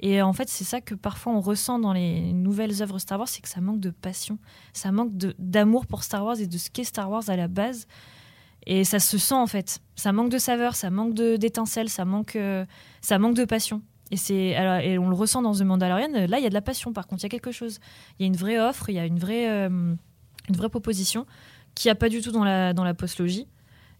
Et 0.00 0.22
en 0.22 0.32
fait, 0.32 0.48
c'est 0.48 0.64
ça 0.64 0.80
que 0.80 0.94
parfois 0.94 1.32
on 1.32 1.40
ressent 1.40 1.78
dans 1.78 1.92
les 1.92 2.32
nouvelles 2.32 2.82
œuvres 2.82 2.98
Star 2.98 3.18
Wars, 3.18 3.28
c'est 3.28 3.42
que 3.42 3.48
ça 3.48 3.60
manque 3.60 3.80
de 3.80 3.90
passion, 3.90 4.38
ça 4.72 4.90
manque 4.90 5.12
d'amour 5.38 5.86
pour 5.86 6.02
Star 6.02 6.24
Wars 6.24 6.40
et 6.40 6.46
de 6.46 6.58
ce 6.58 6.70
qu'est 6.70 6.84
Star 6.84 7.10
Wars 7.10 7.28
à 7.28 7.36
la 7.36 7.48
base. 7.48 7.86
Et 8.64 8.84
ça 8.84 9.00
se 9.00 9.18
sent 9.18 9.34
en 9.34 9.46
fait. 9.46 9.80
Ça 9.96 10.12
manque 10.12 10.30
de 10.30 10.38
saveur, 10.38 10.76
ça 10.76 10.90
manque 10.90 11.14
d'étincelle, 11.14 11.88
ça 11.88 12.04
manque, 12.04 12.38
ça 13.00 13.18
manque 13.18 13.34
de 13.34 13.44
passion. 13.44 13.82
Et, 14.12 14.56
alors, 14.56 14.76
et 14.76 14.98
on 14.98 15.08
le 15.08 15.14
ressent 15.14 15.42
dans 15.42 15.54
The 15.54 15.62
Mandalorian. 15.62 16.26
Là, 16.28 16.38
il 16.38 16.42
y 16.42 16.46
a 16.46 16.50
de 16.50 16.54
la 16.54 16.60
passion. 16.60 16.92
Par 16.92 17.06
contre, 17.06 17.22
il 17.22 17.24
y 17.24 17.26
a 17.26 17.30
quelque 17.30 17.52
chose. 17.52 17.80
Il 18.18 18.22
y 18.22 18.24
a 18.24 18.26
une 18.26 18.36
vraie 18.36 18.60
offre, 18.60 18.90
il 18.90 18.94
y 18.94 18.98
a 18.98 19.06
une 19.06 19.18
vraie, 19.18 19.48
euh, 19.48 19.68
une 19.68 20.56
vraie 20.56 20.68
proposition 20.68 21.26
qui 21.74 21.88
a 21.88 21.94
pas 21.94 22.08
du 22.08 22.20
tout 22.20 22.32
dans 22.32 22.44
la, 22.44 22.74
dans 22.74 22.84
la 22.84 22.94
postlogie. 22.94 23.46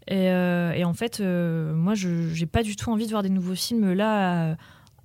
Et, 0.09 0.31
euh, 0.31 0.85
en 0.85 0.95
fait, 0.95 1.21
euh, 1.21 1.75
moi, 1.75 1.95
je 1.95 2.29
j'ai 2.35 2.47
pas 2.47 2.63
du 2.63 2.77
tout 2.77 2.91
envie 2.91 3.07
de 3.07 3.11
voir 3.11 3.23
des 3.23 3.31
nouveaux 3.31 3.55
films 3.55 3.93
là 3.93 4.53
à, 4.53 4.57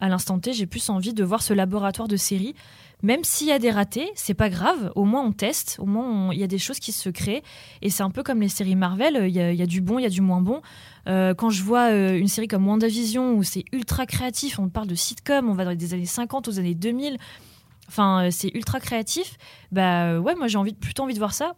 à 0.02 0.10
l'instant 0.10 0.40
T. 0.40 0.54
J'ai 0.54 0.66
plus 0.66 0.90
envie 0.90 1.14
de 1.14 1.24
voir 1.24 1.42
ce 1.42 1.54
laboratoire 1.54 2.08
de 2.08 2.18
séries. 2.18 2.56
Même 3.04 3.24
s'il 3.24 3.48
y 3.48 3.52
a 3.52 3.60
des 3.60 3.70
ratés, 3.70 4.10
c'est 4.16 4.34
pas 4.34 4.50
grave. 4.50 4.92
Au 4.96 5.04
moins, 5.04 5.24
on 5.24 5.32
teste. 5.32 5.78
Au 5.80 5.86
moins, 5.86 6.34
il 6.34 6.40
y 6.40 6.44
a 6.44 6.48
des 6.48 6.58
choses 6.58 6.80
qui 6.80 6.92
se 6.92 7.10
créent. 7.10 7.44
Et 7.82 7.90
c'est 7.90 8.04
un 8.04 8.10
peu 8.10 8.24
comme 8.24 8.42
les 8.42 8.50
séries 8.50 8.76
Marvel. 8.76 9.26
Il 9.28 9.36
y 9.36 9.62
a, 9.62 9.66
du 9.66 9.82
bon, 9.82 10.00
il 10.00 10.04
y 10.04 10.06
a 10.06 10.10
du 10.10 10.22
moins 10.22 10.42
bon. 10.42 10.62
Euh, 11.08 11.36
quand 11.36 11.52
je 11.52 11.62
vois 11.64 11.92
euh, 11.92 12.18
une 12.18 12.28
série 12.28 12.48
comme 12.48 12.68
WandaVision 12.68 13.36
où 13.36 13.44
c'est 13.44 13.66
ultra 13.72 14.06
créatif, 14.06 14.58
on 14.60 14.70
parle 14.70 14.88
de 14.88 14.96
sitcom, 14.96 15.48
on 15.48 15.54
va 15.54 15.64
dans 15.64 15.72
les 15.72 15.94
années 15.94 16.06
50 16.06 16.48
aux 16.48 16.60
années 16.60 16.76
2000. 16.76 17.18
Enfin, 17.88 18.26
euh, 18.26 18.30
c'est 18.32 18.50
ultra 18.56 18.80
créatif. 18.80 19.38
Bah 19.72 20.20
ouais, 20.20 20.36
moi 20.36 20.48
j'ai 20.48 20.58
plutôt 20.74 21.04
envie 21.04 21.14
de 21.14 21.20
voir 21.20 21.34
ça. 21.34 21.56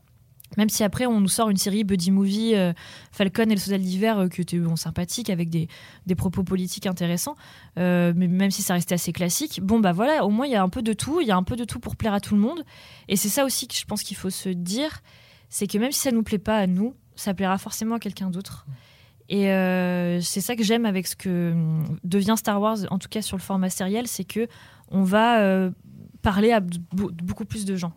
Même 0.58 0.70
si 0.70 0.84
après 0.84 1.06
on 1.06 1.22
nous 1.22 1.28
sort 1.28 1.50
une 1.50 1.58
série 1.58 1.84
buddy 1.84 2.10
movie 2.12 2.56
euh, 2.56 2.74
Falcon 3.12 3.44
et 3.44 3.54
le 3.54 3.58
soldat 3.58 3.78
d'hiver 3.78 4.18
euh, 4.18 4.28
qui 4.28 4.42
était 4.42 4.58
bon 4.58 4.76
sympathique 4.76 5.30
avec 5.30 5.50
des, 5.50 5.68
des 6.08 6.16
propos 6.16 6.44
politiques 6.44 6.88
intéressants, 6.88 7.36
euh, 7.78 8.14
mais 8.16 8.28
même 8.28 8.50
si 8.50 8.64
ça 8.64 8.74
restait 8.74 8.96
assez 8.96 9.14
classique, 9.14 9.62
bon 9.62 9.80
bah 9.80 9.92
voilà, 9.92 10.26
au 10.26 10.30
moins 10.30 10.48
il 10.48 10.52
y 10.52 10.56
a 10.56 10.64
un 10.64 10.70
peu 10.70 10.82
de 10.82 10.94
tout, 10.94 11.22
il 11.22 11.28
y 11.28 11.32
a 11.32 11.38
un 11.38 11.44
peu 11.44 11.56
de 11.56 11.66
tout 11.66 11.80
pour 11.80 11.96
plaire 11.96 12.14
à 12.14 12.20
tout 12.20 12.34
le 12.34 12.42
monde. 12.42 12.64
Et 13.08 13.16
c'est 13.16 13.30
ça 13.30 13.46
aussi 13.46 13.68
que 13.68 13.76
je 13.76 13.86
pense 13.86 14.02
qu'il 14.02 14.18
faut 14.18 14.32
se 14.32 14.50
dire, 14.50 15.02
c'est 15.50 15.68
que 15.68 15.78
même 15.78 15.92
si 15.92 16.00
ça 16.00 16.12
nous 16.12 16.24
plaît 16.24 16.40
pas 16.40 16.58
à 16.58 16.68
nous, 16.68 16.96
ça 17.16 17.34
plaira 17.34 17.58
forcément 17.58 17.96
à 17.96 18.00
quelqu'un 18.00 18.30
d'autre. 18.32 18.66
Et 19.30 19.52
euh, 19.52 20.20
c'est 20.22 20.42
ça 20.42 20.56
que 20.56 20.64
j'aime 20.64 20.88
avec 20.88 21.06
ce 21.06 21.16
que 21.16 21.54
devient 22.04 22.34
Star 22.36 22.60
Wars, 22.60 22.80
en 22.90 22.98
tout 22.98 23.08
cas 23.08 23.22
sur 23.22 23.38
le 23.38 23.44
format 23.44 23.70
sériel, 23.70 24.08
c'est 24.08 24.24
que 24.24 24.48
on 24.90 25.04
va 25.04 25.42
euh, 25.42 25.70
parler 26.24 26.52
à 26.52 26.60
be- 26.60 27.12
beaucoup 27.22 27.46
plus 27.46 27.66
de 27.66 27.76
gens. 27.76 27.94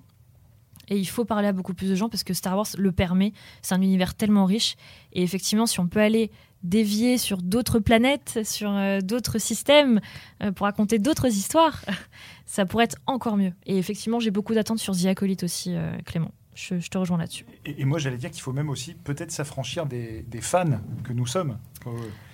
Et 0.92 0.98
il 0.98 1.06
faut 1.06 1.24
parler 1.24 1.48
à 1.48 1.52
beaucoup 1.52 1.72
plus 1.72 1.88
de 1.88 1.94
gens 1.94 2.10
parce 2.10 2.22
que 2.22 2.34
Star 2.34 2.54
Wars 2.54 2.66
le 2.76 2.92
permet. 2.92 3.32
C'est 3.62 3.74
un 3.74 3.80
univers 3.80 4.14
tellement 4.14 4.44
riche. 4.44 4.76
Et 5.14 5.22
effectivement, 5.22 5.64
si 5.64 5.80
on 5.80 5.86
peut 5.86 6.00
aller 6.00 6.30
dévier 6.62 7.16
sur 7.16 7.38
d'autres 7.38 7.78
planètes, 7.78 8.40
sur 8.44 8.70
euh, 8.70 9.00
d'autres 9.00 9.38
systèmes, 9.38 10.02
euh, 10.42 10.52
pour 10.52 10.66
raconter 10.66 10.98
d'autres 10.98 11.28
histoires, 11.28 11.82
ça 12.44 12.66
pourrait 12.66 12.84
être 12.84 12.98
encore 13.06 13.38
mieux. 13.38 13.54
Et 13.64 13.78
effectivement, 13.78 14.20
j'ai 14.20 14.30
beaucoup 14.30 14.52
d'attentes 14.52 14.80
sur 14.80 14.94
The 14.94 15.06
Acolyte 15.06 15.44
aussi, 15.44 15.74
euh, 15.74 15.96
Clément. 16.04 16.30
Je, 16.54 16.74
te 16.74 16.98
rejoins 16.98 17.16
là-dessus. 17.16 17.46
Et, 17.64 17.86
moi, 17.86 17.98
j'allais 17.98 18.18
dire 18.18 18.30
qu'il 18.30 18.42
faut 18.42 18.52
même 18.52 18.68
aussi 18.68 18.92
peut-être 18.92 19.30
s'affranchir 19.30 19.86
des 19.86 20.22
fans 20.42 20.78
que 21.04 21.14
nous 21.14 21.26
sommes. 21.26 21.56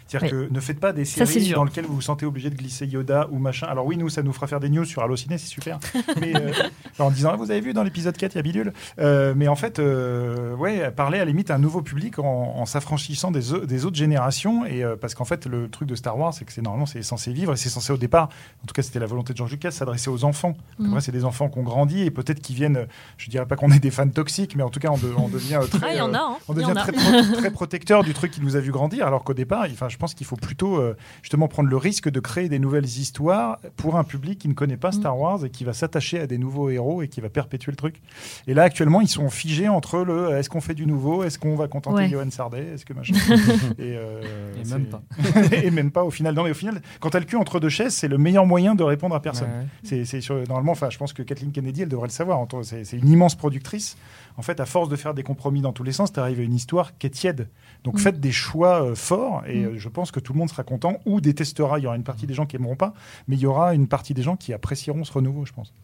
C'est-à-dire 0.08 0.30
que 0.30 0.48
ne 0.52 0.60
faites 0.60 0.80
pas 0.80 0.92
des 0.92 1.04
séries 1.04 1.50
dans 1.52 1.64
lesquelles 1.64 1.84
vous 1.84 1.94
vous 1.96 2.00
sentez 2.00 2.24
obligé 2.26 2.48
de 2.50 2.54
glisser 2.56 2.86
Yoda 2.86 3.28
ou 3.30 3.38
machin. 3.38 3.66
Alors 3.68 3.84
oui, 3.86 3.96
nous, 3.96 4.08
ça 4.08 4.22
nous 4.22 4.32
fera 4.32 4.46
faire 4.46 4.58
des 4.58 4.70
news 4.70 4.84
sur 4.86 5.02
Allociné, 5.02 5.36
c'est 5.38 5.46
super. 5.48 5.78
mais 6.20 6.34
euh, 6.34 6.50
en 6.98 7.10
disant, 7.10 7.30
ah, 7.34 7.36
vous 7.36 7.50
avez 7.50 7.60
vu 7.60 7.74
dans 7.74 7.82
l'épisode 7.82 8.16
4, 8.16 8.32
il 8.34 8.36
y 8.36 8.38
a 8.38 8.42
Bidule. 8.42 8.72
Euh, 8.98 9.34
mais 9.36 9.48
en 9.48 9.54
fait, 9.56 9.78
euh, 9.78 10.54
ouais, 10.56 10.90
parler 10.90 11.18
à 11.18 11.24
la 11.24 11.30
limite 11.30 11.50
à 11.50 11.56
un 11.56 11.58
nouveau 11.58 11.82
public 11.82 12.18
en, 12.18 12.24
en 12.24 12.64
s'affranchissant 12.66 13.30
des, 13.30 13.52
autres 13.52 13.96
générations. 13.96 14.64
Et 14.64 14.82
parce 15.00 15.14
qu'en 15.14 15.24
fait, 15.26 15.44
le 15.46 15.68
truc 15.68 15.86
de 15.88 15.94
Star 15.94 16.18
Wars, 16.18 16.32
c'est 16.32 16.44
que 16.46 16.52
c'est 16.52 16.62
normalement 16.62 16.86
c'est 16.86 17.02
censé 17.02 17.32
vivre 17.32 17.52
et 17.52 17.56
c'est 17.56 17.68
censé 17.68 17.92
au 17.92 17.98
départ, 17.98 18.30
en 18.62 18.66
tout 18.66 18.72
cas, 18.72 18.82
c'était 18.82 18.98
la 19.00 19.06
volonté 19.06 19.34
de 19.34 19.38
George 19.38 19.50
Lucas, 19.50 19.72
s'adresser 19.72 20.08
aux 20.08 20.24
enfants. 20.24 20.56
Mhm. 20.78 20.86
Après, 20.88 21.00
c'est 21.02 21.12
des 21.12 21.24
enfants 21.26 21.48
qui 21.50 21.58
ont 21.58 21.62
grandi 21.62 22.02
et 22.02 22.10
peut-être 22.10 22.40
qui 22.40 22.54
viennent. 22.54 22.86
Je 23.18 23.28
dirais 23.28 23.44
pas 23.46 23.56
qu'on 23.56 23.70
est 23.70 23.78
des 23.78 23.90
fans 23.90 24.08
toxiques, 24.08 24.56
mais 24.56 24.62
en 24.62 24.70
tout 24.70 24.80
cas, 24.80 24.88
on, 24.90 24.96
de- 24.96 25.12
on 25.18 25.28
devient 25.28 25.60
très. 25.70 25.86
Ah, 25.88 25.92
il 25.92 25.98
y 25.98 26.00
en 26.00 26.14
a, 26.14 26.18
hein. 26.18 26.36
on 26.48 26.54
Il 26.54 26.60
y 26.60 26.62
devient 26.62 26.72
en 26.72 26.76
a. 26.76 26.82
très, 26.82 26.92
pro- 26.92 27.34
très 27.34 27.50
protecteur 27.50 28.02
du 28.04 28.14
truc 28.14 28.30
qui 28.32 28.40
nous 28.40 28.56
a 28.56 28.60
vu 28.60 28.70
grandir, 28.70 29.06
alors 29.06 29.22
qu'au 29.22 29.34
départ, 29.34 29.66
enfin, 29.70 29.88
je 29.88 29.97
pense 29.98 30.14
qu'il 30.14 30.26
faut 30.26 30.36
plutôt 30.36 30.76
euh, 30.78 30.96
justement 31.22 31.48
prendre 31.48 31.68
le 31.68 31.76
risque 31.76 32.08
de 32.08 32.20
créer 32.20 32.48
des 32.48 32.58
nouvelles 32.58 32.84
histoires 32.86 33.58
pour 33.76 33.96
un 33.96 34.04
public 34.04 34.38
qui 34.38 34.48
ne 34.48 34.54
connaît 34.54 34.76
pas 34.76 34.92
Star 34.92 35.18
Wars 35.18 35.44
et 35.44 35.50
qui 35.50 35.64
va 35.64 35.72
s'attacher 35.72 36.20
à 36.20 36.26
des 36.26 36.38
nouveaux 36.38 36.70
héros 36.70 37.02
et 37.02 37.08
qui 37.08 37.20
va 37.20 37.28
perpétuer 37.28 37.72
le 37.72 37.76
truc. 37.76 38.00
Et 38.46 38.54
là, 38.54 38.62
actuellement, 38.62 39.00
ils 39.00 39.08
sont 39.08 39.28
figés 39.30 39.68
entre 39.68 39.98
le 39.98 40.12
euh, 40.28 40.38
est-ce 40.38 40.48
qu'on 40.50 40.60
fait 40.60 40.74
du 40.74 40.86
nouveau, 40.86 41.24
est-ce 41.24 41.38
qu'on 41.38 41.56
va 41.56 41.68
contenter 41.68 41.98
Ouais. 41.98 42.08
Johan 42.08 42.30
Sardet, 42.30 42.64
est-ce 42.74 42.84
que 42.84 42.92
machin. 42.92 43.14
et, 43.78 43.96
euh, 43.96 44.22
Et 44.62 44.68
même 44.68 44.86
pas. 44.86 45.02
et 45.52 45.70
même 45.70 45.90
pas 45.90 46.04
au 46.04 46.10
final. 46.10 46.34
Non, 46.34 46.44
mais 46.44 46.50
au 46.50 46.54
final, 46.54 46.80
quand 47.00 47.10
t'as 47.10 47.18
le 47.20 47.24
cul 47.24 47.36
entre 47.36 47.60
deux 47.60 47.68
chaises, 47.68 47.94
c'est 47.94 48.08
le 48.08 48.18
meilleur 48.18 48.46
moyen 48.46 48.74
de 48.74 48.82
répondre 48.82 49.14
à 49.14 49.20
personne. 49.22 49.48
Ouais. 49.48 49.66
C'est, 49.82 50.04
c'est 50.04 50.20
sur- 50.20 50.36
normalement, 50.46 50.72
enfin, 50.72 50.90
je 50.90 50.98
pense 50.98 51.12
que 51.12 51.22
Kathleen 51.22 51.50
Kennedy, 51.52 51.82
elle 51.82 51.88
devrait 51.88 52.08
le 52.08 52.12
savoir. 52.12 52.38
C'est 52.62 52.96
une 52.96 53.08
immense 53.08 53.34
productrice. 53.34 53.96
En 54.38 54.42
fait, 54.42 54.60
à 54.60 54.64
force 54.66 54.88
de 54.88 54.96
faire 54.96 55.12
des 55.14 55.22
compromis 55.24 55.60
dans 55.60 55.72
tous 55.74 55.82
les 55.82 55.92
sens, 55.92 56.12
tu 56.12 56.20
arrives 56.20 56.38
à 56.40 56.42
une 56.42 56.54
histoire 56.54 56.96
qui 56.96 57.06
est 57.06 57.10
tiède. 57.10 57.48
Donc, 57.84 57.96
Mm. 57.96 57.98
faites 57.98 58.20
des 58.20 58.32
choix 58.32 58.82
euh, 58.84 58.94
forts 58.94 59.42
et 59.46 59.58
Mm. 59.60 59.64
euh, 59.66 59.78
je 59.78 59.88
pense 59.88 60.10
que 60.10 60.20
tout 60.20 60.32
le 60.32 60.38
monde 60.38 60.48
sera 60.48 60.62
content 60.64 60.98
ou 61.04 61.20
détestera. 61.20 61.78
Il 61.78 61.82
y 61.82 61.86
aura 61.86 61.96
une 61.96 62.04
partie 62.04 62.26
des 62.26 62.34
gens 62.34 62.46
qui 62.46 62.56
aimeront 62.56 62.76
pas, 62.76 62.94
mais 63.26 63.36
il 63.36 63.40
y 63.40 63.46
aura 63.46 63.74
une 63.74 63.88
partie 63.88 64.14
des 64.14 64.22
gens 64.22 64.36
qui 64.36 64.52
apprécieront 64.54 65.04
ce 65.04 65.12
renouveau, 65.12 65.44
je 65.44 65.52
pense. 65.52 65.74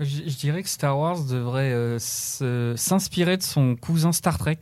Je, 0.00 0.06
je 0.26 0.36
dirais 0.38 0.62
que 0.62 0.68
Star 0.70 0.98
Wars 0.98 1.22
devrait 1.24 1.72
euh, 1.72 1.98
s'inspirer 2.76 3.36
de 3.36 3.42
son 3.42 3.76
cousin 3.76 4.12
Star 4.12 4.38
Trek. 4.38 4.58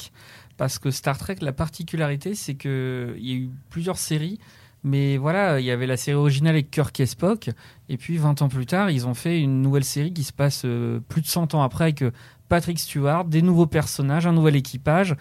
Parce 0.56 0.80
que 0.80 0.90
Star 0.90 1.16
Trek, 1.18 1.36
la 1.40 1.52
particularité, 1.52 2.34
c'est 2.34 2.56
qu'il 2.56 3.14
y 3.18 3.30
a 3.32 3.36
eu 3.36 3.50
plusieurs 3.70 3.98
séries. 3.98 4.40
Mais 4.84 5.16
voilà, 5.16 5.60
il 5.60 5.66
y 5.66 5.70
avait 5.70 5.86
la 5.86 5.96
série 5.96 6.16
originale 6.16 6.54
avec 6.54 6.70
Kirk 6.70 6.98
et 7.00 7.06
Spock. 7.06 7.50
Et 7.88 7.96
puis 7.96 8.16
20 8.16 8.42
ans 8.42 8.48
plus 8.48 8.66
tard, 8.66 8.90
ils 8.90 9.06
ont 9.06 9.14
fait 9.14 9.40
une 9.40 9.60
nouvelle 9.62 9.84
série 9.84 10.12
qui 10.12 10.24
se 10.24 10.32
passe 10.32 10.62
euh, 10.64 11.00
plus 11.08 11.20
de 11.20 11.26
100 11.26 11.54
ans 11.54 11.62
après 11.62 11.84
avec 11.84 12.02
Patrick 12.48 12.78
Stewart, 12.78 13.24
des 13.24 13.42
nouveaux 13.42 13.66
personnages, 13.66 14.26
un 14.26 14.32
nouvel 14.32 14.56
équipage. 14.56 15.14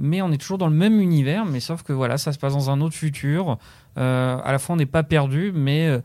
Mais 0.00 0.22
on 0.22 0.32
est 0.32 0.38
toujours 0.38 0.58
dans 0.58 0.66
le 0.68 0.74
même 0.74 1.00
univers, 1.00 1.44
mais 1.44 1.60
sauf 1.60 1.84
que 1.84 1.92
voilà, 1.92 2.18
ça 2.18 2.32
se 2.32 2.38
passe 2.38 2.52
dans 2.52 2.68
un 2.68 2.80
autre 2.80 2.96
futur. 2.96 3.58
Euh, 3.96 4.36
à 4.42 4.50
la 4.50 4.58
fois, 4.58 4.74
on 4.74 4.76
n'est 4.76 4.86
pas 4.86 5.04
perdu, 5.04 5.52
mais 5.54 5.86
euh, 5.86 6.00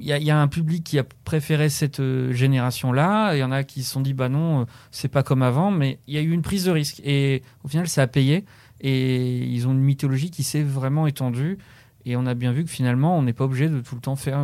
il 0.00 0.06
y, 0.06 0.30
a- 0.30 0.40
un 0.40 0.48
public 0.48 0.82
qui 0.84 0.98
a 0.98 1.04
préféré 1.24 1.68
cette 1.68 2.00
euh, 2.00 2.32
génération-là. 2.32 3.34
Il 3.34 3.40
y 3.40 3.44
en 3.44 3.52
a 3.52 3.62
qui 3.62 3.82
se 3.82 3.92
sont 3.92 4.00
dit, 4.00 4.14
bah 4.14 4.30
non, 4.30 4.64
c'est 4.90 5.08
pas 5.08 5.22
comme 5.22 5.42
avant, 5.42 5.70
mais 5.70 5.98
il 6.06 6.14
y 6.14 6.18
a 6.18 6.22
eu 6.22 6.30
une 6.32 6.40
prise 6.40 6.64
de 6.64 6.70
risque. 6.70 7.00
Et 7.04 7.42
au 7.62 7.68
final, 7.68 7.88
ça 7.88 8.00
a 8.02 8.06
payé. 8.06 8.46
Et 8.80 9.44
ils 9.44 9.68
ont 9.68 9.72
une 9.72 9.80
mythologie 9.80 10.30
qui 10.30 10.42
s'est 10.42 10.62
vraiment 10.62 11.06
étendue. 11.06 11.58
Et 12.06 12.16
on 12.16 12.24
a 12.26 12.32
bien 12.34 12.52
vu 12.52 12.64
que 12.64 12.70
finalement, 12.70 13.18
on 13.18 13.22
n'est 13.22 13.32
pas 13.34 13.44
obligé 13.44 13.68
de 13.68 13.80
tout 13.80 13.94
le 13.94 14.00
temps 14.00 14.16
faire 14.16 14.38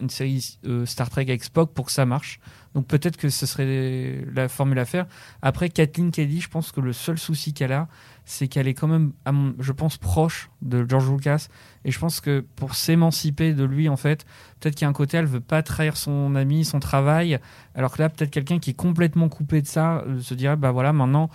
une 0.00 0.10
série 0.10 0.58
Star 0.84 1.10
Trek 1.10 1.22
avec 1.22 1.42
Spock 1.44 1.72
pour 1.72 1.86
que 1.86 1.92
ça 1.92 2.06
marche. 2.06 2.40
Donc 2.74 2.86
peut-être 2.86 3.16
que 3.16 3.28
ce 3.28 3.46
serait 3.46 4.24
la 4.32 4.48
formule 4.48 4.78
à 4.78 4.84
faire. 4.84 5.06
Après, 5.42 5.68
Kathleen 5.70 6.10
Kennedy, 6.10 6.40
je 6.40 6.48
pense 6.48 6.70
que 6.70 6.80
le 6.80 6.92
seul 6.92 7.18
souci 7.18 7.52
qu'elle 7.52 7.72
a, 7.72 7.88
c'est 8.24 8.46
qu'elle 8.46 8.68
est 8.68 8.74
quand 8.74 8.86
même, 8.86 9.12
je 9.58 9.72
pense, 9.72 9.96
proche 9.96 10.50
de 10.62 10.86
George 10.88 11.10
Lucas. 11.10 11.48
Et 11.84 11.90
je 11.90 11.98
pense 11.98 12.20
que 12.20 12.44
pour 12.56 12.74
s'émanciper 12.76 13.54
de 13.54 13.64
lui, 13.64 13.88
en 13.88 13.96
fait, 13.96 14.24
peut-être 14.60 14.76
qu'il 14.76 14.84
y 14.84 14.86
a 14.86 14.88
un 14.88 14.92
côté, 14.92 15.16
elle 15.16 15.26
veut 15.26 15.40
pas 15.40 15.62
trahir 15.62 15.96
son 15.96 16.36
ami, 16.36 16.64
son 16.64 16.78
travail. 16.78 17.40
Alors 17.74 17.92
que 17.92 18.02
là, 18.02 18.08
peut-être 18.08 18.30
quelqu'un 18.30 18.60
qui 18.60 18.70
est 18.70 18.74
complètement 18.74 19.28
coupé 19.28 19.62
de 19.62 19.66
ça 19.66 20.04
euh, 20.06 20.20
se 20.20 20.34
dirait, 20.34 20.56
bah 20.56 20.70
voilà, 20.70 20.92
maintenant, 20.92 21.28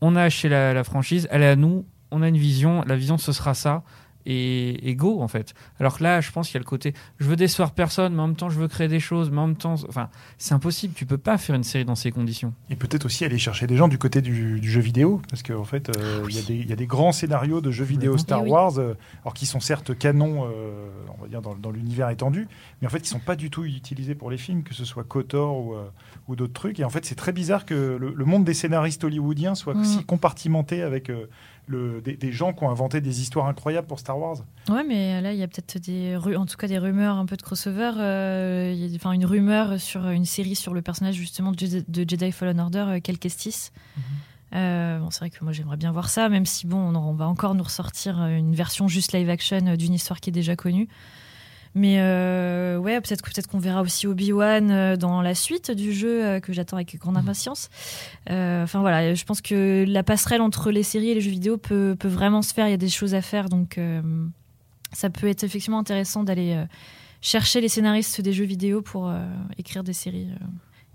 on 0.00 0.14
a 0.14 0.22
acheté 0.22 0.48
la 0.48 0.84
franchise, 0.84 1.26
elle 1.30 1.42
est 1.42 1.48
à 1.48 1.56
nous, 1.56 1.86
on 2.10 2.22
a 2.22 2.28
une 2.28 2.36
vision, 2.36 2.82
la 2.86 2.96
vision, 2.96 3.18
ce 3.18 3.32
sera 3.32 3.54
ça. 3.54 3.82
Et, 4.26 4.88
et 4.90 4.94
go, 4.96 5.22
en 5.22 5.28
fait. 5.28 5.54
Alors 5.80 5.98
que 5.98 6.02
là, 6.02 6.20
je 6.20 6.30
pense 6.32 6.48
qu'il 6.48 6.54
y 6.54 6.56
a 6.58 6.60
le 6.60 6.64
côté, 6.64 6.92
je 7.18 7.26
veux 7.26 7.36
décevoir 7.36 7.70
personne, 7.70 8.14
mais 8.14 8.22
en 8.22 8.26
même 8.26 8.36
temps, 8.36 8.50
je 8.50 8.58
veux 8.58 8.68
créer 8.68 8.88
des 8.88 9.00
choses, 9.00 9.30
mais 9.30 9.38
en 9.38 9.46
même 9.46 9.56
temps, 9.56 9.74
enfin, 9.88 10.08
c'est 10.36 10.52
impossible. 10.52 10.94
Tu 10.94 11.06
peux 11.06 11.16
pas 11.18 11.38
faire 11.38 11.54
une 11.54 11.62
série 11.64 11.84
dans 11.84 11.94
ces 11.94 12.10
conditions. 12.10 12.52
Et 12.70 12.76
peut-être 12.76 13.04
aussi 13.06 13.24
aller 13.24 13.38
chercher 13.38 13.66
des 13.66 13.76
gens 13.76 13.88
du 13.88 13.98
côté 13.98 14.20
du, 14.22 14.58
du 14.60 14.70
jeu 14.70 14.80
vidéo, 14.80 15.22
parce 15.30 15.42
qu'en 15.42 15.64
fait, 15.64 15.96
euh, 15.96 16.26
il 16.28 16.34
y 16.34 16.38
a 16.38 16.42
des- 16.42 16.54
il 16.56 16.68
y, 16.68 16.72
a 16.72 16.76
des 16.76 16.86
grands 16.86 17.12
scénarios 17.12 17.60
de 17.60 17.70
jeux 17.70 17.84
vidéo. 17.84 18.18
Star 18.18 18.40
Eh 18.40 18.44
oui. 18.44 18.50
Wars, 18.50 18.78
euh, 18.78 18.96
alors 19.22 19.34
qui 19.34 19.46
sont 19.46 19.60
certes 19.60 19.96
canons, 19.96 20.44
euh, 20.46 20.88
on 21.18 21.22
va 21.22 21.28
dire 21.28 21.40
dans, 21.42 21.54
dans 21.54 21.70
l'univers 21.70 22.10
étendu, 22.10 22.48
mais 22.80 22.88
en 22.88 22.90
fait, 22.90 23.00
qui 23.00 23.08
sont 23.08 23.20
pas 23.20 23.36
du 23.36 23.50
tout 23.50 23.64
utilisés 23.64 24.14
pour 24.16 24.30
les 24.30 24.38
films, 24.38 24.62
que 24.64 24.74
ce 24.74 24.84
soit 24.84 25.04
Kotor 25.04 25.56
ou, 25.58 25.74
euh, 25.74 25.84
ou 26.28 26.36
d'autres 26.36 26.52
trucs. 26.52 26.80
Et 26.80 26.84
en 26.84 26.90
fait, 26.90 27.04
c'est 27.04 27.14
très 27.14 27.32
bizarre 27.32 27.64
que 27.64 27.96
le, 28.00 28.12
le 28.14 28.24
monde 28.24 28.44
des 28.44 28.54
scénaristes 28.54 29.04
hollywoodiens 29.04 29.54
soit 29.54 29.74
Mm. 29.74 29.84
si 29.84 30.04
compartimenté 30.04 30.82
avec 30.82 31.08
euh, 31.10 31.26
le, 31.68 32.00
des, 32.00 32.16
des 32.16 32.32
gens 32.32 32.52
qui 32.52 32.64
ont 32.64 32.70
inventé 32.70 33.00
des 33.00 33.20
histoires 33.20 33.46
incroyables 33.46 33.86
pour 33.86 33.98
Star 33.98 34.18
Wars. 34.18 34.38
Ouais, 34.68 34.84
mais 34.86 35.20
là, 35.20 35.32
il 35.32 35.38
y 35.38 35.42
a 35.42 35.48
peut-être 35.48 35.78
des, 35.84 36.16
en 36.36 36.46
tout 36.46 36.56
cas 36.56 36.66
des 36.68 36.78
rumeurs 36.78 37.16
un 37.16 37.26
peu 37.26 37.36
de 37.36 37.42
crossover. 37.42 37.92
euh, 37.98 38.72
il 38.74 38.86
y 38.86 38.92
a- 38.92 38.96
Enfin, 38.96 39.12
une 39.12 39.24
rumeur 39.26 39.80
sur 39.80 40.08
une 40.08 40.24
série 40.24 40.54
sur 40.56 40.74
le 40.74 40.82
personnage 40.82 41.14
justement 41.16 41.52
de 41.52 41.58
Jedi, 41.58 41.84
de 41.86 42.04
Jedi 42.08 42.32
Fallen 42.32 42.58
Order, 42.60 42.84
euh, 42.88 43.00
Cal 43.00 43.18
Kestis. 43.18 43.70
Euh, 44.54 44.98
bon, 45.00 45.10
c'est 45.10 45.18
vrai 45.20 45.30
que 45.30 45.42
moi 45.42 45.52
j'aimerais 45.52 45.76
bien 45.76 45.90
voir 45.90 46.08
ça, 46.08 46.28
même 46.28 46.46
si 46.46 46.66
bon, 46.68 46.78
on, 46.78 46.94
on 46.94 47.14
va 47.14 47.26
encore 47.26 47.54
nous 47.56 47.64
ressortir 47.64 48.22
euh, 48.22 48.36
une 48.36 48.54
version 48.54 48.86
juste 48.86 49.12
live 49.12 49.28
action 49.28 49.58
euh, 49.66 49.76
d'une 49.76 49.92
histoire 49.92 50.20
qui 50.20 50.30
est 50.30 50.32
déjà 50.32 50.54
connue. 50.54 50.88
Mais 51.78 51.96
euh, 51.98 52.78
ouais, 52.78 52.98
peut-être 53.02 53.22
peut-être 53.22 53.48
qu'on 53.48 53.58
verra 53.58 53.82
aussi 53.82 54.06
Obi-Wan 54.06 54.70
euh, 54.70 54.96
dans 54.96 55.20
la 55.20 55.34
suite 55.34 55.70
du 55.70 55.92
jeu 55.92 56.24
euh, 56.24 56.40
que 56.40 56.54
j'attends 56.54 56.76
avec 56.76 56.96
grande 56.98 57.18
impatience. 57.18 57.68
Euh, 58.30 58.62
Enfin 58.62 58.80
voilà, 58.80 59.12
je 59.12 59.24
pense 59.26 59.42
que 59.42 59.84
la 59.86 60.02
passerelle 60.02 60.40
entre 60.40 60.70
les 60.70 60.82
séries 60.82 61.10
et 61.10 61.14
les 61.14 61.20
jeux 61.20 61.30
vidéo 61.30 61.58
peut, 61.58 61.94
peut 61.98 62.08
vraiment 62.08 62.40
se 62.40 62.54
faire. 62.54 62.66
Il 62.66 62.70
y 62.70 62.74
a 62.74 62.78
des 62.78 62.88
choses 62.88 63.12
à 63.14 63.20
faire, 63.20 63.50
donc 63.50 63.76
euh, 63.76 64.00
ça 64.92 65.10
peut 65.10 65.28
être 65.28 65.44
effectivement 65.44 65.78
intéressant 65.78 66.24
d'aller 66.24 66.64
chercher 67.20 67.60
les 67.60 67.68
scénaristes 67.68 68.22
des 68.22 68.32
jeux 68.32 68.46
vidéo 68.46 68.80
pour 68.80 69.12
écrire 69.58 69.84
des 69.84 69.92
séries. 69.92 70.28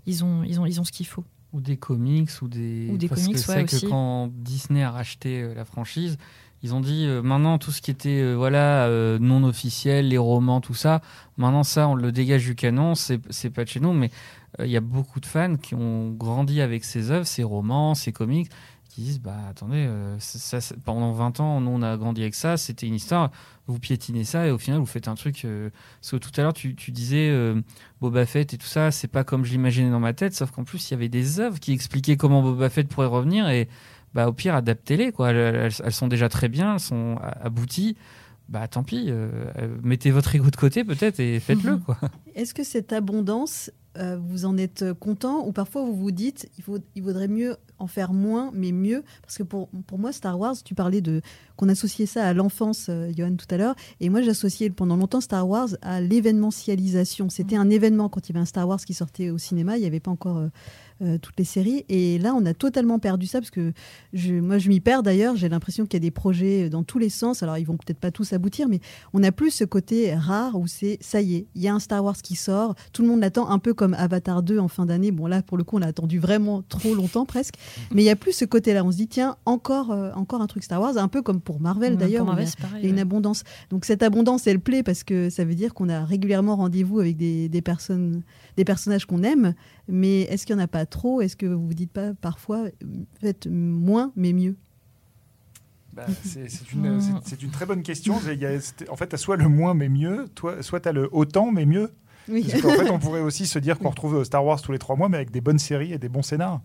Ils 0.06 0.24
ont, 0.24 0.42
ils 0.42 0.58
ont, 0.58 0.66
ils 0.66 0.80
ont 0.80 0.84
ce 0.84 0.90
qu'il 0.90 1.06
faut. 1.06 1.24
Ou 1.52 1.60
des 1.60 1.76
comics, 1.76 2.30
ou 2.42 2.48
des. 2.48 2.88
Ou 2.90 2.96
des 2.96 3.08
parce 3.08 3.20
comics, 3.20 3.36
que 3.36 3.40
c'est 3.40 3.54
ouais, 3.54 3.64
que 3.66 3.76
aussi. 3.76 3.86
quand 3.86 4.30
Disney 4.34 4.82
a 4.82 4.90
racheté 4.90 5.54
la 5.54 5.64
franchise, 5.64 6.16
ils 6.62 6.74
ont 6.74 6.80
dit 6.80 7.06
euh, 7.06 7.22
maintenant 7.22 7.58
tout 7.58 7.72
ce 7.72 7.82
qui 7.82 7.90
était 7.90 8.20
euh, 8.20 8.34
voilà 8.34 8.86
euh, 8.86 9.18
non 9.18 9.42
officiel, 9.44 10.08
les 10.08 10.18
romans, 10.18 10.60
tout 10.60 10.74
ça, 10.74 11.02
maintenant 11.36 11.64
ça 11.64 11.88
on 11.88 11.94
le 11.94 12.12
dégage 12.12 12.44
du 12.44 12.54
canon, 12.54 12.94
c'est 12.94 13.20
c'est 13.30 13.50
pas 13.50 13.64
de 13.64 13.68
chez 13.68 13.80
nous, 13.80 13.92
mais 13.92 14.10
il 14.58 14.70
y 14.70 14.76
a 14.76 14.80
beaucoup 14.80 15.18
de 15.18 15.26
fans 15.26 15.56
qui 15.56 15.74
ont 15.74 16.10
grandi 16.10 16.60
avec 16.60 16.84
ces 16.84 17.10
œuvres, 17.10 17.26
ces 17.26 17.42
romans, 17.42 17.94
ces 17.94 18.12
comics, 18.12 18.50
qui 18.90 19.00
disent 19.00 19.20
bah 19.20 19.38
attendez, 19.48 19.88
pendant 20.84 21.10
20 21.12 21.40
ans 21.40 21.60
nous 21.60 21.70
on 21.70 21.82
a 21.82 21.96
grandi 21.96 22.20
avec 22.20 22.34
ça, 22.34 22.58
c'était 22.58 22.86
une 22.86 22.94
histoire, 22.94 23.30
vous 23.66 23.78
piétinez 23.78 24.24
ça 24.24 24.46
et 24.46 24.50
au 24.50 24.58
final 24.58 24.78
vous 24.78 24.86
faites 24.86 25.08
un 25.08 25.14
truc. 25.14 25.46
parce 26.00 26.10
que 26.10 26.16
tout 26.16 26.30
à 26.38 26.42
l'heure 26.42 26.52
tu, 26.52 26.76
tu 26.76 26.90
disais 26.90 27.34
Boba 28.02 28.26
Fett 28.26 28.52
et 28.52 28.58
tout 28.58 28.66
ça, 28.66 28.90
c'est 28.90 29.08
pas 29.08 29.24
comme 29.24 29.44
je 29.46 29.52
l'imaginais 29.52 29.90
dans 29.90 30.00
ma 30.00 30.12
tête, 30.12 30.34
sauf 30.34 30.50
qu'en 30.50 30.64
plus 30.64 30.90
il 30.90 30.92
y 30.92 30.94
avait 30.94 31.08
des 31.08 31.40
œuvres 31.40 31.58
qui 31.58 31.72
expliquaient 31.72 32.18
comment 32.18 32.42
Boba 32.42 32.68
Fett 32.68 32.86
pourrait 32.88 33.06
revenir 33.06 33.48
et 33.48 33.68
bah 34.14 34.28
au 34.28 34.32
pire 34.32 34.54
adaptez-les 34.54 35.12
quoi. 35.12 35.30
Elles, 35.30 35.72
sont 35.92 36.08
déjà 36.08 36.28
très 36.28 36.48
bien, 36.48 36.74
elles 36.74 36.80
sont 36.80 37.16
abouties. 37.40 37.96
Bah 38.48 38.68
tant 38.68 38.82
pis, 38.82 39.06
euh, 39.08 39.28
euh, 39.58 39.76
mettez 39.82 40.10
votre 40.10 40.34
ego 40.34 40.50
de 40.50 40.56
côté 40.56 40.84
peut-être 40.84 41.20
et 41.20 41.40
faites-le 41.40 41.72
Mhm. 41.74 41.80
quoi. 41.80 41.96
Est-ce 42.34 42.52
que 42.52 42.64
cette 42.64 42.92
abondance, 42.92 43.70
euh, 43.96 44.18
vous 44.20 44.44
en 44.44 44.58
êtes 44.58 44.92
content 44.94 45.46
ou 45.46 45.52
parfois 45.52 45.84
vous 45.84 45.94
vous 45.94 46.10
dites 46.10 46.50
il, 46.58 46.64
faut, 46.64 46.78
il 46.94 47.02
vaudrait 47.02 47.28
mieux 47.28 47.56
en 47.78 47.86
faire 47.86 48.12
moins 48.12 48.50
mais 48.52 48.72
mieux? 48.72 49.04
Parce 49.22 49.38
que 49.38 49.42
pour, 49.42 49.68
pour 49.86 49.98
moi, 49.98 50.12
Star 50.12 50.38
Wars, 50.38 50.56
tu 50.62 50.74
parlais 50.74 51.00
de 51.00 51.22
qu'on 51.56 51.68
associait 51.68 52.04
ça 52.06 52.26
à 52.26 52.32
l'enfance, 52.34 52.86
euh, 52.90 53.10
Johan, 53.16 53.36
tout 53.36 53.46
à 53.54 53.56
l'heure, 53.56 53.74
et 54.00 54.10
moi 54.10 54.20
j'associais 54.20 54.68
pendant 54.70 54.96
longtemps 54.96 55.20
Star 55.22 55.48
Wars 55.48 55.68
à 55.80 56.00
l'événementialisation. 56.00 57.28
C'était 57.30 57.56
un 57.56 57.70
événement 57.70 58.08
quand 58.08 58.28
il 58.28 58.32
y 58.32 58.36
avait 58.36 58.42
un 58.42 58.46
Star 58.46 58.68
Wars 58.68 58.80
qui 58.80 58.92
sortait 58.92 59.30
au 59.30 59.38
cinéma, 59.38 59.76
il 59.78 59.80
n'y 59.80 59.86
avait 59.86 60.00
pas 60.00 60.10
encore 60.10 60.42
euh, 61.02 61.12
euh, 61.12 61.18
toutes 61.18 61.38
les 61.38 61.44
séries, 61.44 61.84
et 61.88 62.18
là 62.18 62.34
on 62.34 62.44
a 62.46 62.54
totalement 62.54 62.98
perdu 62.98 63.26
ça 63.26 63.40
parce 63.40 63.50
que 63.50 63.72
je, 64.12 64.34
moi 64.34 64.58
je 64.58 64.68
m'y 64.68 64.80
perds 64.80 65.02
d'ailleurs, 65.02 65.36
j'ai 65.36 65.48
l'impression 65.48 65.84
qu'il 65.84 65.94
y 65.94 65.96
a 65.96 66.06
des 66.06 66.10
projets 66.10 66.70
dans 66.70 66.82
tous 66.82 66.98
les 66.98 67.08
sens, 67.08 67.42
alors 67.42 67.58
ils 67.58 67.64
vont 67.66 67.76
peut-être 67.76 67.98
pas 67.98 68.10
tous 68.10 68.32
aboutir, 68.32 68.68
mais 68.68 68.80
on 69.12 69.20
n'a 69.20 69.32
plus 69.32 69.50
ce 69.50 69.64
côté 69.64 70.14
rare 70.14 70.58
où 70.58 70.66
c'est 70.66 70.98
ça 71.00 71.20
y 71.20 71.34
est, 71.36 71.46
il 71.54 71.62
y 71.62 71.68
a 71.68 71.74
un 71.74 71.78
Star 71.80 72.04
Wars 72.04 72.16
qui 72.16 72.36
sort, 72.36 72.74
tout 72.92 73.02
le 73.02 73.08
monde 73.08 73.20
l'attend 73.20 73.48
un 73.50 73.58
peu 73.58 73.74
comme 73.74 73.94
Avatar 73.94 74.42
2 74.42 74.58
en 74.58 74.68
fin 74.68 74.86
d'année. 74.86 75.10
Bon 75.10 75.26
là 75.26 75.42
pour 75.42 75.56
le 75.58 75.64
coup 75.64 75.76
on 75.76 75.80
l'a 75.80 75.88
attendu 75.88 76.18
vraiment 76.18 76.62
trop 76.62 76.94
longtemps 76.94 77.26
presque, 77.26 77.54
mais 77.92 78.02
il 78.02 78.06
y 78.06 78.10
a 78.10 78.16
plus 78.16 78.32
ce 78.32 78.44
côté-là. 78.44 78.84
On 78.84 78.92
se 78.92 78.96
dit 78.96 79.08
tiens 79.08 79.36
encore 79.44 79.90
euh, 79.90 80.10
encore 80.14 80.40
un 80.40 80.46
truc 80.46 80.62
Star 80.62 80.80
Wars, 80.80 80.96
un 80.96 81.08
peu 81.08 81.22
comme 81.22 81.40
pour 81.40 81.60
Marvel 81.60 81.96
d'ailleurs. 81.96 82.24
pour 82.24 82.34
où 82.34 82.38
il 82.38 82.42
y 82.42 82.44
a- 82.44 82.44
Marvel, 82.44 82.48
c'est 82.48 82.60
pareil, 82.60 82.80
il 82.82 82.84
y 82.84 82.86
a 82.86 82.90
une 82.90 82.96
ouais. 82.96 83.02
abondance. 83.02 83.42
Donc 83.70 83.84
cette 83.84 84.02
abondance, 84.02 84.46
elle 84.46 84.60
plaît 84.60 84.82
parce 84.82 85.04
que 85.04 85.30
ça 85.30 85.44
veut 85.44 85.54
dire 85.54 85.74
qu'on 85.74 85.88
a 85.88 86.04
régulièrement 86.04 86.56
rendez-vous 86.56 87.00
avec 87.00 87.16
des, 87.16 87.48
des 87.48 87.62
personnes, 87.62 88.22
des 88.56 88.64
personnages 88.64 89.06
qu'on 89.06 89.22
aime. 89.22 89.54
Mais 89.88 90.22
est-ce 90.22 90.46
qu'il 90.46 90.56
n'y 90.56 90.62
en 90.62 90.64
a 90.64 90.68
pas 90.68 90.86
trop? 90.86 91.20
Est-ce 91.20 91.36
que 91.36 91.46
vous 91.46 91.66
vous 91.66 91.74
dites 91.74 91.92
pas 91.92 92.14
parfois, 92.14 92.66
faites 93.20 93.46
moins 93.46 94.12
mais 94.16 94.32
mieux? 94.32 94.56
Bah, 95.92 96.06
c'est 96.24 96.48
c'est 96.48 96.72
une, 96.72 97.50
très 97.50 97.66
bonne 97.66 97.82
question. 97.82 98.18
Il 98.26 98.40
y 98.40 98.46
a- 98.46 98.58
c'était- 98.60 98.88
en 98.88 98.96
fait, 98.96 99.08
tu 99.08 99.14
as 99.14 99.18
soit 99.18 99.36
le 99.36 99.48
moins 99.48 99.74
mais 99.74 99.90
mieux, 99.90 100.26
toi, 100.34 100.62
soit 100.62 100.80
tu 100.80 100.88
as 100.88 100.92
le 100.92 101.08
autant 101.12 101.50
mais 101.52 101.66
mieux. 101.66 101.90
Oui. 102.28 102.46
Parce 102.48 102.62
qu'en 102.62 102.70
fait, 102.70 102.90
on 102.90 102.98
pourrait 103.00 103.20
aussi 103.20 103.46
se 103.46 103.58
dire 103.58 103.78
qu'on 103.78 103.90
retrouve 103.90 104.16
euh, 104.16 104.24
Star 104.24 104.44
Wars 104.44 104.60
tous 104.62 104.72
les 104.72 104.78
trois 104.78 104.96
mois, 104.96 105.08
mais 105.08 105.16
avec 105.16 105.30
des 105.30 105.40
bonnes 105.40 105.58
séries 105.58 105.92
et 105.92 105.98
des 105.98 106.08
bons 106.08 106.22
scénars. 106.22 106.60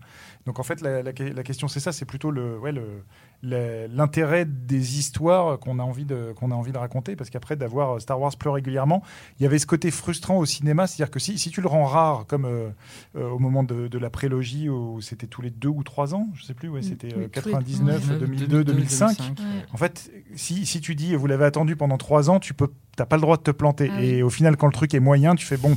Donc 0.46 0.58
en 0.58 0.62
fait, 0.62 0.80
la, 0.80 1.02
la- 1.02 1.12
la 1.12 1.42
question 1.42 1.68
c'est 1.68 1.80
ça, 1.80 1.92
c'est 1.92 2.04
plutôt 2.04 2.30
le, 2.30 2.58
ouais, 2.58 2.72
le- 2.72 3.02
le- 3.42 3.86
l'intérêt 3.92 4.44
des 4.46 4.98
histoires 4.98 5.58
qu'on 5.58 5.78
a 5.78 5.82
envie 5.82 6.04
de 6.04 6.32
qu'on 6.36 6.50
a 6.50 6.54
envie 6.54 6.72
de 6.72 6.78
raconter, 6.78 7.16
parce 7.16 7.28
qu'après 7.30 7.56
d'avoir 7.56 7.96
euh, 7.96 7.98
Star 7.98 8.20
Wars 8.20 8.34
plus 8.36 8.50
régulièrement, 8.50 9.02
il 9.38 9.42
y 9.42 9.46
avait 9.46 9.58
ce 9.58 9.66
côté 9.66 9.90
frustrant 9.90 10.38
au 10.38 10.46
cinéma, 10.46 10.86
c'est-à-dire 10.86 11.10
que 11.10 11.18
si, 11.20 11.38
si 11.38 11.50
tu 11.50 11.60
le 11.60 11.68
rends 11.68 11.84
rare, 11.84 12.24
comme 12.26 12.44
euh, 12.46 12.70
euh, 13.16 13.28
au 13.30 13.38
moment 13.38 13.62
de, 13.62 13.88
de 13.88 13.98
la 13.98 14.10
prélogie 14.10 14.68
où 14.68 15.00
c'était 15.00 15.26
tous 15.26 15.42
les 15.42 15.50
deux 15.50 15.68
ou 15.68 15.82
trois 15.82 16.14
ans, 16.14 16.28
je 16.34 16.44
sais 16.44 16.54
plus, 16.54 16.68
ouais, 16.68 16.80
Mm. 16.80 16.82
c'était 16.84 17.14
Oui, 17.14 17.24
euh, 17.24 17.28
tous 17.28 17.46
les- 17.46 17.52
99, 17.52 18.10
Ouais. 18.10 18.18
2002, 18.18 18.64
2005. 18.64 19.18
Ouais. 19.18 19.24
En 19.72 19.76
fait, 19.76 20.10
si, 20.34 20.64
si 20.66 20.80
tu 20.80 20.94
dis 20.94 21.14
vous 21.14 21.26
l'avez 21.26 21.44
attendu 21.44 21.76
pendant 21.76 21.98
trois 21.98 22.30
ans, 22.30 22.38
tu 22.40 22.54
peux, 22.54 22.68
t'as 22.98 23.06
pas 23.06 23.16
le 23.16 23.22
droit 23.22 23.36
de 23.36 23.42
te 23.42 23.50
planter. 23.52 23.90
Ah 23.92 23.96
oui. 24.00 24.06
Et 24.06 24.22
au 24.22 24.30
final, 24.30 24.56
quand 24.56 24.66
le 24.66 24.72
truc 24.72 24.92
est 24.92 25.00
moyen, 25.00 25.34
tu 25.36 25.46
fais 25.46 25.56
bon. 25.56 25.76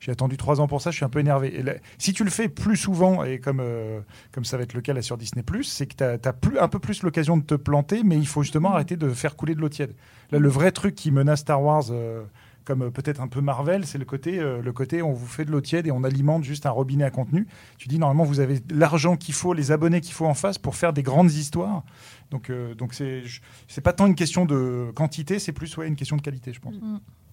J'ai 0.00 0.10
attendu 0.10 0.36
trois 0.36 0.60
ans 0.60 0.66
pour 0.66 0.80
ça, 0.80 0.90
je 0.90 0.96
suis 0.96 1.04
un 1.04 1.08
peu 1.08 1.20
énervé. 1.20 1.54
Et 1.56 1.62
là, 1.62 1.74
si 1.98 2.12
tu 2.12 2.24
le 2.24 2.30
fais 2.30 2.48
plus 2.48 2.76
souvent, 2.76 3.22
et 3.22 3.38
comme, 3.38 3.60
euh, 3.60 4.00
comme 4.32 4.44
ça 4.44 4.56
va 4.56 4.64
être 4.64 4.74
le 4.74 4.80
cas 4.80 4.92
là 4.92 5.02
sur 5.02 5.16
Disney, 5.16 5.44
c'est 5.62 5.86
que 5.86 5.94
tu 5.94 6.28
as, 6.28 6.32
plus, 6.32 6.58
un 6.58 6.66
peu 6.66 6.80
plus 6.80 7.02
l'occasion 7.04 7.36
de 7.36 7.44
te 7.44 7.54
planter, 7.54 8.02
mais 8.04 8.16
il 8.16 8.26
faut 8.26 8.42
justement 8.42 8.72
arrêter 8.72 8.96
de 8.96 9.08
faire 9.10 9.36
couler 9.36 9.54
de 9.54 9.60
l'eau 9.60 9.68
tiède. 9.68 9.94
Là, 10.32 10.40
le 10.40 10.48
vrai 10.48 10.72
truc 10.72 10.96
qui 10.96 11.12
menace 11.12 11.40
Star 11.40 11.62
Wars, 11.62 11.84
euh, 11.90 12.22
comme 12.64 12.82
euh, 12.82 12.90
peut-être 12.90 13.20
un 13.20 13.28
peu 13.28 13.40
Marvel, 13.40 13.86
c'est 13.86 13.98
le 13.98 14.04
côté, 14.04 14.38
euh, 14.38 14.62
le 14.62 14.72
côté 14.72 15.02
on 15.02 15.12
vous 15.12 15.26
fait 15.26 15.44
de 15.44 15.50
l'eau 15.50 15.60
tiède 15.60 15.86
et 15.86 15.90
on 15.90 16.04
alimente 16.04 16.44
juste 16.44 16.66
un 16.66 16.70
robinet 16.70 17.04
à 17.04 17.10
contenu. 17.10 17.46
Tu 17.78 17.88
dis 17.88 17.98
normalement, 17.98 18.24
vous 18.24 18.40
avez 18.40 18.60
l'argent 18.70 19.16
qu'il 19.16 19.34
faut, 19.34 19.52
les 19.52 19.72
abonnés 19.72 20.00
qu'il 20.00 20.14
faut 20.14 20.26
en 20.26 20.34
face 20.34 20.58
pour 20.58 20.76
faire 20.76 20.92
des 20.92 21.02
grandes 21.02 21.32
histoires. 21.32 21.84
Donc, 22.30 22.50
euh, 22.50 22.74
donc 22.74 22.94
c'est 22.94 23.22
c'est 23.68 23.80
pas 23.80 23.92
tant 23.92 24.06
une 24.06 24.14
question 24.14 24.44
de 24.44 24.90
quantité, 24.94 25.38
c'est 25.38 25.52
plus 25.52 25.76
ouais, 25.76 25.88
une 25.88 25.96
question 25.96 26.16
de 26.16 26.22
qualité, 26.22 26.52
je 26.52 26.60
pense. 26.60 26.74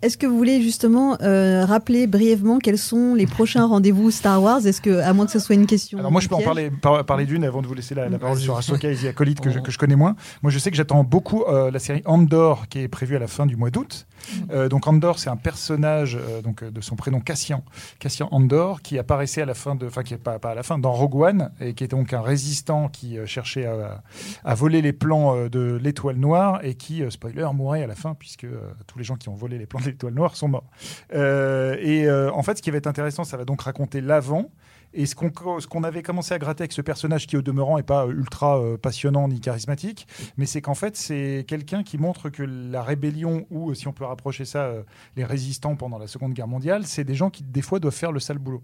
Est-ce 0.02 0.18
que 0.18 0.26
vous 0.26 0.38
voulez 0.38 0.62
justement 0.62 1.18
euh, 1.22 1.66
rappeler 1.66 2.08
brièvement 2.08 2.60
quels 2.60 2.78
sont 2.78 3.16
les 3.16 3.28
prochains 3.28 3.66
rendez-vous 3.66 4.12
Star 4.12 4.41
Wars? 4.41 4.66
Est-ce 4.66 4.80
que, 4.82 5.02
à 5.02 5.12
moins 5.12 5.26
que 5.26 5.32
ce 5.34 5.39
soit 5.39 5.56
une 5.56 5.66
question. 5.66 6.00
Alors 6.00 6.10
moi, 6.10 6.22
je 6.22 6.30
peux 6.30 6.36
en 6.36 6.41
parler, 6.41 6.72
par- 6.72 7.06
parler 7.06 7.26
d'une 7.26 7.43
avant 7.43 7.62
de 7.62 7.68
vous 7.68 7.74
laisser 7.74 7.95
la, 7.95 8.08
la 8.08 8.18
parole 8.18 8.38
sur 8.39 8.58
Ahsoka 8.58 8.89
et 8.89 8.95
The 8.95 9.06
Acolyte 9.08 9.41
que, 9.41 9.50
je, 9.50 9.60
Oh. 9.60 9.62
que 9.62 9.72
je 9.72 9.78
connais 9.78 9.97
moins. 9.97 10.16
Moi, 10.41 10.52
je 10.54 10.60
sais 10.60 10.72
que 10.72 10.78
j'attends 10.78 11.04
beaucoup 11.04 11.43
euh, 11.43 11.70
la 11.70 11.80
série 11.80 12.02
Andor 12.06 12.70
qui 12.70 12.80
est 12.80 12.88
prévue 12.88 13.18
à 13.18 13.20
la 13.20 13.28
fin 13.28 13.45
du 13.45 13.58
mois 13.58 13.72
d'août. 13.72 14.08
Euh, 14.52 14.70
donc 14.70 14.88
Andor, 14.88 15.20
c'est 15.20 15.30
un 15.30 15.36
personnage 15.38 16.16
euh, 16.18 16.41
donc 16.41 16.64
de 16.64 16.80
son 16.82 16.95
prénom 16.95 17.20
Cassian, 17.20 17.64
Cassian 18.00 18.30
Andor, 18.32 18.82
qui 18.82 18.97
apparaissait 19.00 19.41
à 19.41 19.45
la 19.45 19.54
fin 19.54 19.76
de, 19.76 19.88
enfin 19.88 20.04
qui 20.04 20.14
est 20.14 20.18
pas, 20.18 20.39
pas 20.39 20.52
à 20.52 20.56
la 20.56 20.64
fin 20.64 20.78
dans 20.78 20.91
Rogue 20.93 21.16
One 21.16 21.52
et 21.60 21.74
qui 21.74 21.84
était 21.84 21.95
donc 21.97 22.14
un 22.14 22.22
résistant 22.22 22.88
qui 22.88 23.18
euh, 23.18 23.26
cherchait 23.26 23.66
à, 23.66 24.02
à 24.45 24.56
voler 24.56 24.82
les 24.82 24.93
plans 24.93 25.36
euh, 25.36 25.50
de 25.50 25.78
l'étoile 25.82 26.16
noire 26.18 26.60
et 26.64 26.76
qui, 26.76 27.04
euh, 27.04 27.10
spoiler, 27.10 27.45
mourait 27.54 27.84
à 27.84 27.88
la 27.88 27.95
fin 27.95 28.14
puisque 28.14 28.45
euh, 28.45 28.60
tous 28.88 28.97
les 28.97 29.04
gens 29.04 29.16
qui 29.18 29.28
ont 29.28 29.36
volé 29.36 29.58
les 29.58 29.66
plans 29.66 29.80
de 29.82 29.89
l'étoile 29.90 30.14
noire 30.14 30.36
sont 30.36 30.48
morts. 30.48 30.70
Euh, 31.14 31.76
et 31.80 32.08
euh, 32.08 32.32
en 32.32 32.44
fait, 32.44 32.58
ce 32.58 32.62
qui 32.62 32.72
va 32.72 32.78
être 32.78 32.88
intéressant, 32.88 33.24
ça 33.24 33.38
va 33.38 33.46
donc 33.46 33.62
raconter 33.62 34.02
l'avant. 34.02 34.52
Et 34.92 35.06
ce 35.06 35.14
qu'on 35.14 35.84
avait 35.84 36.02
commencé 36.02 36.34
à 36.34 36.40
gratter 36.40 36.64
avec 36.64 36.72
ce 36.72 36.82
personnage, 36.82 37.28
qui 37.28 37.38
au 37.38 37.44
demeurant 37.44 37.78
n'est 37.78 37.84
pas 37.84 38.08
ultra 38.08 38.60
euh, 38.60 38.76
passionnant 38.76 39.28
ni 39.28 39.40
charismatique, 39.40 40.08
mais 40.38 40.48
c'est 40.48 40.62
qu'en 40.62 40.74
fait, 40.74 40.96
c'est 40.96 41.46
quelqu'un 41.48 41.84
qui 41.84 42.00
montre 42.00 42.30
que 42.30 42.42
la 42.42 42.82
rébellion, 42.82 43.46
ou 43.52 43.76
si 43.76 43.88
on 43.88 43.94
peut 43.94 44.06
rapprocher 44.06 44.46
ça, 44.46 44.74
les 45.16 45.26
résistants 45.26 45.76
pendant 45.76 46.00
la 46.00 46.08
Seconde 46.08 46.34
Guerre 46.34 46.48
mondiale, 46.48 46.88
c'est 46.88 47.04
des 47.04 47.14
gens 47.14 47.30
qui, 47.30 47.44
des 47.44 47.62
fois, 47.62 47.80
doivent 47.80 47.94
faire 47.94 48.12
le 48.12 48.20
sale 48.20 48.40
boulot. 48.40 48.64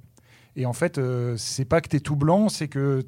Et 0.57 0.65
en 0.65 0.73
fait, 0.73 0.97
euh, 0.97 1.35
c'est 1.37 1.65
pas 1.65 1.81
que 1.81 1.89
tu 1.89 1.97
es 1.97 1.99
tout 1.99 2.15
blanc, 2.15 2.47
c'est 2.47 2.69
que 2.69 3.03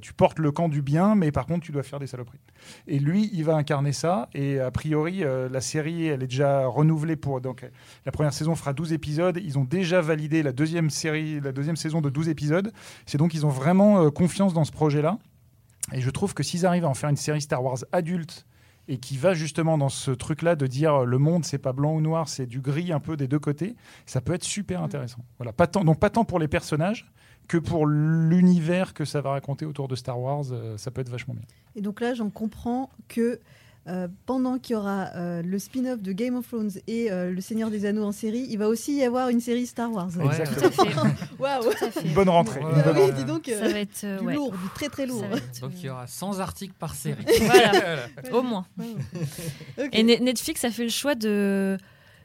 tu 0.00 0.12
portes 0.12 0.38
le 0.38 0.52
camp 0.52 0.68
du 0.68 0.82
bien, 0.82 1.14
mais 1.14 1.32
par 1.32 1.46
contre, 1.46 1.64
tu 1.64 1.72
dois 1.72 1.82
faire 1.82 1.98
des 1.98 2.06
saloperies. 2.06 2.38
Et 2.86 3.00
lui, 3.00 3.28
il 3.32 3.44
va 3.44 3.56
incarner 3.56 3.92
ça. 3.92 4.28
Et 4.34 4.60
a 4.60 4.70
priori, 4.70 5.24
euh, 5.24 5.48
la 5.48 5.60
série, 5.60 6.06
elle 6.06 6.22
est 6.22 6.28
déjà 6.28 6.66
renouvelée 6.66 7.16
pour. 7.16 7.40
Donc, 7.40 7.68
la 8.06 8.12
première 8.12 8.32
saison 8.32 8.54
fera 8.54 8.72
12 8.72 8.92
épisodes. 8.92 9.38
Ils 9.42 9.58
ont 9.58 9.64
déjà 9.64 10.00
validé 10.00 10.42
la 10.42 10.52
deuxième 10.52 10.90
série, 10.90 11.40
la 11.40 11.52
deuxième 11.52 11.76
saison 11.76 12.00
de 12.00 12.08
12 12.08 12.28
épisodes. 12.28 12.72
C'est 13.06 13.18
donc, 13.18 13.34
ils 13.34 13.44
ont 13.44 13.50
vraiment 13.50 14.02
euh, 14.02 14.10
confiance 14.10 14.54
dans 14.54 14.64
ce 14.64 14.72
projet-là. 14.72 15.18
Et 15.92 16.00
je 16.00 16.10
trouve 16.10 16.34
que 16.34 16.44
s'ils 16.44 16.64
arrivent 16.66 16.84
à 16.84 16.88
en 16.88 16.94
faire 16.94 17.10
une 17.10 17.16
série 17.16 17.40
Star 17.40 17.64
Wars 17.64 17.78
adulte 17.90 18.46
et 18.88 18.98
qui 18.98 19.16
va 19.16 19.34
justement 19.34 19.78
dans 19.78 19.88
ce 19.88 20.10
truc-là 20.10 20.56
de 20.56 20.66
dire 20.66 21.02
euh, 21.02 21.04
le 21.04 21.18
monde 21.18 21.44
c'est 21.44 21.58
pas 21.58 21.72
blanc 21.72 21.94
ou 21.94 22.00
noir, 22.00 22.28
c'est 22.28 22.46
du 22.46 22.60
gris 22.60 22.92
un 22.92 23.00
peu 23.00 23.16
des 23.16 23.28
deux 23.28 23.38
côtés, 23.38 23.76
ça 24.06 24.20
peut 24.20 24.34
être 24.34 24.44
super 24.44 24.82
intéressant. 24.82 25.24
Voilà, 25.38 25.52
pas 25.52 25.66
tant, 25.66 25.84
donc 25.84 25.98
pas 25.98 26.10
tant 26.10 26.24
pour 26.24 26.38
les 26.38 26.48
personnages 26.48 27.10
que 27.48 27.58
pour 27.58 27.86
l'univers 27.86 28.94
que 28.94 29.04
ça 29.04 29.20
va 29.20 29.30
raconter 29.30 29.66
autour 29.66 29.88
de 29.88 29.96
Star 29.96 30.18
Wars, 30.18 30.44
euh, 30.52 30.76
ça 30.78 30.90
peut 30.90 31.00
être 31.00 31.08
vachement 31.08 31.34
bien. 31.34 31.44
Et 31.74 31.80
donc 31.80 32.00
là, 32.00 32.14
j'en 32.14 32.30
comprends 32.30 32.90
que 33.08 33.40
euh, 33.88 34.06
pendant 34.26 34.58
qu'il 34.58 34.74
y 34.74 34.76
aura 34.76 35.08
euh, 35.16 35.42
le 35.42 35.58
spin-off 35.58 36.00
de 36.00 36.12
Game 36.12 36.36
of 36.36 36.46
Thrones 36.46 36.70
et 36.86 37.10
euh, 37.10 37.30
Le 37.32 37.40
Seigneur 37.40 37.68
des 37.70 37.84
Anneaux 37.84 38.04
en 38.04 38.12
série, 38.12 38.46
il 38.48 38.56
va 38.58 38.68
aussi 38.68 38.94
y 38.96 39.02
avoir 39.04 39.28
une 39.28 39.40
série 39.40 39.66
Star 39.66 39.90
Wars. 39.92 40.08
Ouais. 40.16 40.26
Exactement. 40.40 40.70
Tout 40.70 41.00
à 41.00 41.08
fait. 41.08 41.26
Waouh 41.40 41.62
Tout 41.64 41.84
à 41.84 41.90
fait. 41.90 42.06
Une 42.06 42.14
bonne 42.14 42.28
rentrée. 42.28 42.60
Ouais, 42.60 42.70
une 42.72 42.78
Ah 42.78 42.82
bonne 42.84 42.96
oui, 42.96 43.02
rentrée. 43.02 43.16
dis 43.18 43.24
donc, 43.24 43.46
Ça 43.46 43.68
va 43.68 43.78
être 43.80 44.04
euh, 44.04 44.18
du 44.20 44.26
ouais. 44.26 44.34
lourd, 44.34 44.52
du 44.52 44.68
très 44.74 44.88
très 44.88 45.06
lourd. 45.06 45.24
Être, 45.24 45.60
Donc 45.62 45.72
il 45.78 45.86
y 45.86 45.90
aura 45.90 46.06
100 46.06 46.38
articles 46.38 46.74
par 46.78 46.94
série. 46.94 47.24
Voilà, 47.40 47.96
au 48.32 48.42
moins. 48.42 48.66
Et 49.92 50.02
Ne- 50.04 50.22
Netflix 50.22 50.64
a 50.64 50.70
fait 50.70 50.84
le 50.84 50.90
choix 50.90 51.14
de 51.16 51.76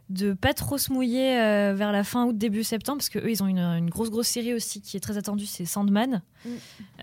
de 0.10 0.34
pas 0.34 0.54
trop 0.54 0.78
se 0.78 0.92
mouiller 0.92 1.38
euh, 1.38 1.74
vers 1.76 1.92
la 1.92 2.04
fin 2.04 2.26
août 2.26 2.38
début 2.38 2.64
septembre 2.64 3.00
parce 3.00 3.10
que 3.10 3.20
eux 3.20 3.30
ils 3.30 3.44
ont 3.44 3.48
une, 3.48 3.60
une 3.60 3.90
grosse 3.90 4.10
grosse 4.10 4.28
série 4.28 4.54
aussi 4.54 4.82
qui 4.82 4.96
est 4.96 5.02
très 5.02 5.18
attendue 5.18 5.46
c'est 5.46 5.66
Sandman 5.66 6.22
Mm. 6.46 6.50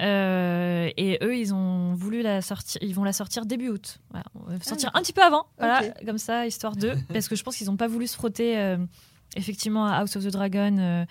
Euh, 0.01 0.91
et 0.97 1.19
eux 1.23 1.37
ils 1.37 1.53
ont 1.53 1.95
voulu 1.95 2.23
la 2.23 2.41
sortir 2.41 2.81
ils 2.83 2.95
vont 2.95 3.05
la 3.05 3.13
sortir 3.13 3.47
début 3.47 3.69
août 3.69 3.99
voilà. 4.11 4.25
On 4.35 4.51
va 4.51 4.61
sortir 4.61 4.91
un 4.95 5.03
petit 5.03 5.13
peu 5.13 5.23
avant 5.23 5.47
voilà 5.59 5.83
comme 6.07 6.19
ça 6.19 6.47
histoire 6.47 6.77
de 6.77 6.95
parce 7.13 7.29
que 7.29 7.37
je 7.37 7.43
pense 7.43 7.57
qu'ils 7.57 7.71
ont 7.71 7.77
pas 7.77 7.89
voulu 7.89 8.07
se 8.07 8.15
frotter 8.15 8.57
euh, 8.57 8.77
effectivement 9.37 9.87
à 9.87 9.97
House 9.97 10.15
of 10.17 10.25
the 10.25 10.31
Dragon 10.31 11.05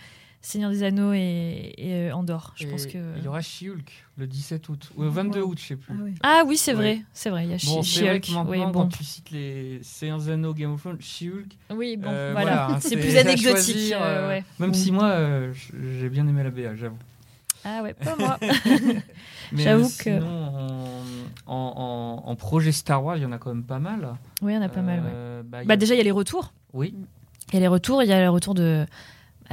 Seigneur 0.46 0.72
des 0.72 0.84
Anneaux 0.84 1.14
et, 1.14 1.74
et, 1.78 1.94
euh, 1.94 2.14
Andorre 2.14 2.54
je 2.58 2.66
Et 2.66 2.70
pense 2.70 2.86
que 2.86 2.98
Il 3.18 3.24
y 3.24 3.28
aura 3.30 3.42
She-Hulk 3.42 3.90
le 4.18 4.28
17 4.28 4.68
août, 4.70 4.92
ou 4.98 5.04
le 5.04 5.08
22 5.08 5.42
août, 5.42 5.58
je 5.60 5.66
sais 5.68 5.76
plus. 5.78 5.94
Ah 5.98 6.02
oui. 6.04 6.14
ah 6.22 6.44
oui 6.46 6.58
c'est 6.58 6.72
Ouais. 6.72 6.78
vrai 6.78 7.02
c'est 7.14 7.30
vrai 7.30 7.46
il 7.46 7.52
y 7.52 7.54
a 7.54 7.58
Bon, 7.74 7.82
She-Hulk 7.82 8.28
oui, 8.50 8.60
bon. 8.60 8.72
quand 8.74 8.88
tu 8.90 9.04
cites 9.06 9.32
les 9.32 9.80
Seigneurs 9.84 10.20
des 10.20 10.30
Anneaux, 10.32 10.54
Game 10.54 10.74
of 10.74 10.82
Thrones, 10.82 10.98
She-Hulk, 11.00 11.48
oui 11.72 11.96
bon 11.96 12.10
euh, 12.12 12.32
voilà, 12.34 12.78
c'est 12.82 12.98
plus 12.98 13.16
anecdotique 13.16 13.94
euh, 13.94 14.28
ouais. 14.28 14.44
Même 14.60 14.74
si 14.74 14.92
moi, 14.92 15.06
euh, 15.12 15.54
j'ai 16.00 16.10
bien 16.10 16.28
aimé 16.28 16.44
la 16.44 16.50
BA, 16.52 16.76
j'avoue. 16.76 16.98
ah 17.64 17.82
ouais 17.82 17.94
pas 17.94 18.16
moi 18.18 18.38
J'avoue 19.56 19.88
que- 19.88 20.20
sinon, 20.20 21.02
en, 21.48 21.54
en, 21.56 22.24
en- 22.30 22.36
projet 22.36 22.72
Star 22.74 23.04
Wars, 23.04 23.16
il 23.18 23.24
y 23.24 23.26
en 23.26 23.32
a 23.32 23.38
quand 23.38 23.54
même 23.54 23.64
pas 23.64 23.80
mal. 23.80 24.16
oui 24.42 24.52
il 24.52 24.56
y 24.56 24.58
en 24.58 24.62
a 24.62 24.70
pas 24.70 24.82
mal 24.82 25.00
ouais. 25.00 25.44
Bah, 25.46 25.64
Bah 25.66 25.74
a- 25.74 25.78
déjà 25.78 25.94
il 25.94 25.98
y 25.98 26.02
a 26.02 26.04
les 26.04 26.12
retours. 26.12 26.54
Oui, 26.74 26.94
Il 27.50 27.54
y 27.54 27.58
a 27.58 27.60
les 27.62 27.68
retours, 27.68 28.04
il 28.04 28.10
y 28.10 28.14
a 28.14 28.20
le 28.22 28.30
retour 28.30 28.54
de 28.56 28.86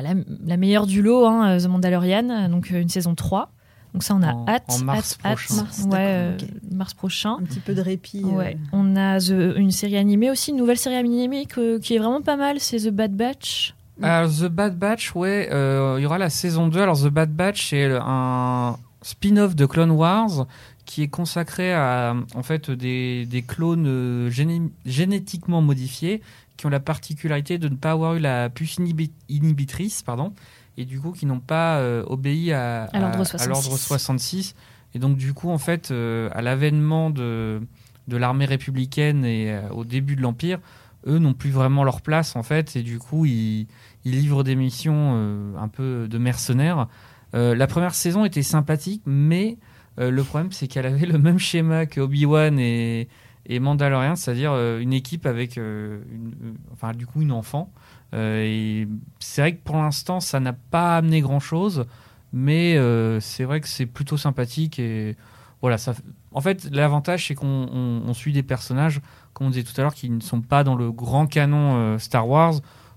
la, 0.03 0.15
la 0.47 0.57
meilleure 0.57 0.87
du 0.87 1.03
lot, 1.03 1.27
hein, 1.27 1.59
The 1.59 1.67
Mandalorian, 1.67 2.49
donc 2.49 2.71
euh, 2.73 2.81
une 2.81 2.89
saison 2.89 3.15
3. 3.15 3.51
Donc 3.93 4.05
ça 4.05 4.15
on 4.15 4.23
a 4.23 4.33
En- 4.33 4.47
hâte, 4.49 4.65
en 4.69 4.85
mars 4.85 5.19
hâte, 5.25 5.35
prochain. 5.37 5.55
hâte. 5.55 5.65
Mars, 5.65 5.79
ouais, 5.81 5.91
d'accord, 5.91 5.99
euh, 6.01 6.37
mars 6.77 6.95
prochain. 6.95 7.37
Un 7.41 7.45
petit 7.45 7.59
peu 7.59 7.75
de 7.75 7.81
répit. 7.83 8.23
euh. 8.25 8.53
On 8.73 8.95
a 8.95 9.19
The- 9.19 9.57
une 9.57 9.73
série 9.73 9.97
animée 9.97 10.31
aussi, 10.31 10.53
une 10.53 10.59
nouvelle 10.59 10.79
série 10.79 10.95
animée 10.95 11.47
que- 11.47 11.79
qui 11.79 11.95
est 11.97 11.99
vraiment 11.99 12.23
pas 12.23 12.37
mal, 12.37 12.61
c'est 12.61 12.79
The 12.79 12.91
Bad 12.91 13.13
Batch. 13.17 13.75
Alors, 14.01 14.31
The 14.31 14.45
Bad 14.45 14.79
Batch, 14.79 15.15
ouais, 15.17 15.49
euh, 15.51 15.97
il 15.99 16.03
y 16.03 16.07
aura 16.07 16.19
la 16.19 16.31
saison 16.31 16.69
2. 16.69 16.81
Alors, 16.81 16.99
The 17.01 17.09
Bad 17.09 17.33
Batch, 17.35 17.69
c'est 17.71 17.91
un 18.01 18.77
spin-off 19.03 19.57
de 19.57 19.67
Clone 19.67 19.91
Wars 19.91 20.47
qui 20.87 21.03
est 21.03 21.09
consacré 21.09 21.73
à, 21.75 22.15
en 22.35 22.43
fait, 22.43 22.71
des, 22.71 23.27
des 23.27 23.43
clones 23.43 23.87
euh, 23.87 24.31
géné- 24.31 24.71
génétiquement 24.87 25.61
modifiés 25.63 26.23
qui 26.61 26.67
ont 26.67 26.71
la 26.71 26.79
particularité 26.79 27.57
de 27.57 27.71
ne 27.71 27.75
pas 27.77 27.93
avoir 27.93 28.17
eu 28.17 28.19
la 28.19 28.51
puce 28.51 28.77
inhibi- 28.79 29.13
inhibitrice, 29.31 30.03
pardon, 30.03 30.35
et 30.77 30.85
du 30.85 31.01
coup, 31.01 31.13
qui 31.13 31.25
n'ont 31.25 31.41
pas 31.41 31.79
euh, 31.79 32.05
obéi 32.07 32.53
à, 32.53 32.85
À 32.85 33.01
l'ordre 33.01 33.25
66. 33.25 33.49
l'ordre 33.49 33.79
66. 33.79 34.55
Et 34.95 34.99
donc, 34.99 35.17
du 35.17 35.33
coup, 35.33 35.49
en 35.49 35.57
fait, 35.57 35.91
euh, 35.91 36.29
à 36.33 36.43
l'avènement 36.43 37.09
de, 37.09 37.63
de 38.09 38.17
l'armée 38.19 38.45
républicaine 38.45 39.25
et 39.25 39.51
euh, 39.51 39.71
au 39.71 39.87
début 39.87 40.17
de 40.17 40.21
l'Empire, 40.21 40.59
eux 41.07 41.19
n'ont 41.19 41.33
plus 41.33 41.49
vraiment 41.51 41.83
leur 41.83 42.03
place, 42.03 42.37
en 42.37 42.43
fait, 42.43 42.77
et 42.77 42.83
du 42.83 42.99
coup, 42.99 43.25
ils 43.25 43.67
il 44.05 44.13
livre 44.13 44.45
des 44.45 44.55
missions 44.55 45.55
un 45.59 45.69
peu 45.69 46.09
de 46.09 46.19
mercenaires. 46.19 46.89
La 47.33 47.67
première 47.67 47.95
saison 47.95 48.27
était 48.27 48.43
sympathique, 48.43 49.03
mais 49.07 49.57
le 49.99 50.23
problème 50.23 50.53
c'est 50.53 50.67
qu'elle 50.69 50.87
avait 50.87 51.07
le 51.07 51.19
même 51.19 51.39
schéma 51.39 51.85
que 51.87 52.01
Obi-Wan 52.01 52.59
et, 52.59 53.09
et 53.53 53.59
Mandalorian, 53.61 54.15
c'est-à-dire 54.17 54.53
euh, 54.53 54.79
une 54.81 54.93
équipe 54.93 55.27
avec, 55.27 55.59
euh, 55.59 56.01
euh, 56.45 56.53
enfin 56.73 56.93
du 56.93 57.07
coup 57.07 57.21
une 57.23 57.33
enfant. 57.33 57.73
Et 58.13 58.89
c'est 59.19 59.41
vrai 59.43 59.55
que 59.57 59.63
pour 59.63 59.77
l'instant 59.77 60.19
ça 60.21 60.41
n'a 60.41 60.53
pas 60.53 60.97
amené 60.97 61.21
grand-chose, 61.21 61.85
mais 62.33 62.77
c'est 63.21 63.45
vrai 63.45 63.61
que 63.61 63.69
c'est 63.69 63.87
plutôt 63.87 64.17
sympathique 64.17 64.79
et 64.81 65.17
voilà. 65.63 65.79
Ça, 65.79 65.95
en 66.33 66.41
fait, 66.41 66.69
l'avantage 66.73 67.29
c'est 67.29 67.35
qu'on 67.37 67.69
on- 67.73 68.03
on 68.09 68.15
suit 68.15 68.33
des 68.33 68.43
personnages, 68.43 69.01
comme 69.33 69.47
on 69.49 69.51
disait 69.51 69.63
tout 69.63 69.79
à 69.81 69.83
l'heure, 69.83 69.95
qui 69.95 70.11
ne 70.11 70.21
sont 70.21 70.41
pas 70.41 70.65
dans 70.65 70.75
le 70.75 70.91
grand 70.91 71.27
canon 71.27 71.99
Star 71.99 72.27
Wars. 72.29 72.55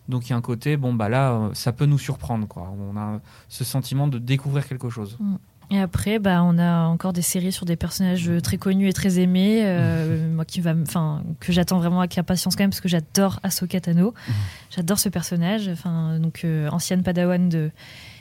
Donc 0.09 0.27
il 0.27 0.31
y 0.31 0.33
a 0.33 0.35
un 0.35 0.41
côté, 0.41 0.77
bon 0.77 0.93
bah 0.93 1.09
là, 1.09 1.49
ça 1.53 1.71
peut 1.71 1.85
nous 1.85 1.99
surprendre, 1.99 2.47
quoi. 2.47 2.73
On 2.91 2.97
a 2.97 3.19
ce 3.49 3.63
sentiment 3.63 4.07
de 4.07 4.17
découvrir 4.17 4.67
quelque 4.67 4.89
chose. 4.89 5.17
Et 5.73 5.79
après, 5.79 6.19
bah, 6.19 6.43
on 6.43 6.59
a 6.59 6.83
encore 6.83 7.13
des 7.13 7.23
séries 7.23 7.51
sur 7.51 7.65
des 7.65 7.75
personnages 7.75 8.29
très 8.43 8.57
connus 8.57 8.87
et 8.87 8.93
très 8.93 9.19
aimés, 9.19 9.61
euh, 9.63 10.31
moi 10.35 10.45
qui 10.45 10.61
va, 10.61 10.75
enfin, 10.79 11.23
que 11.39 11.51
j'attends 11.51 11.79
vraiment 11.79 11.99
avec 11.99 12.15
impatience 12.15 12.55
quand 12.55 12.63
même 12.63 12.69
parce 12.69 12.79
que 12.79 12.87
j'adore 12.87 13.39
Ahsoka 13.41 13.81
Tano. 13.81 14.13
J'adore 14.69 14.99
ce 14.99 15.09
personnage, 15.09 15.67
enfin, 15.69 16.19
donc 16.19 16.41
euh, 16.45 16.69
ancienne 16.69 17.01
Padawan 17.01 17.49
de 17.49 17.71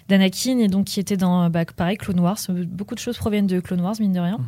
d'Anakin 0.08 0.58
et 0.58 0.68
donc 0.68 0.86
qui 0.86 0.98
était 0.98 1.18
dans, 1.18 1.50
bah, 1.50 1.66
pareil, 1.66 1.98
Clone 1.98 2.20
Wars. 2.20 2.38
Beaucoup 2.48 2.94
de 2.94 3.00
choses 3.00 3.18
proviennent 3.18 3.46
de 3.46 3.60
Clone 3.60 3.82
Wars, 3.82 3.96
mine 4.00 4.12
de 4.12 4.20
rien. 4.20 4.38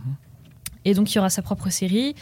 Et 0.87 0.95
donc 0.95 1.13
il 1.13 1.17
y 1.17 1.19
aura 1.19 1.31
sa 1.31 1.43
propre 1.43 1.69
série 1.69 2.15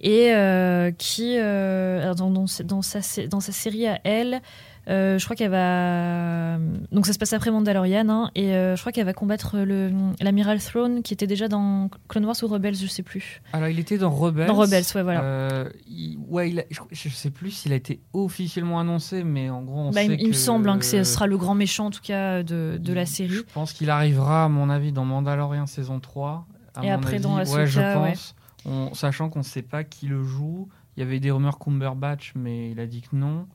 et 0.00 0.32
euh, 0.32 0.92
qui, 0.92 1.36
euh, 1.38 2.14
dans, 2.14 2.30
dans, 2.30 2.44
dans 2.64 2.82
sa, 2.82 3.00
dans 3.26 3.40
sa 3.40 3.52
série 3.52 3.86
à 3.86 3.98
elle, 4.04 4.34
euh, 4.34 4.40
je 4.88 5.22
crois 5.24 5.36
qu'elle 5.36 5.50
va. 5.50 6.58
Donc 6.92 7.06
ça 7.06 7.12
se 7.12 7.18
passe 7.18 7.32
après 7.32 7.50
Mandalorian, 7.50 8.08
hein, 8.08 8.30
et 8.34 8.54
euh, 8.54 8.74
je 8.76 8.80
crois 8.80 8.92
qu'elle 8.92 9.04
va 9.06 9.12
combattre 9.12 9.58
le 9.58 9.90
l'amiral 10.20 10.58
Throne 10.60 11.02
qui 11.02 11.12
était 11.14 11.26
déjà 11.26 11.48
dans 11.48 11.90
Clone 12.08 12.24
Wars 12.24 12.36
ou 12.42 12.46
Rebels, 12.46 12.74
je 12.76 12.86
sais 12.86 13.02
plus. 13.02 13.40
Alors 13.52 13.68
il 13.68 13.78
était 13.78 13.98
dans 13.98 14.10
Rebels. 14.10 14.46
Dans 14.46 14.54
Rebels, 14.54 14.84
ouais, 14.94 15.02
voilà. 15.02 15.22
Euh, 15.22 15.68
il- 15.88 16.18
ouais, 16.28 16.50
il 16.50 16.60
a- 16.60 16.64
je, 16.70 16.80
je 16.90 17.08
sais 17.08 17.30
plus 17.30 17.50
s'il 17.50 17.72
a 17.72 17.76
été 17.76 18.00
officiellement 18.12 18.80
annoncé, 18.80 19.24
mais 19.24 19.50
en 19.50 19.62
gros, 19.62 19.80
on 19.80 19.90
Bah, 19.90 20.00
sait 20.04 20.16
il, 20.18 20.28
me 20.28 20.32
semble 20.32 20.68
hein, 20.68 20.78
que 20.78 20.84
ce 20.84 21.04
sera 21.04 21.26
le 21.26 21.36
grand 21.36 21.54
méchant 21.54 21.86
en 21.86 21.90
tout 21.90 22.00
cas 22.02 22.42
de, 22.42 22.78
de 22.80 22.92
la 22.92 23.04
Je 23.04 23.10
série. 23.10 23.38
pense 23.54 23.72
qu'il 23.72 23.90
arrivera, 23.90 24.44
à 24.44 24.48
mon 24.48 24.70
avis, 24.70 24.92
dans 24.92 25.04
Mandalorian 25.04 25.66
saison 25.66 26.00
3. 26.00 26.46
à 26.74 26.84
Et 26.84 26.90
après 26.90 27.14
avis. 27.14 27.22
dans 27.22 27.36
Ouais, 27.38 27.44
je 27.66 27.80
Ahsoka, 27.80 28.00
ouais. 28.02 28.08
pense. 28.10 28.34
On- 28.64 28.94
sachant 28.94 29.28
qu'on 29.28 29.40
ne 29.40 29.44
sait 29.44 29.62
pas 29.62 29.84
qui 29.84 30.06
le 30.06 30.22
joue. 30.24 30.68
Il 30.96 31.00
y 31.00 31.02
avait 31.02 31.20
des 31.20 31.30
rumeurs 31.30 31.58
Cumberbatch, 31.58 32.32
mais 32.34 32.70
il 32.70 32.80
a 32.80 32.86
dit 32.86 33.02
que 33.02 33.14
non. 33.14 33.46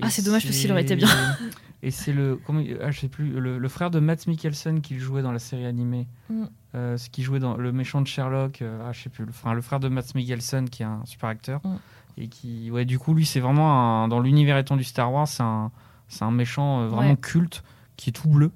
Ah, 0.00 0.10
c'est 0.10 0.22
dommage 0.22 0.44
parce 0.44 0.56
qu'il 0.56 0.70
aurait 0.70 0.82
été 0.82 0.96
bien. 0.96 1.08
Et 1.82 1.90
c'est 1.90 2.12
le, 2.12 2.38
comment, 2.44 2.62
ah, 2.82 2.90
je 2.90 3.00
sais 3.00 3.08
plus, 3.08 3.30
le, 3.40 3.58
le 3.58 3.68
frère 3.68 3.90
de 3.90 4.00
Matt 4.00 4.26
Mikkelsen 4.26 4.80
qui 4.80 4.98
jouait 4.98 5.22
dans 5.22 5.32
la 5.32 5.38
série 5.38 5.64
animée. 5.66 6.06
Mm. 6.28 6.44
Euh, 6.74 6.96
ce 6.96 7.08
qui 7.08 7.22
jouait 7.22 7.38
dans 7.38 7.56
le 7.56 7.72
méchant 7.72 8.00
de 8.00 8.06
Sherlock. 8.06 8.62
euh, 8.62 8.80
ah, 8.86 8.92
je 8.92 9.02
sais 9.02 9.08
plus. 9.10 9.24
Le, 9.24 9.30
enfin, 9.30 9.54
le 9.54 9.60
frère 9.62 9.80
de 9.80 9.88
Matt 9.88 10.14
Mikkelsen 10.14 10.68
qui 10.70 10.82
est 10.82 10.86
un 10.86 11.02
super 11.04 11.28
acteur. 11.28 11.60
Mm. 11.64 11.76
Et 12.18 12.28
qui, 12.28 12.70
ouais, 12.72 12.84
du 12.84 12.98
coup, 12.98 13.14
lui, 13.14 13.24
c'est 13.26 13.38
vraiment 13.40 14.02
un- 14.02 14.08
dans 14.08 14.18
l'univers 14.20 14.58
étant 14.58 14.76
du 14.76 14.82
Star 14.84 15.12
Wars, 15.12 15.28
c'est 15.28 15.42
un, 15.44 15.70
c'est 16.08 16.24
un 16.24 16.32
méchant 16.32 16.80
euh, 16.82 16.88
vraiment 16.88 17.10
Ouais. 17.10 17.16
culte 17.16 17.62
qui 17.96 18.10
est 18.10 18.12
tout 18.12 18.28
bleu, 18.28 18.50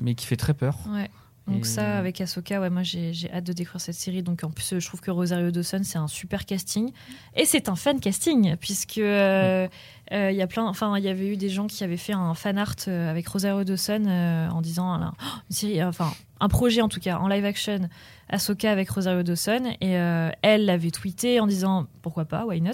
mais 0.00 0.14
qui 0.14 0.26
fait 0.26 0.36
très 0.36 0.52
peur. 0.54 0.76
Ouais. 0.90 1.10
Donc 1.46 1.60
Et- 1.60 1.64
ça, 1.64 1.96
avec 1.98 2.20
Ahsoka, 2.20 2.60
ouais, 2.60 2.70
moi 2.70 2.82
j'ai 2.82 3.12
hâte 3.32 3.44
de 3.44 3.52
découvrir 3.52 3.80
cette 3.80 3.94
série. 3.94 4.22
Donc 4.22 4.42
en 4.42 4.50
plus, 4.50 4.78
je 4.80 4.86
trouve 4.86 5.00
que 5.00 5.10
Rosario 5.12 5.50
Dawson, 5.52 5.80
c'est 5.84 5.98
un 5.98 6.08
super 6.08 6.44
casting. 6.44 6.90
Et 7.36 7.44
c'est 7.44 7.68
un 7.68 7.76
fan 7.76 8.00
casting, 8.00 8.56
puisque 8.56 8.98
euh, 8.98 9.68
euh, 10.12 10.30
il 10.30 10.36
y 10.36 10.42
a 10.42 10.46
plein, 10.48 10.64
enfin, 10.64 10.98
il 10.98 11.04
y 11.04 11.08
avait 11.08 11.28
eu 11.28 11.36
des 11.36 11.48
gens 11.48 11.66
qui 11.68 11.84
avaient 11.84 11.96
fait 11.96 12.12
un 12.14 12.34
fan 12.34 12.58
art 12.58 12.74
euh, 12.88 13.10
avec 13.10 13.28
Rosario 13.28 13.62
Dawson 13.64 14.04
euh, 14.06 14.48
en 14.48 14.60
disant, 14.60 14.92
ah 14.92 14.98
là, 14.98 15.12
oh, 15.20 15.38
une 15.50 15.56
série, 15.56 15.84
enfin, 15.84 16.12
un 16.40 16.48
projet 16.48 16.82
en 16.82 16.88
tout 16.88 17.00
cas, 17.00 17.18
en 17.18 17.28
live 17.28 17.44
action, 17.44 17.88
Ahsoka 18.28 18.70
avec 18.70 18.88
Rosario 18.90 19.22
Dawson. 19.22 19.62
Et 19.80 19.96
euh, 19.96 20.30
elle 20.42 20.64
l'avait 20.64 20.90
tweeté 20.90 21.40
en 21.40 21.46
disant, 21.46 21.86
pourquoi 22.02 22.24
pas, 22.24 22.44
why 22.46 22.60
not? 22.60 22.72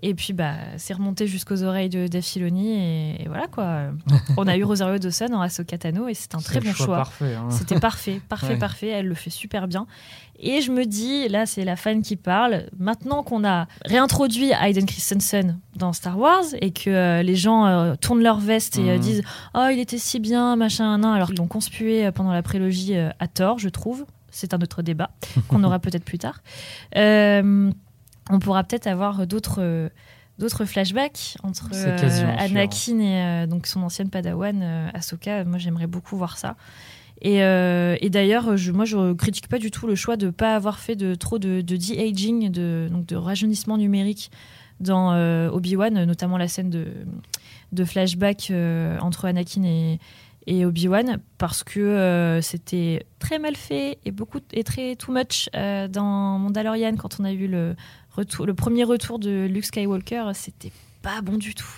Et 0.00 0.14
puis, 0.14 0.32
bah, 0.32 0.54
c'est 0.76 0.94
remonté 0.94 1.26
jusqu'aux 1.26 1.64
oreilles 1.64 1.88
de 1.88 2.06
Dave 2.06 2.22
Filoni. 2.22 2.72
Et, 2.78 3.22
et 3.22 3.28
voilà 3.28 3.46
quoi. 3.48 3.88
On 4.36 4.46
a 4.46 4.56
eu 4.56 4.64
Rosario 4.64 4.98
Dawson 4.98 5.28
en 5.32 5.40
Ahsoka 5.40 5.76
Tano 5.78 6.06
et 6.08 6.14
c'est 6.14 6.34
un 6.34 6.38
très 6.38 6.60
bon 6.60 6.72
choix. 6.72 6.96
parfait. 6.98 7.34
hein. 7.34 7.50
C'était 7.50 7.80
parfait, 7.80 8.20
parfait, 8.28 8.52
Ouais. 8.52 8.58
parfait. 8.58 8.86
Elle 8.88 9.06
le 9.06 9.14
fait 9.14 9.30
super 9.30 9.66
bien. 9.68 9.86
Et 10.40 10.60
je 10.60 10.70
me 10.70 10.84
dis, 10.86 11.26
là, 11.28 11.46
c'est 11.46 11.64
la 11.64 11.74
fan 11.74 12.00
qui 12.00 12.14
parle. 12.14 12.66
Maintenant 12.78 13.24
qu'on 13.24 13.44
a 13.44 13.66
réintroduit 13.84 14.52
Hayden 14.52 14.86
Christensen 14.86 15.58
dans 15.74 15.92
Star 15.92 16.16
Wars 16.16 16.44
et 16.60 16.70
que 16.72 16.90
euh, 16.90 17.22
les 17.24 17.34
gens 17.34 17.66
euh, 17.66 17.94
tournent 17.96 18.22
leur 18.22 18.38
veste 18.38 18.78
et 18.78 18.88
euh, 18.90 18.94
Mhm. 18.94 19.00
disent 19.00 19.22
Oh, 19.54 19.66
il 19.72 19.80
était 19.80 19.98
si 19.98 20.20
bien, 20.20 20.54
machin, 20.54 20.96
nan, 20.98 21.12
alors 21.12 21.28
qu'ils 21.28 21.38
l'ont 21.38 21.48
conspué 21.48 22.10
pendant 22.12 22.32
la 22.32 22.42
prélogie 22.42 22.94
à 22.96 23.26
tort, 23.26 23.58
je 23.58 23.68
trouve. 23.68 24.06
C'est 24.38 24.54
un 24.54 24.58
autre 24.58 24.82
débat 24.82 25.10
qu'on 25.48 25.64
aura 25.64 25.78
peut-être 25.80 26.04
plus 26.04 26.18
tard. 26.18 26.42
Euh, 26.96 27.72
on 28.30 28.38
pourra 28.38 28.62
peut-être 28.62 28.86
avoir 28.86 29.26
d'autres. 29.26 29.90
D'autres 30.38 30.66
flashbacks 30.66 31.36
entre 31.42 31.68
euh. 31.74 32.36
Anakin 32.38 33.00
et 33.00 33.22
euh, 33.24 33.46
donc 33.48 33.66
son 33.66 33.82
ancienne 33.82 34.08
Padawan 34.08 34.60
euh, 34.62 34.88
Ahsoka. 34.94 35.42
Moi, 35.42 35.58
j'aimerais 35.58 35.88
beaucoup 35.88 36.16
voir 36.16 36.38
ça. 36.38 36.54
Et, 37.22 37.38
et 37.38 38.10
d'ailleurs, 38.10 38.56
je, 38.56 38.70
moi, 38.70 38.84
je 38.84 39.12
critique 39.14 39.48
pas 39.48 39.58
du 39.58 39.72
tout 39.72 39.88
le 39.88 39.96
choix 39.96 40.16
de 40.16 40.30
pas 40.30 40.54
avoir 40.54 40.78
fait 40.78 40.94
de 40.94 41.16
trop 41.16 41.40
de, 41.40 41.62
de 41.62 41.76
de-aging, 41.76 42.52
de, 42.52 42.88
donc 42.92 43.06
de 43.06 43.16
rajeunissement 43.16 43.76
numérique 43.76 44.30
dans 44.78 45.18
Obi-Wan, 45.50 46.04
notamment 46.04 46.38
la 46.38 46.46
scène 46.46 46.70
de, 46.70 46.86
de 47.72 47.84
flashback 47.84 48.52
entre 49.00 49.24
Anakin 49.24 49.64
et, 49.64 49.98
et 50.50 50.64
Obi-Wan, 50.64 51.18
parce 51.36 51.62
que 51.62 51.78
euh, 51.78 52.40
c'était 52.40 53.04
très 53.18 53.38
mal 53.38 53.54
fait 53.54 53.98
et 54.06 54.10
beaucoup 54.10 54.40
et 54.52 54.64
très 54.64 54.96
too 54.96 55.12
much 55.12 55.50
euh, 55.54 55.88
dans 55.88 56.38
Mandalorian 56.38 56.96
quand 56.96 57.20
on 57.20 57.24
a 57.24 57.32
eu 57.32 57.46
le 57.46 57.76
retour, 58.16 58.46
le 58.46 58.54
premier 58.54 58.84
retour 58.84 59.18
de 59.18 59.46
Luke 59.46 59.66
Skywalker, 59.66 60.30
c'était 60.32 60.72
pas 61.02 61.20
bon 61.20 61.36
du 61.36 61.54
tout. 61.54 61.68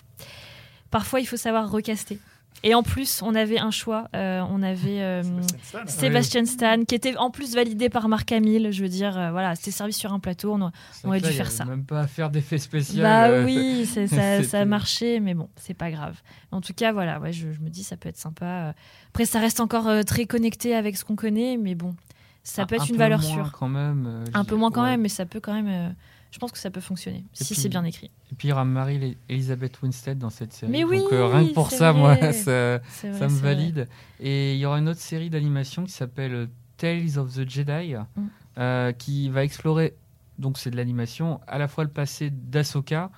Parfois, 0.93 1.19
il 1.19 1.27
faut 1.27 1.37
savoir 1.37 1.69
recaster. 1.69 2.21
Et 2.63 2.75
en 2.75 2.83
plus, 2.83 3.23
on 3.23 3.35
avait 3.35 3.59
un 3.59 3.71
choix. 3.71 4.09
euh, 4.15 4.43
on 4.51 4.63
avait 4.63 5.01
euh, 5.01 5.23
Sébastien 5.23 5.59
Stan. 5.63 5.87
Sébastien 5.87 6.45
Stan, 6.45 6.85
qui 6.87 6.95
était 6.95 7.17
en 7.17 7.31
plus 7.31 7.55
validé 7.55 7.89
par 7.89 8.09
Marc 8.09 8.31
Hamill. 8.33 8.71
Je 8.71 8.83
veux 8.83 8.89
dire, 8.89 9.17
euh, 9.19 9.31
voilà, 9.31 9.55
c'était 9.55 9.71
servi 9.71 9.93
sur 9.95 10.13
un 10.13 10.19
plateau. 10.19 10.53
On, 10.53 10.71
aurait 11.09 11.21
dû 11.21 11.25
là, 11.27 11.31
faire 11.33 11.37
y 11.37 11.41
avait 11.41 11.51
ça. 11.51 11.65
Même 11.65 11.85
pas 11.85 12.01
à 12.01 12.07
faire 12.07 12.29
d'effets 12.29 12.59
spéciaux. 12.59 13.03
Bah 13.03 13.29
euh, 13.29 13.45
oui, 13.47 13.87
ça, 14.09 14.43
ça 14.43 14.61
a 14.61 14.65
marché, 14.67 15.21
mais 15.21 15.33
bon, 15.35 15.49
c'est 15.57 15.73
pas 15.75 15.91
grave. 15.91 16.21
En 16.53 16.61
tout 16.61 16.75
cas, 16.75 16.93
voilà, 16.93 17.19
ouais, 17.21 17.33
je, 17.33 17.51
je 17.51 17.61
me 17.61 17.71
dis, 17.71 17.83
ça 17.83 17.97
peut 17.97 18.11
être 18.11 18.19
sympa. 18.19 18.75
Après, 19.09 19.25
ça 19.25 19.41
reste 19.41 19.61
encore 19.61 19.89
euh, 19.89 20.03
très 20.03 20.27
connecté 20.27 20.75
avec 20.75 20.97
ce 20.99 21.05
qu'on 21.05 21.17
connaît, 21.17 21.57
mais 21.57 21.75
bon, 21.75 21.95
ça 22.43 22.63
un- 22.63 22.67
peut 22.67 22.75
être 22.75 22.83
un 22.83 22.87
une 22.87 22.93
peu 22.93 22.99
valeur 22.99 23.21
moins 23.23 23.33
sûre. 23.33 23.53
Quand 23.59 23.69
même, 23.69 24.07
euh, 24.07 24.25
Un 24.35 24.45
peu 24.45 24.57
moins 24.57 24.71
quand 24.71 24.83
ouais. 24.83 24.91
même, 24.91 25.01
mais 25.01 25.09
ça 25.09 25.25
peut 25.25 25.41
quand 25.41 25.55
même. 25.55 25.95
Je 26.31 26.39
pense 26.39 26.53
que 26.53 26.59
ça 26.59 26.71
peut 26.71 26.81
fonctionner, 26.81 27.25
si 27.33 27.55
c'est 27.55 27.69
bien 27.69 27.85
écrit. 27.85 28.11
Et 28.31 28.35
puis 28.37 28.49
il 28.49 28.51
y 28.51 28.53
aura 28.53 28.65
Marie 28.65 29.17
Elisabeth 29.29 29.81
Winstead 29.83 30.19
dans 30.19 30.31
cette 30.31 30.53
série. 30.53 30.71
Mais 30.71 30.83
Donc, 30.83 30.91
oui, 30.91 31.03
euh, 31.13 31.27
rien 31.27 31.49
que 31.49 31.53
pour 31.55 31.71
ça, 31.71 31.93
moi, 31.93 32.17
ça, 32.17 32.33
C'est 32.33 33.11
vrai, 33.11 33.19
ça 33.19 33.29
me 33.29 33.33
vrai. 33.35 33.55
valide. 33.55 33.89
Et 34.21 34.55
il 34.55 34.59
y 34.61 34.67
aura 34.67 34.79
une 34.79 34.89
autre 34.89 35.01
série 35.01 35.29
d'animation 35.31 35.85
qui 35.85 35.93
s'appelle 35.93 36.33
euh, 36.35 36.47
Tales 36.77 37.19
of 37.19 37.35
the 37.35 37.49
Jedi, 37.49 37.95
Mm. 38.17 38.23
euh, 38.59 38.93
qui 38.93 39.29
va 39.29 39.43
explorer, 39.45 39.95
donc 40.39 40.57
c'est 40.59 40.71
de 40.71 40.77
l'animation, 40.77 41.41
à 41.47 41.59
la 41.59 41.69
fois 41.69 41.85
le 41.85 41.91
passé 41.91 42.31
d'Ahsoka 42.31 43.11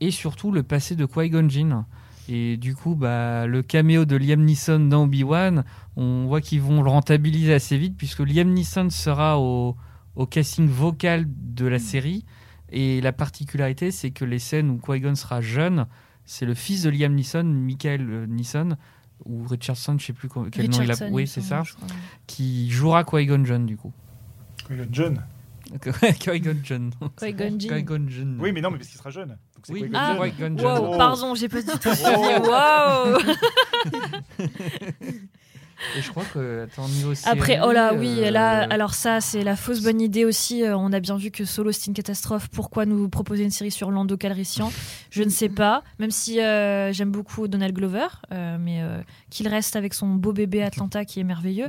et 0.00 0.10
surtout 0.10 0.50
le 0.52 0.62
passé 0.62 0.94
de 0.96 1.06
Qui-Gon 1.06 1.48
Jinn. 1.48 1.84
Et 2.28 2.56
du 2.56 2.74
coup, 2.74 2.96
bah, 2.96 3.46
le 3.46 3.62
caméo 3.62 4.04
de 4.04 4.16
Liam 4.16 4.42
Neeson 4.44 4.80
dans 4.88 5.04
Obi-Wan, 5.04 5.64
on 5.96 6.26
voit 6.26 6.40
qu'ils 6.40 6.60
vont 6.60 6.82
le 6.82 6.90
rentabiliser 6.90 7.54
assez 7.54 7.78
vite, 7.78 7.96
puisque 7.96 8.18
Liam 8.20 8.52
Neeson 8.52 8.90
sera 8.90 9.38
au, 9.38 9.76
au 10.16 10.26
casting 10.26 10.66
vocal 10.68 11.24
de 11.28 11.66
la 11.66 11.78
série. 11.78 12.24
Et 12.70 13.00
la 13.00 13.12
particularité, 13.12 13.90
c'est 13.90 14.10
que 14.10 14.24
les 14.24 14.38
scènes 14.38 14.70
où 14.70 14.78
Qui-Gon 14.78 15.14
sera 15.14 15.40
jeune, 15.40 15.86
c'est 16.24 16.46
le 16.46 16.54
fils 16.54 16.82
de 16.82 16.90
Liam 16.90 17.14
Neeson, 17.14 17.44
Michael 17.44 18.06
euh, 18.10 18.26
Neeson, 18.26 18.76
ou 19.24 19.44
Richardson, 19.46 19.96
je 19.98 20.06
sais 20.06 20.12
plus 20.12 20.28
quel 20.28 20.70
nom 20.70 20.80
il 20.82 20.90
a. 20.90 20.94
Richardson, 20.94 21.08
Oui, 21.12 21.26
c'est 21.26 21.40
ça. 21.40 21.62
Qui 22.26 22.70
jouera 22.70 23.04
Qui-Gon 23.04 23.44
jeune, 23.44 23.66
du 23.66 23.76
coup. 23.76 23.92
Le 24.68 24.86
John. 24.90 25.22
Qui-Gon 26.20 26.56
jeune. 26.62 26.90
Qui-Gon. 27.16 27.58
Qui-Gon. 27.58 28.06
Oui, 28.40 28.52
mais 28.52 28.60
non, 28.60 28.70
mais 28.70 28.78
parce 28.78 28.88
qu'il 28.88 28.98
sera 28.98 29.10
jeune. 29.10 29.28
Donc 29.30 29.64
Oui, 29.68 29.82
Qui-Gon 29.82 29.98
Ah. 29.98 30.16
Qui-Gon 30.28 30.58
jeune. 30.58 30.66
Wow, 30.66 30.94
Oh. 30.94 30.96
pardon, 30.96 31.34
j'ai 31.34 31.48
pas 31.48 31.62
du 31.62 31.68
tout 31.68 31.94
suivi. 31.94 32.06
Et 35.96 36.00
je 36.02 36.10
crois 36.10 36.24
que, 36.32 36.64
attends, 36.64 36.88
niveau 36.88 37.14
série, 37.14 37.36
Après, 37.38 37.60
oh 37.62 37.70
là, 37.72 37.92
oui, 37.94 38.20
euh, 38.24 38.30
là, 38.30 38.66
alors 38.70 38.94
ça, 38.94 39.20
c'est 39.20 39.42
la 39.44 39.56
fausse 39.56 39.82
bonne 39.82 40.00
idée 40.00 40.24
aussi. 40.24 40.62
Euh, 40.62 40.76
on 40.76 40.92
a 40.92 41.00
bien 41.00 41.16
vu 41.16 41.30
que 41.30 41.44
Solo, 41.44 41.70
c'est 41.72 41.86
une 41.86 41.94
catastrophe. 41.94 42.48
Pourquoi 42.50 42.86
nous 42.86 43.08
proposer 43.08 43.44
une 43.44 43.50
série 43.50 43.70
sur 43.70 43.90
Lando 43.90 44.16
Calrissian? 44.16 44.72
Je 45.10 45.22
ne 45.22 45.28
sais 45.28 45.48
pas. 45.50 45.82
Même 45.98 46.10
si 46.10 46.40
euh, 46.40 46.92
j'aime 46.92 47.10
beaucoup 47.10 47.46
Donald 47.48 47.74
Glover, 47.74 48.06
euh, 48.32 48.56
mais 48.60 48.80
qu'il 49.30 49.48
reste 49.48 49.76
avec 49.76 49.92
son 49.94 50.08
beau 50.08 50.32
bébé 50.32 50.62
Atlanta 50.62 51.04
qui 51.04 51.20
est 51.20 51.24
merveilleux. 51.24 51.68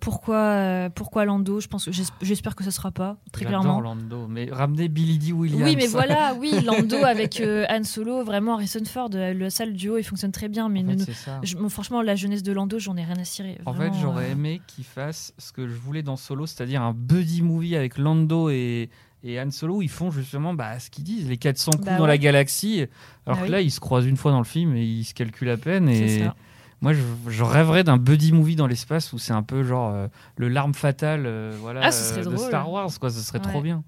Pourquoi, 0.00 0.88
pourquoi 0.94 1.24
Lando? 1.24 1.60
Je 1.60 1.68
pense, 1.68 1.88
j'espère 2.20 2.54
que 2.56 2.64
ça 2.64 2.70
sera 2.70 2.90
pas 2.90 3.16
très 3.32 3.44
clairement. 3.44 3.80
Lando, 3.80 4.26
mais 4.28 4.48
ramener 4.50 4.88
Billy 4.88 5.18
D. 5.18 5.32
Williams. 5.32 5.62
Oui, 5.64 5.76
mais 5.76 5.86
voilà, 5.86 6.34
oui, 6.38 6.52
Lando 6.64 6.96
avec 7.04 7.42
Han 7.68 7.84
Solo, 7.84 8.24
vraiment 8.24 8.54
Harrison 8.54 8.84
Ford, 8.84 9.10
le 9.12 9.50
sale 9.50 9.72
duo, 9.72 9.98
il 9.98 10.04
fonctionne 10.04 10.32
très 10.32 10.48
bien. 10.48 10.68
Mais 10.68 10.84
En 10.84 10.88
fait, 10.88 10.96
nous- 10.96 11.06
je- 11.42 11.68
franchement, 11.68 12.02
la 12.02 12.14
jeunesse 12.14 12.42
de 12.42 12.52
Lando, 12.52 12.78
j'en 12.78 12.91
ai 12.96 13.04
rien 13.04 13.16
à 13.18 13.24
cirer. 13.24 13.58
En 13.66 13.72
fait, 13.72 13.78
Vraiment, 13.88 14.00
j'aurais 14.00 14.26
euh, 14.28 14.32
aimé 14.32 14.60
qu'il 14.66 14.84
fasse 14.84 15.32
ce 15.38 15.52
que 15.52 15.66
je 15.68 15.74
voulais 15.74 16.02
dans 16.02 16.16
Solo, 16.16 16.46
c'est-à-dire 16.46 16.82
un 16.82 16.92
buddy 16.92 17.42
movie 17.42 17.76
avec 17.76 17.98
Lando 17.98 18.48
et, 18.50 18.90
et 19.24 19.40
Han 19.40 19.50
Solo, 19.50 19.76
où 19.76 19.82
ils 19.82 19.88
font 19.90 20.10
justement 20.10 20.54
bah, 20.54 20.78
ce 20.78 20.90
qu'ils 20.90 21.04
disent, 21.04 21.28
les 21.28 21.36
400 21.36 21.72
coups 21.72 21.84
Bah 21.84 21.96
dans 21.96 22.02
ouais. 22.02 22.08
la 22.08 22.18
galaxie. 22.18 22.86
Alors 23.26 23.36
Bah 23.38 23.42
que 23.42 23.46
oui. 23.46 23.50
là, 23.50 23.60
ils 23.60 23.70
se 23.70 23.80
croisent 23.80 24.06
une 24.08 24.16
fois 24.16 24.30
dans 24.32 24.38
le 24.38 24.44
film 24.44 24.74
et 24.76 24.84
ils 24.84 25.04
se 25.04 25.14
calculent 25.14 25.50
à 25.50 25.56
peine. 25.56 25.88
Et 25.88 26.20
ça. 26.20 26.34
moi, 26.80 26.92
je, 26.92 27.00
je 27.28 27.42
rêverais 27.44 27.84
d'un 27.84 27.98
buddy 27.98 28.32
movie 28.32 28.56
dans 28.56 28.66
l'espace 28.66 29.12
où 29.12 29.18
c'est 29.18 29.32
un 29.32 29.42
peu 29.42 29.62
genre 29.62 29.92
euh, 29.94 30.08
le 30.36 30.48
larme 30.48 30.74
fatale 30.74 31.24
euh, 31.26 31.56
voilà, 31.60 31.80
Ah, 31.84 31.90
de 31.90 32.22
drôle. 32.22 32.38
Star 32.38 32.70
Wars. 32.70 32.90
Quoi, 32.98 33.10
ce 33.10 33.20
serait 33.20 33.40
trop 33.40 33.60
bien. 33.60 33.84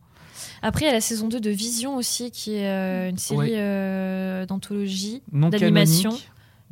Après, 0.62 0.84
il 0.84 0.88
y 0.88 0.90
a 0.90 0.94
la 0.94 1.00
saison 1.00 1.28
2 1.28 1.40
de 1.40 1.50
Vision 1.50 1.96
aussi, 1.96 2.30
qui 2.30 2.54
est 2.56 2.66
euh, 2.68 3.08
une 3.10 3.18
série 3.18 3.38
Ouais. 3.38 3.52
euh, 3.56 4.46
d'anthologie 4.46 5.22
D'animation. 5.32 6.10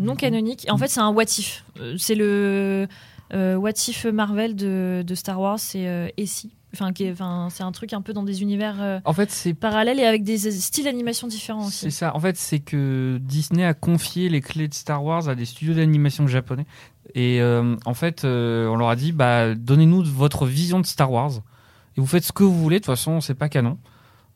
Non 0.02 0.14
canonique. 0.16 0.66
Et 0.66 0.70
en 0.70 0.76
Mm. 0.76 0.78
fait, 0.78 0.88
c'est 0.88 1.00
un 1.00 1.10
what 1.10 1.24
if. 1.38 1.64
Euh, 1.80 1.94
C'est 1.98 2.14
le. 2.14 2.86
Euh, 3.34 3.56
What 3.56 3.70
If 3.88 4.04
Marvel 4.04 4.54
de, 4.56 5.02
de 5.06 5.14
Star 5.14 5.40
Wars, 5.40 5.58
c'est 5.58 5.86
euh, 5.88 6.08
Essie. 6.18 6.54
Enfin, 6.74 6.92
qui 6.92 7.04
est- 7.04 7.12
enfin, 7.12 7.48
c'est 7.50 7.62
un 7.62 7.72
truc 7.72 7.92
un 7.94 8.02
peu 8.02 8.12
dans 8.12 8.22
des 8.24 8.42
univers 8.42 8.76
euh, 8.82 9.00
En 9.06 9.12
fait, 9.14 9.30
c'est 9.30 9.54
parallèles 9.54 9.98
et 10.00 10.04
avec 10.04 10.22
des 10.22 10.36
styles 10.50 10.84
d'animation 10.84 11.28
différents 11.28 11.68
C'est 11.70 11.86
aussi. 11.86 11.96
ça. 11.96 12.14
En 12.14 12.20
fait, 12.20 12.36
c'est 12.36 12.58
que 12.60 13.18
Disney 13.22 13.64
a 13.64 13.72
confié 13.74 14.28
les 14.28 14.40
clés 14.42 14.68
de 14.68 14.74
Star 14.74 15.02
Wars 15.02 15.28
à 15.30 15.34
des 15.34 15.44
studios 15.46 15.72
d'animation 15.74 16.26
japonais. 16.26 16.66
Et 17.14 17.40
euh, 17.40 17.74
en 17.86 17.94
fait, 17.94 18.24
on 18.24 18.76
leur 18.76 18.88
a 18.90 18.96
dit 18.96 19.12
bah, 19.12 19.54
donnez-nous 19.54 20.04
votre 20.04 20.44
vision 20.46 20.78
de 20.80 20.86
Star 20.86 21.10
Wars. 21.10 21.32
Et 21.96 22.00
vous 22.02 22.06
faites 22.06 22.24
ce 22.24 22.32
que 22.32 22.42
vous 22.44 22.58
voulez. 22.58 22.76
De 22.80 22.84
toute 22.84 22.94
façon, 22.94 23.20
c'est 23.22 23.34
pas 23.34 23.48
canon. 23.50 23.78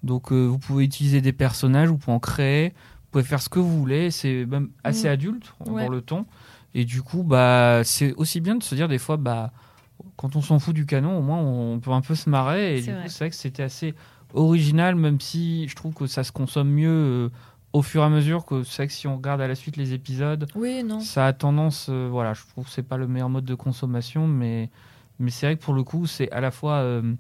Donc, 0.03 0.31
vous 0.33 0.59
pouvez 0.59 0.85
utiliser 0.85 1.21
des 1.23 1.33
personnages, 1.33 1.89
vous 1.89 1.97
pouvez 1.99 2.15
en 2.15 2.21
créer, 2.21 2.75
pouvez 3.19 3.25
faire 3.25 3.41
ce 3.43 3.49
que 3.49 3.59
vous 3.59 3.79
voulez. 3.79 4.11
C'est 4.11 4.45
même 4.47 4.71
assez 4.85 5.09
Mm. 5.09 5.13
adulte 5.13 5.55
Ouais. 5.67 5.85
dans 5.85 5.91
le 5.91 6.01
ton. 6.01 6.27
Et 6.75 6.85
du 6.85 7.03
coup, 7.03 7.23
bah, 7.23 7.81
c'est 7.85 8.13
aussi 8.15 8.41
bien 8.41 8.55
de 8.57 8.63
se 8.63 8.75
dire 8.75 8.89
des 8.89 8.99
fois, 8.99 9.17
bah, 9.17 9.53
quand 10.17 10.37
on 10.37 10.43
s'en 10.43 10.59
fout 10.59 10.75
du 10.75 10.85
canon, 10.87 11.19
au 11.19 11.23
moins 11.23 11.39
on 11.39 11.79
peut 11.81 11.91
un 11.93 12.01
peu 12.03 12.15
se 12.15 12.29
marrer. 12.29 12.77
Et 12.79 12.83
C'est 12.83 12.93
vrai. 12.93 13.09
vrai 13.09 13.31
que 13.31 13.37
c'était 13.37 13.63
assez 13.63 13.95
original, 14.35 14.95
même 14.97 15.21
si 15.21 15.67
je 15.69 15.75
trouve 15.75 15.95
que 15.95 16.07
ça 16.07 16.25
se 16.25 16.33
consomme 16.33 16.69
mieux 16.71 16.89
euh, 16.91 17.29
au 17.73 17.83
fur 17.83 18.03
et 18.03 18.05
à 18.05 18.09
mesure. 18.09 18.45
Que 18.45 18.63
c'est 18.65 18.77
vrai 18.83 18.87
que 18.89 18.93
si 18.93 19.07
on 19.07 19.17
regarde 19.17 19.41
à 19.41 19.49
la 19.49 19.55
suite 19.55 19.77
les 19.77 19.93
épisodes, 19.95 20.47
Oui, 20.55 20.83
non. 20.85 21.01
ça 21.01 21.27
a 21.27 21.33
tendance, 21.33 21.87
euh, 21.89 22.09
voilà, 22.11 22.35
je 22.35 22.43
trouve 22.53 22.65
que 22.67 22.71
c'est 22.71 22.83
pas 22.83 22.97
le 22.99 23.07
meilleur 23.07 23.31
mode 23.31 23.45
de 23.47 23.55
consommation, 23.55 24.27
mais, 24.27 24.71
mais 25.19 25.31
c'est 25.31 25.47
vrai 25.47 25.57
que 25.57 25.63
pour 25.63 25.75
le 25.75 25.83
coup, 25.83 26.07
c'est 26.07 26.31
à 26.33 26.41
la 26.41 26.51
fois 26.51 26.75
euh, 26.75 27.15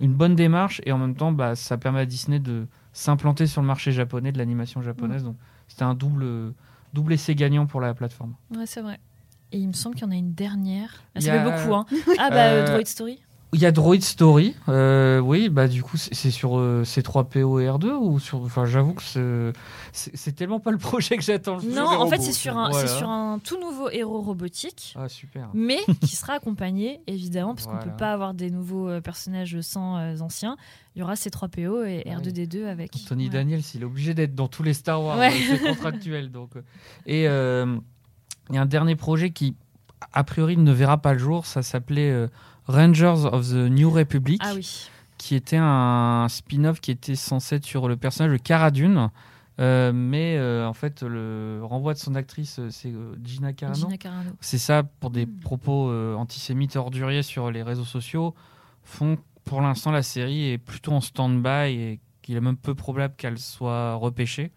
une 0.00 0.12
bonne 0.14 0.34
démarche 0.34 0.80
et 0.84 0.90
en 0.92 0.98
même 0.98 1.14
temps, 1.14 1.30
bah, 1.32 1.54
ça 1.54 1.78
permet 1.78 2.00
à 2.00 2.06
Disney 2.06 2.40
de 2.40 2.66
s'implanter 2.96 3.46
sur 3.46 3.60
le 3.60 3.66
marché 3.66 3.92
japonais 3.92 4.32
de 4.32 4.38
l'animation 4.38 4.80
japonaise. 4.80 5.22
Donc 5.22 5.36
c'était 5.68 5.82
un 5.82 5.94
double, 5.94 6.54
double 6.94 7.12
essai 7.12 7.34
gagnant 7.34 7.66
pour 7.66 7.80
la 7.80 7.92
plateforme. 7.94 8.34
Ouais, 8.56 8.64
c'est 8.66 8.80
vrai. 8.80 8.98
Et 9.52 9.58
il 9.58 9.68
me 9.68 9.72
semble 9.74 9.94
qu'il 9.96 10.04
y 10.04 10.08
en 10.08 10.12
a 10.12 10.16
une 10.16 10.32
dernière. 10.32 11.02
Ah, 11.14 11.20
ça 11.20 11.32
a- 11.34 11.38
fait 11.38 11.44
beaucoup, 11.62 11.74
hein. 11.74 11.86
Ah, 12.18 12.30
bah, 12.30 12.36
Euh, 12.50 12.66
Droid 12.66 12.86
Story. 12.86 13.20
Il 13.56 13.62
y 13.62 13.64
a 13.64 13.72
Droid 13.72 14.02
Story, 14.02 14.54
euh, 14.68 15.18
oui, 15.18 15.48
bah 15.48 15.66
du 15.66 15.82
coup 15.82 15.96
c'est 15.96 16.30
sur 16.30 16.58
euh, 16.58 16.82
C3PO 16.84 17.58
et 17.62 17.66
R2 17.66 17.86
ou 17.92 18.18
sur, 18.20 18.42
enfin 18.42 18.66
j'avoue 18.66 18.92
que 18.92 19.02
c'est- 19.92 20.32
tellement 20.32 20.60
pas 20.60 20.72
le 20.72 20.76
projet 20.90 21.16
que 21.16 21.22
j'attends. 21.22 21.56
Non, 21.62 21.86
en 21.86 22.06
fait, 22.06 22.20
c'est 22.20 22.32
sur, 22.34 22.54
un, 22.58 22.68
Voilà. 22.68 22.86
c'est 22.86 22.98
sur 22.98 23.08
un 23.08 23.38
tout 23.38 23.58
nouveau 23.58 23.88
héros 23.88 24.20
robotique. 24.20 24.94
Ah 24.98 25.08
super. 25.08 25.48
mais 25.54 25.78
qui 26.02 26.16
sera 26.16 26.34
accompagné 26.34 27.00
évidemment 27.06 27.54
parce 27.54 27.64
qu'on 27.66 27.76
Voilà. 27.76 27.86
peut 27.92 27.96
pas 27.96 28.12
avoir 28.12 28.34
des 28.34 28.50
nouveaux 28.50 28.90
euh, 28.90 29.00
personnages 29.00 29.58
sans 29.62 29.96
euh, 29.96 30.18
anciens. 30.20 30.58
Il 30.94 30.98
y 30.98 31.02
aura 31.02 31.16
ces 31.16 31.30
3 31.30 31.48
PO 31.48 31.82
et 31.84 32.04
Ah 32.06 32.10
oui. 32.22 32.30
R2D2 32.30 32.66
avec. 32.66 32.90
Tony 33.08 33.24
Ouais. 33.24 33.30
Daniels, 33.30 33.62
il 33.74 33.80
est 33.80 33.86
obligé 33.86 34.12
d'être 34.12 34.34
dans 34.34 34.48
tous 34.48 34.64
les 34.64 34.74
Star 34.74 35.02
Wars, 35.02 35.16
Ouais. 35.16 35.30
c'est 35.32 35.60
contractuel. 35.66 36.30
Donc, 36.30 36.50
et 37.06 37.22
il 37.22 37.24
y 37.24 38.58
a 38.58 38.60
un 38.60 38.66
dernier 38.66 38.96
projet 38.96 39.30
qui, 39.30 39.54
a 40.12 40.24
priori, 40.24 40.58
ne 40.58 40.72
verra 40.72 40.98
pas 40.98 41.14
le 41.14 41.18
jour. 41.18 41.46
Ça 41.46 41.62
s'appelait 41.62 42.26
Rangers 42.68 43.24
of 43.30 43.48
the 43.50 43.54
New 43.70 43.90
Republic, 43.90 44.40
Ah 44.44 44.52
oui. 44.54 44.88
qui 45.18 45.34
était 45.34 45.58
un 45.60 46.26
spin-off 46.28 46.80
qui 46.80 46.90
était 46.90 47.14
censé 47.16 47.56
être 47.56 47.64
sur 47.64 47.88
le 47.88 47.96
personnage 47.96 48.32
de 48.32 48.36
Cara 48.38 48.70
Dune. 48.70 49.10
Euh, 49.58 49.90
mais 49.94 50.36
euh, 50.36 50.68
en 50.68 50.74
fait, 50.74 51.02
le 51.02 51.60
renvoi 51.62 51.94
de 51.94 51.98
son 51.98 52.14
actrice, 52.14 52.58
euh, 52.58 52.68
c'est 52.70 52.92
Gina 53.24 53.54
Carano. 53.54 53.88
C'est 54.40 54.58
ça, 54.58 54.82
pour 54.82 55.08
des 55.10 55.24
Mm. 55.24 55.40
propos 55.40 55.88
euh, 55.90 56.14
antisémites 56.14 56.76
orduriers 56.76 57.22
sur 57.22 57.50
les 57.50 57.62
réseaux 57.62 57.84
sociaux, 57.84 58.34
font 58.84 59.16
que, 59.16 59.22
pour 59.44 59.62
l'instant 59.62 59.92
la 59.92 60.02
série 60.02 60.50
est 60.50 60.58
plutôt 60.58 60.92
en 60.92 61.00
stand-by 61.00 61.70
et 61.72 62.00
qu'il 62.20 62.36
est 62.36 62.40
même 62.42 62.56
peu 62.58 62.74
probable 62.74 63.14
qu'elle 63.16 63.38
soit 63.38 63.94
repêchée. 63.94 64.50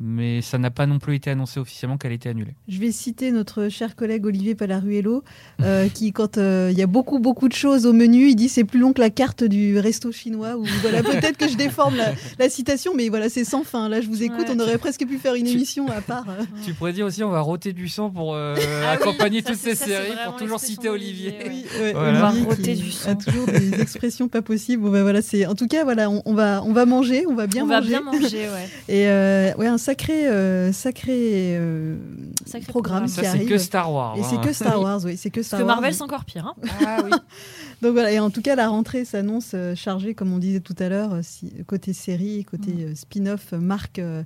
Mais 0.00 0.42
ça 0.42 0.58
n'a 0.58 0.70
pas 0.70 0.86
non 0.86 0.98
plus 1.00 1.16
été 1.16 1.30
annoncé 1.30 1.58
officiellement 1.58 1.96
qu'elle 1.98 2.12
était 2.12 2.28
annulée. 2.28 2.54
Je 2.68 2.78
vais 2.78 2.92
citer 2.92 3.32
notre 3.32 3.68
cher 3.68 3.96
collègue 3.96 4.26
Olivier 4.26 4.54
Palaruello, 4.54 5.24
euh, 5.62 5.88
qui, 5.92 6.12
quand 6.12 6.38
euh, 6.38 6.68
il 6.70 6.78
y 6.78 6.82
a 6.82 6.86
beaucoup, 6.86 7.18
beaucoup 7.18 7.48
de 7.48 7.52
choses 7.54 7.84
au 7.84 7.92
menu, 7.92 8.28
il 8.28 8.36
dit 8.36 8.48
c'est 8.48 8.62
plus 8.64 8.78
long 8.78 8.92
que 8.92 9.00
la 9.00 9.10
carte 9.10 9.42
du 9.42 9.76
resto 9.78 10.12
chinois. 10.12 10.56
Ou 10.56 10.64
voilà, 10.82 11.02
peut-être 11.02 11.36
que 11.36 11.48
je 11.48 11.56
déforme 11.56 11.96
la, 11.96 12.12
la 12.38 12.48
citation, 12.48 12.92
mais 12.94 13.08
voilà, 13.08 13.28
c'est 13.28 13.44
sans 13.44 13.64
fin. 13.64 13.88
Là, 13.88 14.00
je 14.00 14.06
vous 14.06 14.22
écoute, 14.22 14.46
Ouais. 14.48 14.54
on 14.56 14.60
aurait 14.60 14.78
presque 14.78 15.04
pu 15.06 15.18
faire 15.18 15.34
une 15.34 15.46
Tu- 15.46 15.52
émission 15.54 15.88
à 15.88 16.00
part. 16.00 16.26
euh. 16.28 16.44
Tu 16.64 16.74
pourrais 16.74 16.92
dire 16.92 17.04
aussi, 17.06 17.24
on 17.24 17.30
va 17.30 17.40
roter 17.40 17.72
du 17.72 17.88
sang 17.88 18.10
pour 18.10 18.34
euh, 18.36 18.54
Ah 18.84 18.90
accompagner 18.92 19.42
toutes 19.42 19.56
ces 19.56 19.74
ça, 19.74 19.84
séries, 19.86 20.12
pour 20.26 20.36
toujours 20.36 20.60
citer 20.60 20.88
Olivier. 20.88 21.34
Oui, 21.48 21.64
ouais, 21.80 21.92
Voilà. 21.92 22.32
On 22.32 22.42
va 22.44 22.44
roter 22.50 22.76
du 22.76 22.92
sang. 22.92 23.10
A 23.10 23.14
toujours 23.16 23.46
des 23.46 23.80
expressions 23.80 24.28
pas 24.28 24.42
possibles. 24.42 24.82
Bon, 24.82 24.90
bah, 24.90 25.02
voilà, 25.02 25.22
c'est 25.22 25.44
en 25.46 25.54
tout 25.56 25.66
cas 25.66 25.82
voilà, 25.82 26.08
on, 26.08 26.22
on 26.24 26.34
va 26.34 26.62
on 26.64 26.72
va 26.72 26.86
manger, 26.86 27.24
on 27.26 27.34
va 27.34 27.46
bien 27.48 27.64
On 27.64 27.66
va 27.66 27.76
manger. 27.80 27.88
bien 27.88 28.00
manger, 28.02 28.48
ouais. 28.48 28.68
Et 28.94 29.08
euh, 29.08 29.52
ouais, 29.56 29.66
un 29.66 29.78
sacré 29.88 30.28
euh, 30.28 30.72
sacré, 30.72 31.56
euh, 31.56 31.96
Sacré 32.44 32.66
programme, 32.66 33.04
programme. 33.04 33.04
qui 33.06 33.10
Ça, 33.12 33.22
c'est 33.22 33.28
arrive. 33.28 33.48
que 33.48 33.58
Star 33.58 33.92
Wars. 33.92 34.16
Et 34.16 34.20
hein. 34.20 34.26
c'est 34.28 34.40
que 34.40 34.52
Star 34.52 34.80
Wars, 34.80 35.00
oui, 35.04 35.16
c'est 35.16 35.30
que 35.30 35.36
Parce 35.40 35.46
Star 35.46 35.60
que 35.60 35.64
Wars. 35.64 35.76
Marvel, 35.76 35.94
c'est 35.94 36.02
encore 36.02 36.24
pire. 36.24 36.46
Hein. 36.46 36.54
Ah 36.86 36.98
oui. 37.04 37.10
Donc 37.82 37.92
voilà, 37.92 38.12
et 38.12 38.18
en 38.18 38.30
tout 38.30 38.42
cas, 38.42 38.54
la 38.56 38.68
rentrée 38.68 39.04
s'annonce 39.04 39.52
euh, 39.54 39.74
chargée, 39.74 40.14
comme 40.14 40.32
on 40.32 40.38
disait 40.38 40.60
tout 40.60 40.74
à 40.78 40.88
l'heure, 40.88 41.14
euh, 41.14 41.20
si- 41.22 41.52
côté 41.66 41.92
série, 41.92 42.44
côté 42.44 42.72
Mm. 42.72 42.80
euh, 42.80 42.94
spin-off, 42.94 43.52
euh, 43.52 43.58
marque, 43.58 43.98
euh, 44.00 44.24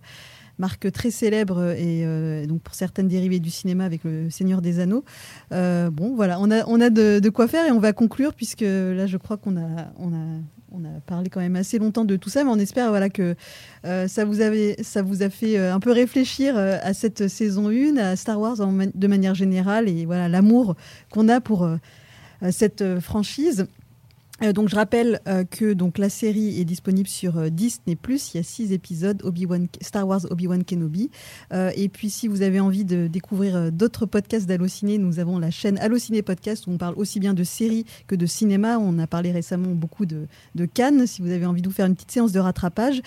marque 0.59 0.91
très 0.91 1.11
célèbre 1.11 1.59
euh, 1.59 1.75
et 1.75 2.03
euh, 2.05 2.47
donc 2.47 2.63
pour 2.63 2.75
certaines 2.75 3.09
dérivées 3.09 3.41
du 3.41 3.51
cinéma 3.51 3.85
avec 3.85 4.05
le 4.05 4.31
Seigneur 4.31 4.63
des 4.63 4.81
Anneaux. 4.81 5.05
Euh, 5.53 5.91
bon, 5.91 6.15
voilà, 6.17 6.39
on 6.41 6.51
a, 6.51 6.65
on 6.67 6.81
a 6.81 6.91
de, 6.91 7.21
de 7.21 7.29
quoi 7.31 7.47
faire 7.47 7.67
et 7.67 7.71
on 7.73 7.79
va 7.79 7.93
conclure 7.93 8.35
puisque 8.35 8.63
là, 8.63 9.07
je 9.07 9.17
crois 9.17 9.37
qu'on 9.37 9.57
a, 9.57 9.93
on 9.99 10.13
a, 10.13 10.27
on 10.75 10.85
a 10.85 11.01
parlé 11.07 11.29
quand 11.29 11.41
même 11.41 11.57
assez 11.57 11.79
longtemps 11.79 12.05
de 12.05 12.17
tout 12.17 12.31
ça, 12.31 12.45
mais 12.45 12.51
on 12.51 12.59
espère 12.59 12.89
voilà 12.89 13.11
que 13.11 13.35
euh, 13.85 14.09
ça 14.09 14.25
vous 14.25 14.41
avait, 14.41 14.77
ça 14.83 15.03
vous 15.03 15.23
a 15.23 15.31
fait 15.31 15.59
euh, 15.59 15.75
un 15.75 15.81
peu 15.81 15.93
réfléchir 15.93 16.57
euh, 16.57 16.79
à 16.83 16.95
cette 16.95 17.29
saison 17.29 17.69
1, 17.69 17.97
à 17.97 18.17
Star 18.17 18.41
Wars 18.41 18.57
de 18.57 19.07
manière 19.07 19.35
générale 19.35 19.89
et 19.89 20.07
voilà 20.07 20.29
l'amour 20.29 20.77
qu'on 21.11 21.29
a 21.29 21.41
pour 21.41 21.69
cette 22.51 23.01
franchise. 23.01 23.67
Euh, 24.43 24.53
donc 24.53 24.69
je 24.69 24.77
rappelle 24.77 25.21
euh, 25.29 25.45
que 25.45 25.73
donc 25.73 25.99
la 25.99 26.09
série 26.09 26.61
est 26.61 26.65
disponible 26.65 27.09
sur 27.09 27.39
euh, 27.39 27.49
Disney+. 27.49 27.97
Il 28.09 28.37
y 28.37 28.39
a 28.39 28.43
six 28.43 28.73
épisodes 28.73 29.23
Obi-Wan 29.25 29.69
Star 29.81 30.07
Wars 30.07 30.27
Obi-Wan 30.31 30.65
Kenobi. 30.65 31.11
Et 31.53 31.89
puis 31.89 32.11
si 32.11 32.29
vous 32.29 32.43
avez 32.43 32.61
envie 32.61 32.85
de 32.85 33.07
découvrir 33.07 33.71
d'autres 33.73 34.07
podcasts 34.07 34.47
d'Allociné, 34.47 34.99
nous 34.99 35.19
avons 35.19 35.39
la 35.39 35.51
chaîne 35.51 35.79
Allociné 35.79 36.23
Podcast 36.23 36.67
où 36.67 36.71
on 36.71 36.79
parle 36.79 36.95
aussi 36.97 37.21
bien 37.21 37.35
de 37.35 37.45
séries 37.45 37.85
que 38.07 38.15
de 38.15 38.27
cinéma. 38.27 38.79
On 38.79 38.99
a 38.99 39.07
parlé 39.07 39.33
récemment 39.33 39.73
beaucoup 39.73 40.07
de, 40.07 40.27
de 40.55 40.67
Cannes. 40.67 41.07
Si 41.07 41.23
vous 41.23 41.31
avez 41.31 41.47
envie 41.47 41.63
de 41.63 41.69
vous 41.69 41.75
faire 41.75 41.87
une 41.87 41.95
petite 41.95 42.11
séance 42.11 42.33
de 42.33 42.41
rattrapage. 42.41 43.03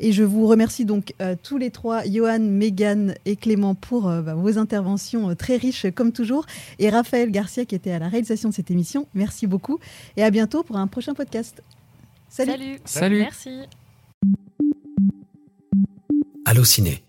Et 0.00 0.12
je 0.12 0.22
vous 0.22 0.46
remercie 0.46 0.84
donc 0.84 1.12
euh, 1.20 1.34
tous 1.42 1.58
les 1.58 1.70
trois, 1.70 2.04
Johan, 2.04 2.38
Megan 2.40 3.14
et 3.24 3.36
Clément, 3.36 3.74
pour 3.74 4.08
euh, 4.08 4.22
bah, 4.22 4.34
vos 4.34 4.58
interventions 4.58 5.30
euh, 5.30 5.34
très 5.34 5.56
riches 5.56 5.86
comme 5.94 6.12
toujours. 6.12 6.46
Et 6.78 6.88
Raphaël 6.88 7.30
Garcia 7.30 7.64
qui 7.64 7.74
était 7.74 7.90
à 7.90 7.98
la 7.98 8.08
réalisation 8.08 8.48
de 8.48 8.54
cette 8.54 8.70
émission. 8.70 9.06
Merci 9.14 9.46
beaucoup. 9.46 9.78
Et 10.16 10.22
à 10.22 10.30
bientôt 10.30 10.62
pour 10.62 10.76
un 10.76 10.86
prochain 10.86 11.14
podcast. 11.14 11.62
Salut. 12.28 12.52
Salut. 12.52 12.80
Salut. 12.84 13.18
Merci. 13.18 13.50
Allociné, 16.44 17.02